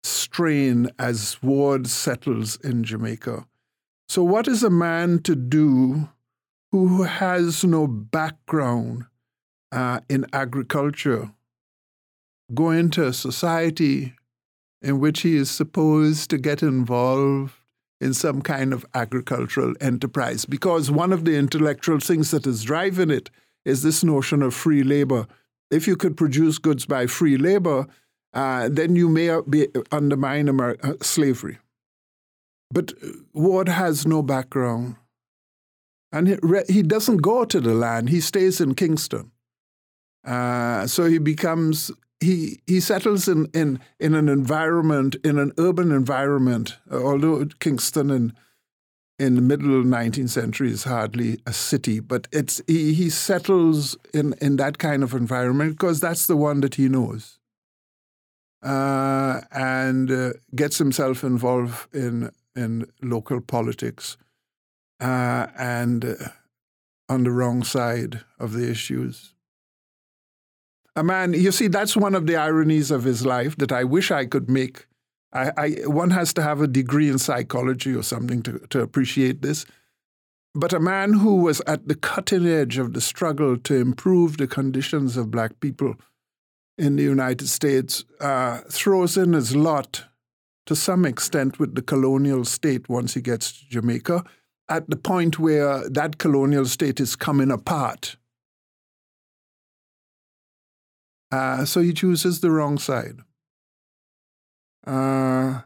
strain 0.02 0.88
as 0.98 1.42
Ward 1.42 1.86
settles 1.86 2.56
in 2.56 2.84
Jamaica. 2.84 3.46
So, 4.08 4.24
what 4.24 4.48
is 4.48 4.62
a 4.62 4.70
man 4.70 5.22
to 5.22 5.36
do 5.36 6.08
who 6.72 7.04
has 7.04 7.64
no 7.64 7.86
background 7.86 9.04
uh, 9.72 10.00
in 10.08 10.26
agriculture? 10.32 11.32
Go 12.52 12.70
into 12.70 13.06
a 13.06 13.12
society 13.12 14.14
in 14.82 14.98
which 14.98 15.20
he 15.20 15.36
is 15.36 15.50
supposed 15.50 16.30
to 16.30 16.38
get 16.38 16.62
involved 16.62 17.52
in 18.00 18.14
some 18.14 18.40
kind 18.40 18.72
of 18.72 18.86
agricultural 18.94 19.74
enterprise. 19.80 20.44
Because 20.44 20.90
one 20.90 21.12
of 21.12 21.24
the 21.24 21.36
intellectual 21.36 22.00
things 22.00 22.30
that 22.30 22.46
is 22.46 22.64
driving 22.64 23.10
it 23.10 23.30
is 23.64 23.82
this 23.82 24.02
notion 24.02 24.42
of 24.42 24.54
free 24.54 24.82
labor. 24.82 25.26
If 25.70 25.86
you 25.86 25.96
could 25.96 26.16
produce 26.16 26.58
goods 26.58 26.86
by 26.86 27.06
free 27.06 27.36
labor, 27.36 27.86
uh, 28.32 28.68
then 28.70 28.96
you 28.96 29.08
may 29.08 29.40
be 29.48 29.68
undermine 29.90 30.48
Amer- 30.48 30.76
uh, 30.82 30.94
slavery. 31.02 31.58
But 32.72 32.92
Ward 33.32 33.68
has 33.68 34.06
no 34.06 34.22
background. 34.22 34.96
And 36.12 36.28
he, 36.28 36.36
he 36.68 36.82
doesn't 36.82 37.18
go 37.18 37.44
to 37.44 37.60
the 37.60 37.74
land, 37.74 38.10
he 38.10 38.20
stays 38.20 38.60
in 38.60 38.74
Kingston. 38.74 39.30
Uh, 40.24 40.86
so 40.86 41.06
he 41.06 41.18
becomes 41.18 41.90
he 42.20 42.60
he 42.66 42.80
settles 42.80 43.26
in, 43.26 43.46
in 43.54 43.80
in 43.98 44.14
an 44.14 44.28
environment 44.28 45.16
in 45.24 45.38
an 45.38 45.52
urban 45.58 45.90
environment. 45.90 46.76
Although 46.90 47.46
Kingston 47.58 48.10
in 48.10 48.34
in 49.18 49.34
the 49.34 49.42
middle 49.42 49.78
of 49.78 49.84
19th 49.84 50.30
century 50.30 50.70
is 50.70 50.84
hardly 50.84 51.40
a 51.46 51.52
city, 51.52 52.00
but 52.00 52.28
it's 52.32 52.60
he, 52.66 52.92
he 52.94 53.10
settles 53.10 53.96
in 54.12 54.34
in 54.40 54.56
that 54.56 54.78
kind 54.78 55.02
of 55.02 55.14
environment 55.14 55.72
because 55.72 56.00
that's 56.00 56.26
the 56.26 56.36
one 56.36 56.60
that 56.60 56.74
he 56.74 56.88
knows, 56.88 57.38
uh, 58.62 59.40
and 59.52 60.10
uh, 60.10 60.32
gets 60.54 60.78
himself 60.78 61.24
involved 61.24 61.94
in 61.94 62.30
in 62.56 62.86
local 63.02 63.40
politics, 63.40 64.16
uh, 65.00 65.46
and 65.56 66.04
uh, 66.04 66.14
on 67.08 67.24
the 67.24 67.30
wrong 67.30 67.62
side 67.62 68.20
of 68.38 68.52
the 68.52 68.68
issues 68.70 69.34
a 70.96 71.02
man, 71.02 71.32
you 71.32 71.52
see, 71.52 71.68
that's 71.68 71.96
one 71.96 72.14
of 72.14 72.26
the 72.26 72.36
ironies 72.36 72.90
of 72.90 73.04
his 73.04 73.24
life 73.24 73.56
that 73.56 73.72
I 73.72 73.84
wish 73.84 74.10
I 74.10 74.26
could 74.26 74.50
make. 74.50 74.86
I, 75.32 75.52
I, 75.56 75.68
one 75.86 76.10
has 76.10 76.34
to 76.34 76.42
have 76.42 76.60
a 76.60 76.66
degree 76.66 77.08
in 77.08 77.18
psychology 77.18 77.94
or 77.94 78.02
something 78.02 78.42
to, 78.42 78.58
to 78.70 78.80
appreciate 78.80 79.42
this. 79.42 79.64
But 80.54 80.72
a 80.72 80.80
man 80.80 81.12
who 81.12 81.36
was 81.36 81.62
at 81.66 81.86
the 81.86 81.94
cutting 81.94 82.46
edge 82.46 82.76
of 82.76 82.92
the 82.92 83.00
struggle 83.00 83.56
to 83.56 83.74
improve 83.76 84.36
the 84.36 84.48
conditions 84.48 85.16
of 85.16 85.30
black 85.30 85.60
people 85.60 85.94
in 86.80 86.96
the 86.96 87.02
United 87.02 87.48
States 87.48 88.04
uh, 88.20 88.58
throws 88.70 89.16
in 89.16 89.34
his 89.34 89.54
lot 89.54 90.04
to 90.66 90.74
some 90.74 91.04
extent 91.04 91.58
with 91.58 91.74
the 91.74 91.82
colonial 91.82 92.44
state 92.44 92.88
once 92.88 93.14
he 93.14 93.20
gets 93.20 93.52
to 93.52 93.68
Jamaica, 93.68 94.24
at 94.68 94.88
the 94.88 94.96
point 94.96 95.38
where 95.38 95.88
that 95.88 96.18
colonial 96.18 96.64
state 96.64 97.00
is 97.00 97.16
coming 97.16 97.50
apart 97.50 98.16
Uh, 101.30 101.64
so 101.64 101.80
he 101.80 101.92
chooses 101.92 102.40
the 102.40 102.50
wrong 102.50 102.78
side. 102.78 103.20
Uh, 104.86 105.60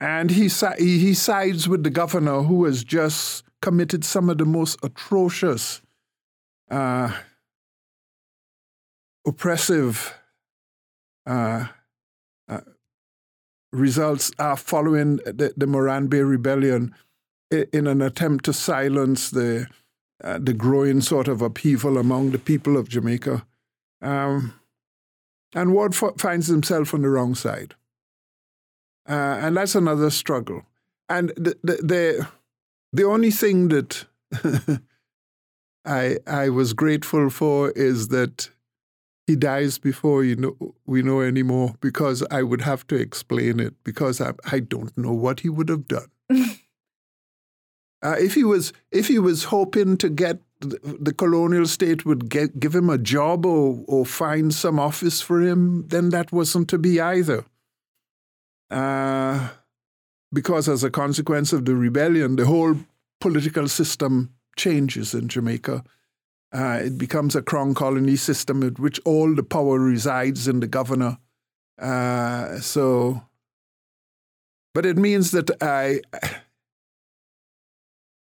and 0.00 0.30
he, 0.30 0.48
he 0.78 1.14
sides 1.14 1.68
with 1.68 1.82
the 1.82 1.90
governor 1.90 2.42
who 2.42 2.64
has 2.64 2.84
just 2.84 3.44
committed 3.60 4.04
some 4.04 4.28
of 4.28 4.38
the 4.38 4.44
most 4.44 4.78
atrocious, 4.82 5.82
uh, 6.70 7.12
oppressive 9.26 10.14
uh, 11.26 11.66
uh, 12.48 12.60
results 13.72 14.32
are 14.38 14.56
following 14.56 15.16
the, 15.16 15.52
the 15.56 15.66
Morant 15.66 16.12
Rebellion 16.12 16.94
in 17.50 17.86
an 17.86 18.00
attempt 18.00 18.44
to 18.46 18.52
silence 18.52 19.30
the, 19.30 19.66
uh, 20.24 20.38
the 20.40 20.54
growing 20.54 21.00
sort 21.00 21.28
of 21.28 21.42
upheaval 21.42 21.98
among 21.98 22.30
the 22.30 22.38
people 22.38 22.76
of 22.76 22.88
Jamaica. 22.88 23.46
Um, 24.00 24.54
and 25.54 25.74
Ward 25.74 25.94
f- 25.94 26.18
finds 26.18 26.46
himself 26.46 26.94
on 26.94 27.02
the 27.02 27.10
wrong 27.10 27.34
side. 27.34 27.74
Uh, 29.08 29.38
and 29.40 29.56
that's 29.56 29.74
another 29.74 30.10
struggle. 30.10 30.62
And 31.08 31.28
the, 31.30 31.56
the, 31.62 31.76
the, 31.82 32.28
the 32.92 33.04
only 33.04 33.30
thing 33.30 33.68
that 33.68 34.06
I, 35.84 36.18
I 36.26 36.48
was 36.48 36.72
grateful 36.72 37.28
for 37.28 37.70
is 37.72 38.08
that 38.08 38.50
he 39.26 39.36
dies 39.36 39.78
before 39.78 40.24
you 40.24 40.36
know, 40.36 40.74
we 40.86 41.02
know 41.02 41.20
anymore 41.20 41.74
because 41.80 42.22
I 42.30 42.42
would 42.42 42.62
have 42.62 42.86
to 42.88 42.96
explain 42.96 43.60
it 43.60 43.74
because 43.84 44.20
I, 44.20 44.32
I 44.50 44.60
don't 44.60 44.96
know 44.98 45.12
what 45.12 45.40
he 45.40 45.48
would 45.48 45.68
have 45.68 45.86
done. 45.86 46.10
uh, 46.30 48.16
if 48.18 48.34
he 48.34 48.44
was 48.44 48.72
if 48.90 49.08
he 49.08 49.18
was 49.18 49.44
hoping 49.44 49.96
to 49.98 50.08
get 50.08 50.40
the 50.62 51.12
colonial 51.12 51.66
state 51.66 52.04
would 52.04 52.28
get, 52.28 52.60
give 52.60 52.74
him 52.74 52.88
a 52.88 52.98
job 52.98 53.44
or, 53.44 53.82
or 53.86 54.06
find 54.06 54.54
some 54.54 54.78
office 54.78 55.20
for 55.20 55.40
him, 55.40 55.86
then 55.88 56.10
that 56.10 56.32
wasn't 56.32 56.68
to 56.68 56.78
be 56.78 57.00
either. 57.00 57.44
Uh, 58.70 59.48
because 60.32 60.68
as 60.68 60.82
a 60.84 60.90
consequence 60.90 61.52
of 61.52 61.64
the 61.64 61.74
rebellion, 61.74 62.36
the 62.36 62.46
whole 62.46 62.76
political 63.20 63.68
system 63.68 64.32
changes 64.56 65.14
in 65.14 65.28
Jamaica. 65.28 65.84
Uh, 66.52 66.80
it 66.84 66.98
becomes 66.98 67.34
a 67.34 67.42
crown 67.42 67.74
colony 67.74 68.16
system 68.16 68.62
in 68.62 68.74
which 68.74 69.00
all 69.04 69.34
the 69.34 69.42
power 69.42 69.78
resides 69.78 70.46
in 70.46 70.60
the 70.60 70.66
governor. 70.66 71.16
Uh, 71.80 72.58
so, 72.60 73.22
but 74.74 74.84
it 74.84 74.98
means 74.98 75.30
that 75.30 75.50
I 75.62 76.00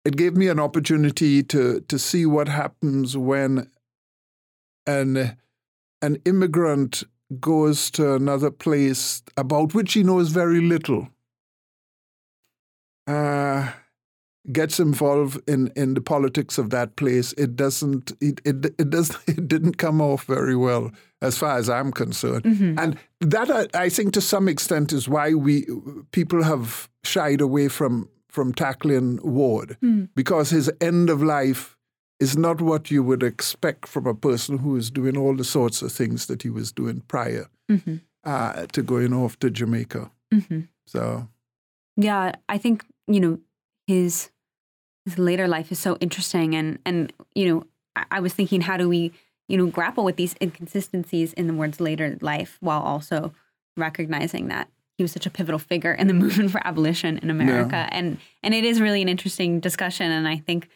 it 0.03 0.15
gave 0.15 0.35
me 0.35 0.47
an 0.47 0.59
opportunity 0.59 1.43
to 1.43 1.81
to 1.81 1.99
see 1.99 2.25
what 2.25 2.47
happens 2.47 3.15
when 3.15 3.69
an 4.85 5.37
an 6.01 6.21
immigrant 6.25 7.03
goes 7.39 7.91
to 7.91 8.13
another 8.13 8.51
place 8.51 9.21
about 9.35 9.73
which 9.73 9.93
he 9.93 10.03
knows 10.03 10.29
very 10.29 10.61
little. 10.61 11.09
Uh, 13.05 13.71
gets 14.51 14.79
involved 14.79 15.41
in, 15.49 15.71
in 15.75 15.93
the 15.93 16.01
politics 16.01 16.57
of 16.57 16.69
that 16.69 16.95
place, 16.95 17.33
it 17.33 17.55
doesn't 17.55 18.11
it, 18.21 18.41
it 18.45 18.65
it 18.77 18.89
does 18.89 19.17
it 19.27 19.47
didn't 19.47 19.77
come 19.77 20.01
off 20.01 20.25
very 20.25 20.55
well 20.55 20.91
as 21.21 21.37
far 21.37 21.57
as 21.57 21.69
I'm 21.69 21.91
concerned. 21.91 22.43
Mm-hmm. 22.43 22.79
And 22.79 22.97
that 23.21 23.49
I, 23.49 23.67
I, 23.85 23.89
think 23.89 24.13
to 24.13 24.21
some 24.21 24.47
extent 24.47 24.93
is 24.93 25.09
why 25.09 25.33
we 25.33 25.65
people 26.11 26.43
have 26.43 26.89
shied 27.03 27.41
away 27.41 27.67
from 27.67 28.09
from 28.29 28.53
tackling 28.53 29.19
Ward 29.23 29.77
mm. 29.81 30.09
because 30.15 30.49
his 30.51 30.71
end 30.79 31.09
of 31.09 31.23
life 31.23 31.75
is 32.19 32.37
not 32.37 32.61
what 32.61 32.91
you 32.91 33.03
would 33.03 33.23
expect 33.23 33.87
from 33.87 34.07
a 34.07 34.13
person 34.13 34.59
who 34.59 34.75
is 34.75 34.89
doing 34.89 35.17
all 35.17 35.35
the 35.35 35.43
sorts 35.43 35.81
of 35.81 35.91
things 35.91 36.27
that 36.27 36.41
he 36.41 36.49
was 36.49 36.71
doing 36.71 37.01
prior 37.07 37.47
mm-hmm. 37.69 37.97
uh, 38.23 38.65
to 38.67 38.81
going 38.81 39.13
off 39.13 39.37
to 39.39 39.49
Jamaica. 39.49 40.11
Mm-hmm. 40.33 40.61
So, 40.85 41.27
yeah, 41.95 42.33
I 42.49 42.57
think 42.57 42.85
you 43.07 43.19
know 43.19 43.39
his 43.87 44.29
his 44.36 44.36
later 45.15 45.47
life 45.47 45.71
is 45.71 45.79
so 45.79 45.97
interesting, 45.99 46.55
and 46.55 46.79
and 46.85 47.13
you 47.35 47.47
know 47.47 47.65
I, 47.95 48.05
I 48.11 48.19
was 48.19 48.33
thinking, 48.33 48.61
how 48.61 48.77
do 48.77 48.89
we 48.89 49.11
you 49.47 49.57
know 49.57 49.67
grapple 49.67 50.03
with 50.03 50.15
these 50.15 50.35
inconsistencies 50.41 51.33
in 51.33 51.47
the 51.47 51.53
Ward's 51.53 51.79
later 51.79 52.17
life 52.21 52.57
while 52.59 52.81
also 52.81 53.33
recognizing 53.77 54.47
that 54.47 54.69
he 54.97 55.03
was 55.03 55.11
such 55.11 55.25
a 55.25 55.29
pivotal 55.29 55.59
figure 55.59 55.93
in 55.93 56.07
the 56.07 56.13
movement 56.21 56.51
for 56.51 56.65
abolition 56.65 57.17
in 57.19 57.29
America. 57.29 57.75
Yeah. 57.75 57.89
And 57.91 58.17
and 58.43 58.53
it 58.53 58.65
is 58.65 58.81
really 58.81 59.01
an 59.01 59.09
interesting 59.09 59.59
discussion, 59.59 60.11
and 60.11 60.27
I 60.27 60.37
think 60.37 60.69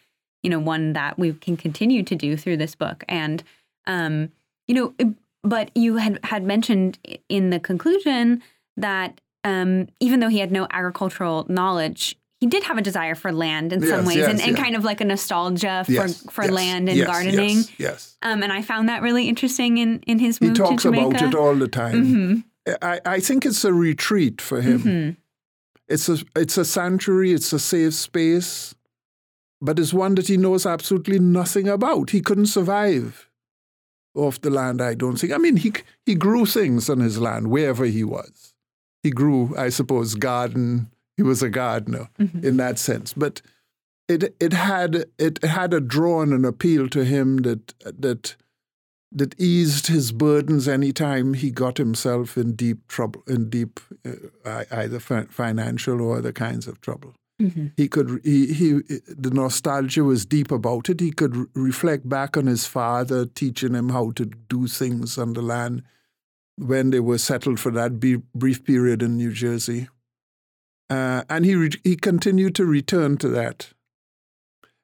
you 0.43 0.49
know 0.49 0.59
one 0.59 0.93
that 0.93 1.17
we 1.17 1.33
can 1.33 1.57
continue 1.57 2.03
to 2.03 2.15
do 2.15 2.37
through 2.37 2.57
this 2.57 2.75
book. 2.75 3.03
And 3.09 3.43
um, 3.87 4.31
you 4.67 4.75
know, 4.75 5.13
but 5.43 5.71
you 5.75 5.97
had 5.97 6.19
had 6.23 6.43
mentioned 6.43 6.99
in 7.27 7.49
the 7.49 7.59
conclusion 7.59 8.41
that 8.77 9.19
um, 9.43 9.87
even 9.99 10.19
though 10.19 10.27
he 10.27 10.39
had 10.39 10.51
no 10.51 10.67
agricultural 10.69 11.45
knowledge, 11.49 12.15
he 12.41 12.47
did 12.47 12.63
have 12.63 12.79
a 12.79 12.81
desire 12.81 13.13
for 13.13 13.31
land 13.31 13.71
in 13.71 13.81
yes, 13.81 13.89
some 13.89 14.03
ways 14.03 14.17
yes, 14.17 14.29
and, 14.31 14.41
and 14.41 14.57
kind 14.57 14.75
of 14.75 14.83
like 14.83 14.99
a 14.99 15.05
nostalgia 15.05 15.83
for, 15.85 15.91
yes, 15.91 16.25
for 16.31 16.47
land 16.47 16.89
and 16.89 17.05
gardening. 17.05 17.63
Yes. 17.77 18.17
Um, 18.23 18.41
and 18.41 18.51
I 18.51 18.63
found 18.63 18.89
that 18.89 19.03
really 19.03 19.29
interesting 19.29 19.77
in, 19.77 19.99
in 20.07 20.17
his 20.17 20.41
move 20.41 20.49
He 20.49 20.55
talks 20.55 20.83
about 20.83 21.21
it 21.21 21.35
all 21.35 21.55
the 21.55 21.67
time. 21.67 22.05
Mm-hmm. 22.05 22.75
I, 22.81 22.99
I 23.05 23.19
think 23.19 23.45
it's 23.45 23.63
a 23.63 23.71
retreat 23.71 24.41
for 24.41 24.59
him. 24.59 24.79
Mm-hmm. 24.79 25.11
It's 25.87 26.09
a 26.09 26.17
it's 26.35 26.57
a 26.57 26.65
sanctuary. 26.65 27.31
It's 27.31 27.53
a 27.53 27.59
safe 27.59 27.93
space, 27.93 28.73
but 29.61 29.77
it's 29.77 29.93
one 29.93 30.15
that 30.15 30.27
he 30.27 30.37
knows 30.37 30.65
absolutely 30.65 31.19
nothing 31.19 31.67
about. 31.67 32.11
He 32.11 32.21
couldn't 32.21 32.45
survive 32.47 33.29
off 34.15 34.41
the 34.41 34.49
land. 34.49 34.81
I 34.81 34.93
don't 34.93 35.17
think. 35.17 35.33
I 35.33 35.37
mean, 35.37 35.57
he 35.57 35.73
he 36.05 36.15
grew 36.15 36.45
things 36.45 36.89
on 36.89 37.01
his 37.01 37.19
land 37.19 37.51
wherever 37.51 37.85
he 37.85 38.03
was. 38.03 38.53
He 39.03 39.09
grew, 39.09 39.55
I 39.57 39.69
suppose, 39.69 40.15
garden. 40.15 40.90
He 41.17 41.23
was 41.23 41.43
a 41.43 41.49
gardener 41.49 42.09
mm-hmm. 42.19 42.45
in 42.45 42.57
that 42.57 42.79
sense, 42.79 43.13
but 43.13 43.41
it 44.07 44.35
it 44.39 44.53
had 44.53 45.05
it 45.17 45.43
had 45.43 45.73
a 45.73 45.79
draw 45.81 46.21
and 46.21 46.33
an 46.33 46.45
appeal 46.45 46.87
to 46.89 47.03
him 47.03 47.37
that 47.37 47.73
that 47.83 48.35
that 49.11 49.39
eased 49.39 49.87
his 49.87 50.11
burdens 50.11 50.67
anytime 50.67 51.33
he 51.33 51.51
got 51.51 51.77
himself 51.77 52.37
in 52.37 52.55
deep 52.55 52.87
trouble, 52.87 53.23
in 53.27 53.49
deep 53.49 53.79
uh, 54.45 54.63
either 54.71 54.99
financial 54.99 56.01
or 56.01 56.17
other 56.17 56.31
kinds 56.31 56.65
of 56.65 56.79
trouble. 56.79 57.13
Mm-hmm. 57.41 57.67
He 57.75 57.87
could 57.87 58.21
he, 58.23 58.53
he 58.53 58.71
the 59.07 59.31
nostalgia 59.31 60.03
was 60.03 60.25
deep 60.25 60.51
about 60.51 60.89
it. 60.89 60.99
He 60.99 61.11
could 61.11 61.47
reflect 61.55 62.07
back 62.07 62.37
on 62.37 62.45
his 62.45 62.65
father 62.65 63.25
teaching 63.25 63.73
him 63.73 63.89
how 63.89 64.11
to 64.11 64.25
do 64.25 64.67
things 64.67 65.17
on 65.17 65.33
the 65.33 65.41
land 65.41 65.83
when 66.57 66.91
they 66.91 66.99
were 66.99 67.17
settled 67.17 67.59
for 67.59 67.71
that 67.71 67.99
brief 67.99 68.63
period 68.63 69.01
in 69.01 69.17
New 69.17 69.31
Jersey, 69.31 69.87
uh, 70.91 71.23
and 71.29 71.45
he 71.45 71.55
re- 71.55 71.81
he 71.83 71.95
continued 71.95 72.53
to 72.55 72.65
return 72.65 73.17
to 73.17 73.29
that. 73.29 73.69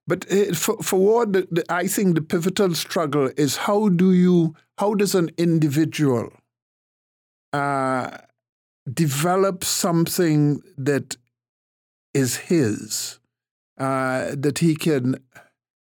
But 0.07 0.25
uh, 0.31 0.53
for, 0.53 0.77
for 0.81 0.97
Ward, 0.97 1.33
the, 1.33 1.47
the, 1.51 1.65
I 1.69 1.87
think 1.87 2.15
the 2.15 2.21
pivotal 2.21 2.73
struggle 2.75 3.29
is 3.35 3.57
how 3.57 3.89
do 3.89 4.13
you, 4.13 4.55
how 4.77 4.93
does 4.95 5.13
an 5.13 5.31
individual 5.37 6.31
uh, 7.51 8.17
develop 8.91 9.65
something 9.65 10.61
that 10.77 11.17
is 12.13 12.37
his, 12.37 13.19
uh, 13.77 14.31
that 14.37 14.59
he 14.59 14.75
can, 14.75 15.17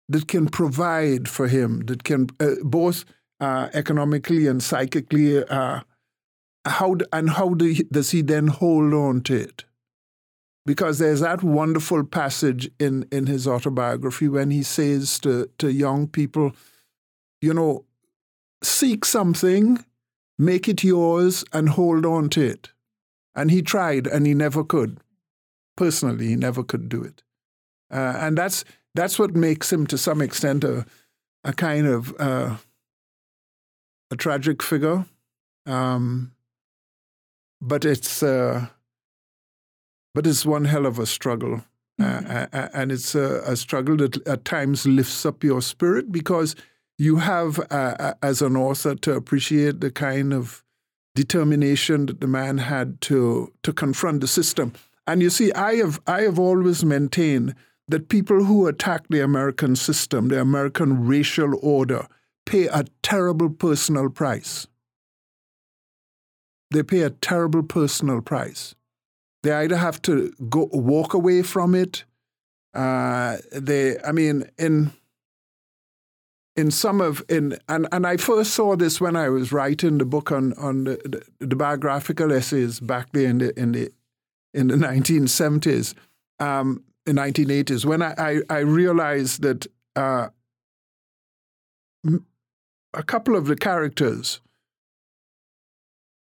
that 0.08 0.30
can 0.30 0.48
provide 0.48 1.28
for 1.28 1.50
him, 1.50 1.82
that 1.88 2.06
can 2.06 2.30
uh, 2.40 2.56
both 2.64 3.04
uh, 3.42 3.68
economically 3.74 4.48
and 4.48 4.64
psychically, 4.64 5.44
uh, 5.44 5.82
how 6.66 6.96
and 7.12 7.32
how 7.32 7.54
do 7.56 7.66
he, 7.66 7.84
does 7.92 8.12
he 8.12 8.22
then 8.22 8.48
hold 8.48 8.94
on 8.94 9.20
to 9.24 9.36
it? 9.36 9.66
Because 10.66 11.00
there's 11.00 11.20
that 11.20 11.44
wonderful 11.44 12.04
passage 12.04 12.70
in, 12.80 13.08
in 13.12 13.28
his 13.28 13.48
autobiography 13.48 14.28
when 14.28 14.52
he 14.52 14.64
says 14.64 15.20
to, 15.20 15.50
to 15.58 15.72
young 15.72 16.08
people, 16.08 16.54
you 17.42 17.54
know, 17.54 17.86
seek 18.64 19.04
something, 19.04 19.84
make 20.38 20.70
it 20.70 20.84
yours, 20.84 21.44
and 21.52 21.70
hold 21.70 22.06
on 22.06 22.30
to 22.30 22.42
it. 22.42 22.70
And 23.36 23.52
he 23.52 23.62
tried, 23.62 24.08
and 24.08 24.26
he 24.26 24.34
never 24.34 24.64
could. 24.64 25.00
Personally, 25.76 26.28
he 26.28 26.36
never 26.36 26.64
could 26.64 26.88
do 26.88 27.04
it. 27.04 27.24
Uh, 27.92 28.16
and 28.18 28.38
that's 28.38 28.64
that's 28.96 29.18
what 29.18 29.36
makes 29.36 29.74
him, 29.74 29.88
to 29.88 29.98
some 29.98 30.22
extent, 30.22 30.64
a, 30.64 30.86
a 31.44 31.52
kind 31.52 31.88
of 31.88 32.16
uh, 32.20 32.58
a 34.12 34.16
tragic 34.16 34.62
figure. 34.62 35.06
Um, 35.66 36.32
but 37.60 37.86
it's 37.86 38.22
uh, 38.22 38.68
but 40.14 40.28
it's 40.28 40.46
one 40.46 40.66
hell 40.66 40.86
of 40.86 41.00
a 41.00 41.06
struggle. 41.06 41.64
Uh, 42.00 42.04
mm-hmm. 42.04 42.56
Uh, 42.56 42.68
and 42.74 42.92
it's 42.92 43.14
a, 43.14 43.44
a, 43.46 43.56
struggle 43.56 43.96
that 43.98 44.26
at 44.28 44.46
times 44.46 44.88
lifts 44.88 45.26
up 45.28 45.44
your 45.44 45.62
spirit 45.62 46.12
because 46.12 46.56
you 46.98 47.18
have, 47.18 47.60
uh, 47.72 48.14
as 48.24 48.42
an 48.42 48.56
author, 48.56 48.96
to 48.96 49.14
appreciate 49.14 49.80
the 49.80 49.92
kind 49.92 50.34
of 50.34 50.64
determination 51.16 52.08
that 52.08 52.20
the 52.20 52.28
man 52.28 52.58
had 52.58 53.00
to 53.02 53.52
to 53.62 53.72
confront 53.72 54.22
the 54.22 54.28
system. 54.28 54.74
And 55.06 55.22
you 55.22 55.30
see, 55.30 55.52
I 55.54 55.76
have 55.76 56.02
I 56.08 56.22
have 56.22 56.40
always 56.40 56.84
maintained 56.84 57.56
that 57.88 58.10
people 58.10 58.46
who 58.46 58.68
attack 58.68 59.08
the 59.10 59.22
American 59.22 59.76
system, 59.76 60.30
the 60.30 60.42
American 60.42 61.06
racial 61.06 61.60
order, 61.62 62.08
pay 62.46 62.68
a 62.68 62.86
terrible 63.02 63.50
personal 63.50 64.10
price. 64.10 64.68
They 66.72 66.84
pay 66.84 67.02
a 67.02 67.12
terrible 67.12 67.64
personal 67.64 68.22
price. 68.22 68.74
They 69.44 69.52
either 69.52 69.78
have 69.78 70.02
to 70.04 70.34
go 70.50 70.70
walk 70.72 71.14
away 71.14 71.44
from 71.44 71.76
it. 71.76 72.06
Uh, 72.74 73.38
they, 73.52 74.00
I 74.02 74.12
mean, 74.12 74.50
in 74.58 74.92
in 76.56 76.72
some 76.72 77.02
of 77.02 77.24
in 77.30 77.58
and, 77.68 77.88
and 77.92 78.08
I 78.08 78.18
first 78.18 78.54
saw 78.54 78.76
this 78.76 79.02
when 79.02 79.16
I 79.16 79.30
was 79.30 79.52
writing 79.52 79.98
the 79.98 80.06
book 80.06 80.32
on 80.32 80.54
on 80.54 80.86
the, 80.86 81.24
the, 81.40 81.56
biographical 81.56 82.32
essays 82.32 82.80
back 82.80 83.12
there 83.12 83.30
in 83.30 83.40
the 83.40 83.60
in 83.60 83.74
the 83.74 83.92
in 84.54 84.68
the 84.68 84.76
1970s, 84.76 85.96
um, 86.40 86.84
in 87.08 87.16
1980s, 87.16 87.86
when 87.86 88.02
I, 88.04 88.14
I, 88.18 88.42
I 88.50 88.60
realized 88.60 89.42
that 89.42 89.66
uh, 89.96 90.30
a 92.94 93.04
couple 93.04 93.36
of 93.36 93.48
the 93.48 93.56
characters 93.56 94.42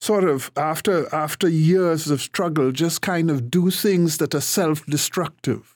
sort 0.01 0.25
of 0.25 0.51
after 0.57 1.13
after 1.15 1.49
years 1.49 2.11
of 2.11 2.21
struggle 2.21 2.73
just 2.73 3.03
kind 3.03 3.31
of 3.31 3.51
do 3.51 3.71
things 3.71 4.19
that 4.19 4.35
are 4.35 4.41
self-destructive. 4.41 5.75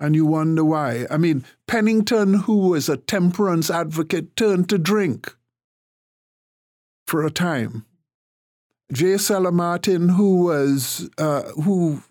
And 0.00 0.14
you 0.14 0.26
wonder 0.26 0.64
why. 0.64 1.06
I 1.10 1.16
mean 1.16 1.44
pennington 1.66 2.34
who 2.34 2.68
was 2.68 2.88
a 2.88 2.96
temperance 2.96 3.70
advocate 3.70 4.36
turned 4.36 4.68
to 4.68 4.78
drink 4.78 5.34
for 7.06 7.24
a 7.24 7.30
time. 7.30 7.86
J. 8.92 9.18
Sella 9.18 9.52
Martin 9.52 10.10
who 10.10 10.44
was 10.44 11.08
uh, 11.18 11.42
who 11.62 12.02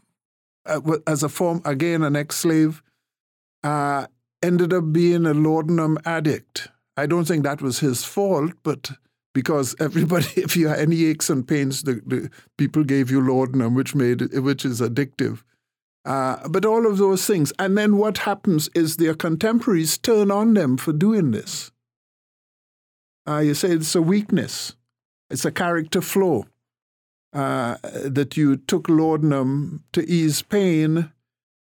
uh, 0.65 0.81
as 1.05 1.23
a 1.23 1.29
form 1.29 1.61
again 1.63 2.03
an 2.03 2.15
ex-slave 2.15 2.81
uh, 3.63 4.07
ended 4.43 4.73
up 4.73 4.91
being 4.91 5.25
a 5.25 5.33
laudanum 5.33 5.97
addict. 6.05 6.69
I 6.95 7.05
don't 7.05 7.25
think 7.25 7.43
that 7.43 7.61
was 7.61 7.79
his 7.79 8.03
fault 8.03 8.53
but 8.63 8.91
because 9.38 9.75
everybody, 9.79 10.25
if 10.35 10.57
you 10.57 10.67
had 10.67 10.79
any 10.79 11.05
aches 11.05 11.29
and 11.29 11.47
pains, 11.47 11.83
the, 11.83 12.01
the 12.07 12.27
people 12.57 12.83
gave 12.83 13.11
you 13.11 13.21
laudanum, 13.21 13.75
which 13.75 13.93
made 13.93 14.19
which 14.39 14.65
is 14.65 14.81
addictive. 14.81 15.43
Uh, 16.03 16.47
but 16.47 16.65
all 16.65 16.88
of 16.88 16.97
those 16.97 17.27
things, 17.27 17.53
and 17.59 17.77
then 17.77 17.97
what 17.97 18.17
happens 18.29 18.67
is 18.73 18.97
their 18.97 19.13
contemporaries 19.13 19.99
turn 19.99 20.31
on 20.31 20.55
them 20.55 20.75
for 20.75 20.91
doing 20.91 21.29
this. 21.29 21.71
Uh, 23.27 23.38
you 23.38 23.53
say 23.53 23.69
it's 23.69 23.93
a 23.93 24.01
weakness, 24.01 24.75
it's 25.29 25.45
a 25.45 25.51
character 25.51 26.01
flaw. 26.01 26.41
Uh, 27.31 27.75
that 28.05 28.38
you 28.38 28.55
took 28.55 28.89
laudanum 28.89 29.83
to 29.91 30.01
ease 30.09 30.41
pain, 30.41 31.11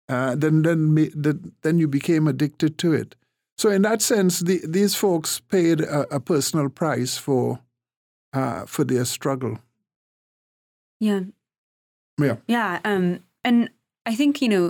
uh, 0.08 0.34
then 0.34 0.62
then 0.62 1.52
then 1.62 1.78
you 1.78 1.86
became 1.86 2.26
addicted 2.26 2.78
to 2.78 2.92
it. 2.92 3.14
So 3.60 3.68
in 3.68 3.82
that 3.82 4.00
sense, 4.00 4.40
the, 4.40 4.62
these 4.66 4.94
folks 4.94 5.38
paid 5.38 5.82
a, 5.82 6.14
a 6.14 6.18
personal 6.18 6.70
price 6.70 7.18
for 7.18 7.60
uh, 8.32 8.64
for 8.64 8.84
their 8.84 9.04
struggle. 9.04 9.58
Yeah. 10.98 11.24
Yeah. 12.18 12.36
Yeah. 12.46 12.80
Um, 12.86 13.20
and 13.44 13.68
I 14.06 14.14
think 14.14 14.40
you 14.40 14.48
know, 14.48 14.68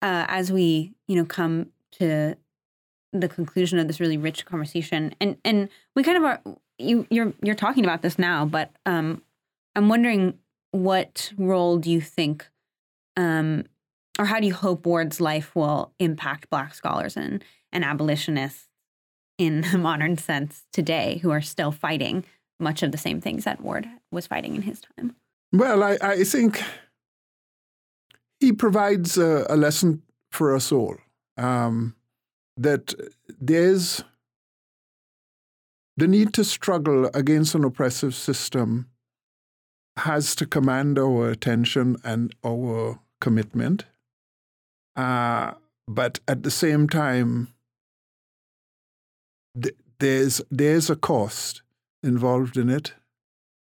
uh, 0.00 0.24
as 0.28 0.50
we 0.50 0.94
you 1.08 1.16
know 1.16 1.26
come 1.26 1.72
to 1.98 2.38
the 3.12 3.28
conclusion 3.28 3.78
of 3.78 3.86
this 3.86 4.00
really 4.00 4.16
rich 4.16 4.46
conversation, 4.46 5.14
and 5.20 5.36
and 5.44 5.68
we 5.94 6.02
kind 6.02 6.16
of 6.16 6.24
are 6.24 6.40
you 6.78 7.06
you're 7.10 7.34
you're 7.42 7.54
talking 7.54 7.84
about 7.84 8.00
this 8.00 8.18
now, 8.18 8.46
but 8.46 8.70
um, 8.86 9.20
I'm 9.76 9.90
wondering 9.90 10.38
what 10.70 11.34
role 11.36 11.76
do 11.76 11.90
you 11.90 12.00
think 12.00 12.48
um, 13.18 13.64
or 14.18 14.24
how 14.24 14.40
do 14.40 14.46
you 14.46 14.54
hope 14.54 14.86
Ward's 14.86 15.20
life 15.20 15.54
will 15.54 15.92
impact 15.98 16.48
Black 16.50 16.74
scholars 16.74 17.16
and 17.16 17.44
and 17.74 17.84
abolitionists 17.84 18.68
in 19.36 19.62
the 19.72 19.78
modern 19.90 20.16
sense 20.16 20.64
today 20.72 21.18
who 21.22 21.30
are 21.30 21.42
still 21.42 21.72
fighting 21.72 22.24
much 22.58 22.82
of 22.82 22.92
the 22.92 22.98
same 22.98 23.20
things 23.20 23.44
that 23.44 23.60
Ward 23.60 23.88
was 24.10 24.26
fighting 24.26 24.54
in 24.54 24.62
his 24.62 24.80
time? 24.80 25.16
Well, 25.52 25.82
I, 25.82 25.98
I 26.00 26.24
think 26.24 26.62
he 28.40 28.52
provides 28.52 29.18
a, 29.18 29.46
a, 29.48 29.56
lesson 29.56 30.02
for 30.30 30.54
us 30.54 30.72
all 30.72 30.96
um, 31.36 31.94
that 32.56 32.94
there's 33.40 34.02
the 35.96 36.08
need 36.08 36.32
to 36.34 36.44
struggle 36.44 37.08
against 37.14 37.54
an 37.54 37.64
oppressive 37.64 38.14
system 38.14 38.88
has 39.98 40.34
to 40.34 40.46
command 40.46 40.98
our 40.98 41.30
attention 41.30 41.96
and 42.02 42.34
our 42.44 42.98
commitment. 43.20 43.84
Uh, 44.96 45.52
but 45.86 46.18
at 46.26 46.42
the 46.42 46.50
same 46.50 46.88
time, 46.88 47.53
there's 49.98 50.42
there's 50.50 50.90
a 50.90 50.96
cost 50.96 51.62
involved 52.02 52.56
in 52.56 52.68
it 52.68 52.94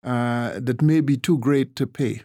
uh, 0.03 0.59
that 0.59 0.81
may 0.81 1.01
be 1.01 1.17
too 1.17 1.37
great 1.37 1.75
to 1.75 1.87
pay. 1.87 2.23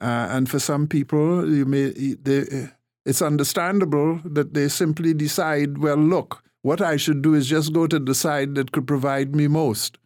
Uh, 0.00 0.28
and 0.30 0.50
for 0.50 0.58
some 0.58 0.86
people, 0.86 1.50
you 1.50 1.64
may 1.64 1.90
they, 1.90 2.68
it's 3.06 3.22
understandable 3.22 4.20
that 4.24 4.52
they 4.52 4.68
simply 4.68 5.14
decide, 5.14 5.78
well, 5.78 5.96
look, 5.96 6.42
what 6.62 6.80
I 6.80 6.96
should 6.96 7.22
do 7.22 7.34
is 7.34 7.46
just 7.46 7.72
go 7.72 7.86
to 7.86 7.98
the 7.98 8.14
side 8.14 8.56
that 8.56 8.72
could 8.72 8.86
provide 8.86 9.34
me 9.34 9.46
most, 9.48 9.98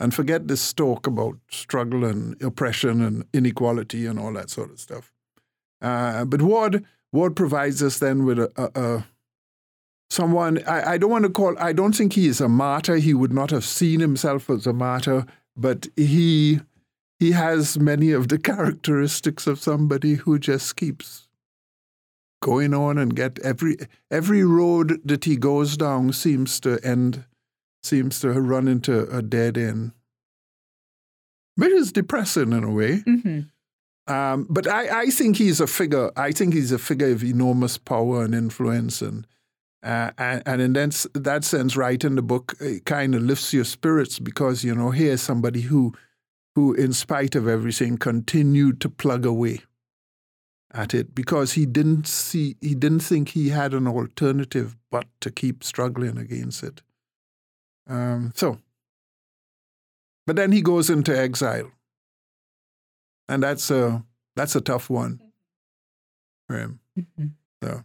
and 0.00 0.12
forget 0.12 0.48
this 0.48 0.72
talk 0.72 1.06
about 1.06 1.38
struggle 1.50 2.04
and 2.04 2.40
oppression 2.42 3.00
and 3.00 3.24
inequality 3.32 4.04
and 4.04 4.18
all 4.18 4.32
that 4.34 4.50
sort 4.50 4.70
of 4.70 4.80
stuff. 4.80 5.12
Uh, 5.80 6.24
but 6.24 6.42
Ward 6.42 6.84
Ward 7.12 7.36
provides 7.36 7.82
us 7.82 8.00
then 8.00 8.24
with 8.24 8.40
a, 8.40 8.50
a, 8.56 8.82
a 8.82 9.06
someone 10.14 10.62
I, 10.66 10.92
I 10.92 10.98
don't 10.98 11.10
want 11.10 11.24
to 11.24 11.30
call 11.30 11.56
I 11.58 11.72
don't 11.72 11.94
think 11.94 12.14
he 12.14 12.26
is 12.26 12.40
a 12.40 12.48
martyr. 12.48 12.96
He 12.96 13.14
would 13.14 13.32
not 13.32 13.50
have 13.50 13.64
seen 13.64 14.00
himself 14.00 14.48
as 14.48 14.66
a 14.66 14.72
martyr, 14.72 15.26
but 15.56 15.88
he 15.96 16.60
he 17.18 17.32
has 17.32 17.78
many 17.78 18.12
of 18.12 18.28
the 18.28 18.38
characteristics 18.50 19.46
of 19.46 19.60
somebody 19.60 20.14
who 20.14 20.38
just 20.38 20.76
keeps 20.76 21.28
going 22.42 22.74
on 22.74 22.98
and 22.98 23.16
get 23.16 23.38
every 23.40 23.76
every 24.10 24.44
road 24.44 25.00
that 25.04 25.24
he 25.24 25.36
goes 25.36 25.76
down 25.76 26.12
seems 26.12 26.60
to 26.60 26.78
end 26.84 27.24
seems 27.82 28.20
to 28.20 28.32
run 28.32 28.66
into 28.68 29.08
a 29.14 29.22
dead 29.22 29.58
end, 29.58 29.92
which 31.56 31.72
is 31.72 31.92
depressing 31.92 32.52
in 32.52 32.64
a 32.64 32.70
way. 32.70 32.98
Mm-hmm. 32.98 34.12
Um, 34.12 34.46
but 34.50 34.66
I, 34.66 35.02
I 35.02 35.06
think 35.06 35.36
he's 35.36 35.60
a 35.60 35.66
figure. 35.66 36.10
I 36.16 36.32
think 36.32 36.52
he's 36.52 36.72
a 36.72 36.78
figure 36.78 37.10
of 37.12 37.24
enormous 37.24 37.78
power 37.78 38.22
and 38.24 38.34
influence, 38.34 39.00
and 39.00 39.26
uh, 39.84 40.10
and, 40.16 40.42
and 40.46 40.62
in 40.62 40.72
that, 40.72 41.06
that 41.12 41.44
sense, 41.44 41.76
writing 41.76 42.14
the 42.14 42.22
book 42.22 42.54
kind 42.86 43.14
of 43.14 43.22
lifts 43.22 43.52
your 43.52 43.64
spirits 43.64 44.18
because 44.18 44.64
you 44.64 44.74
know 44.74 44.90
here's 44.90 45.20
somebody 45.20 45.60
who, 45.60 45.92
who 46.54 46.72
in 46.72 46.92
spite 46.92 47.34
of 47.34 47.46
everything, 47.46 47.98
continued 47.98 48.80
to 48.80 48.88
plug 48.88 49.26
away 49.26 49.60
at 50.72 50.94
it 50.94 51.14
because 51.14 51.52
he 51.52 51.66
didn't 51.66 52.06
see 52.06 52.56
he 52.60 52.74
didn't 52.74 53.00
think 53.00 53.30
he 53.30 53.50
had 53.50 53.74
an 53.74 53.86
alternative 53.86 54.74
but 54.90 55.06
to 55.20 55.30
keep 55.30 55.62
struggling 55.62 56.16
against 56.16 56.62
it. 56.62 56.82
Um, 57.86 58.32
so, 58.34 58.58
but 60.26 60.36
then 60.36 60.50
he 60.50 60.62
goes 60.62 60.88
into 60.88 61.16
exile, 61.16 61.70
and 63.28 63.42
that's 63.42 63.70
a 63.70 64.02
that's 64.34 64.56
a 64.56 64.60
tough 64.60 64.88
one 64.88 65.20
for 66.48 66.58
him. 66.58 66.80
Mm-hmm. 66.98 67.26
So 67.62 67.84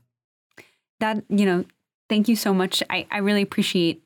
that 1.00 1.24
you 1.30 1.46
know, 1.46 1.66
thank 2.10 2.28
you 2.28 2.36
so 2.36 2.54
much. 2.54 2.84
I 2.90 3.08
I 3.12 3.20
really 3.20 3.42
appreciate 3.42 4.04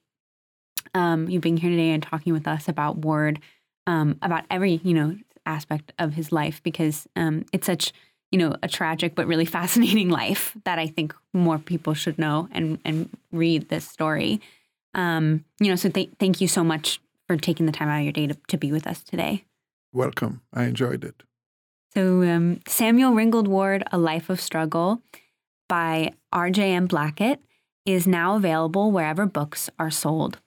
um, 0.93 1.30
you 1.30 1.39
being 1.39 1.58
here 1.58 1.70
today 1.70 1.91
and 1.91 2.04
talking 2.04 2.34
with 2.34 2.47
us 2.47 2.68
about 2.68 2.97
Ward, 2.97 3.39
um, 3.88 4.18
about 4.22 4.45
every 4.51 4.82
you 4.84 4.93
know 4.93 5.18
aspect 5.45 5.91
of 5.99 6.14
his 6.14 6.32
life 6.32 6.62
because 6.64 7.08
um, 7.16 7.45
it's 7.51 7.66
such 7.66 7.93
you 8.34 8.39
know, 8.39 8.56
a 8.64 8.68
tragic 8.68 9.14
but 9.14 9.28
really 9.28 9.45
fascinating 9.60 10.10
life 10.10 10.58
that 10.66 10.80
I 10.80 10.88
think 10.88 11.14
more 11.34 11.60
people 11.60 11.93
should 11.93 12.18
know 12.18 12.49
and 12.51 12.80
and 12.84 13.10
read 13.32 13.70
this 13.70 13.88
story. 13.88 14.41
Um, 14.95 15.45
you 15.60 15.70
know, 15.70 15.76
so 15.76 15.89
th- 15.89 16.10
thank 16.20 16.41
you 16.41 16.47
so 16.47 16.64
much 16.64 16.99
for 17.28 17.38
taking 17.38 17.68
the 17.68 17.72
time 17.72 17.88
out 17.89 17.99
of 17.99 18.04
your 18.04 18.12
day 18.12 18.28
to, 18.28 18.36
to 18.47 18.58
be 18.58 18.72
with 18.72 18.86
us 18.86 19.04
today. 19.04 19.45
Welcome. 19.91 20.41
I 20.51 20.66
enjoyed 20.66 21.04
it. 21.04 21.24
So, 21.93 22.24
um, 22.24 22.60
Samuel 22.68 23.14
Ringgold 23.14 23.47
Ward, 23.47 23.84
A 23.91 23.97
Life 23.99 24.30
of 24.30 24.41
Struggle 24.41 25.01
by 25.70 26.14
RJM 26.34 26.88
Blackett 26.88 27.39
is 27.86 28.08
now 28.08 28.36
available 28.36 28.92
wherever 28.92 29.26
books 29.26 29.70
are 29.78 29.92
sold. 29.92 30.40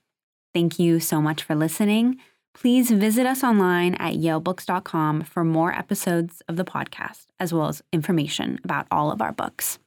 Thank 0.54 0.78
you 0.78 1.00
so 1.00 1.20
much 1.20 1.42
for 1.42 1.54
listening. 1.54 2.16
Please 2.54 2.90
visit 2.90 3.26
us 3.26 3.44
online 3.44 3.94
at 3.96 4.14
yalebooks.com 4.14 5.22
for 5.24 5.44
more 5.44 5.72
episodes 5.72 6.42
of 6.48 6.56
the 6.56 6.64
podcast, 6.64 7.26
as 7.38 7.52
well 7.52 7.68
as 7.68 7.82
information 7.92 8.58
about 8.64 8.86
all 8.90 9.10
of 9.10 9.20
our 9.20 9.32
books. 9.32 9.78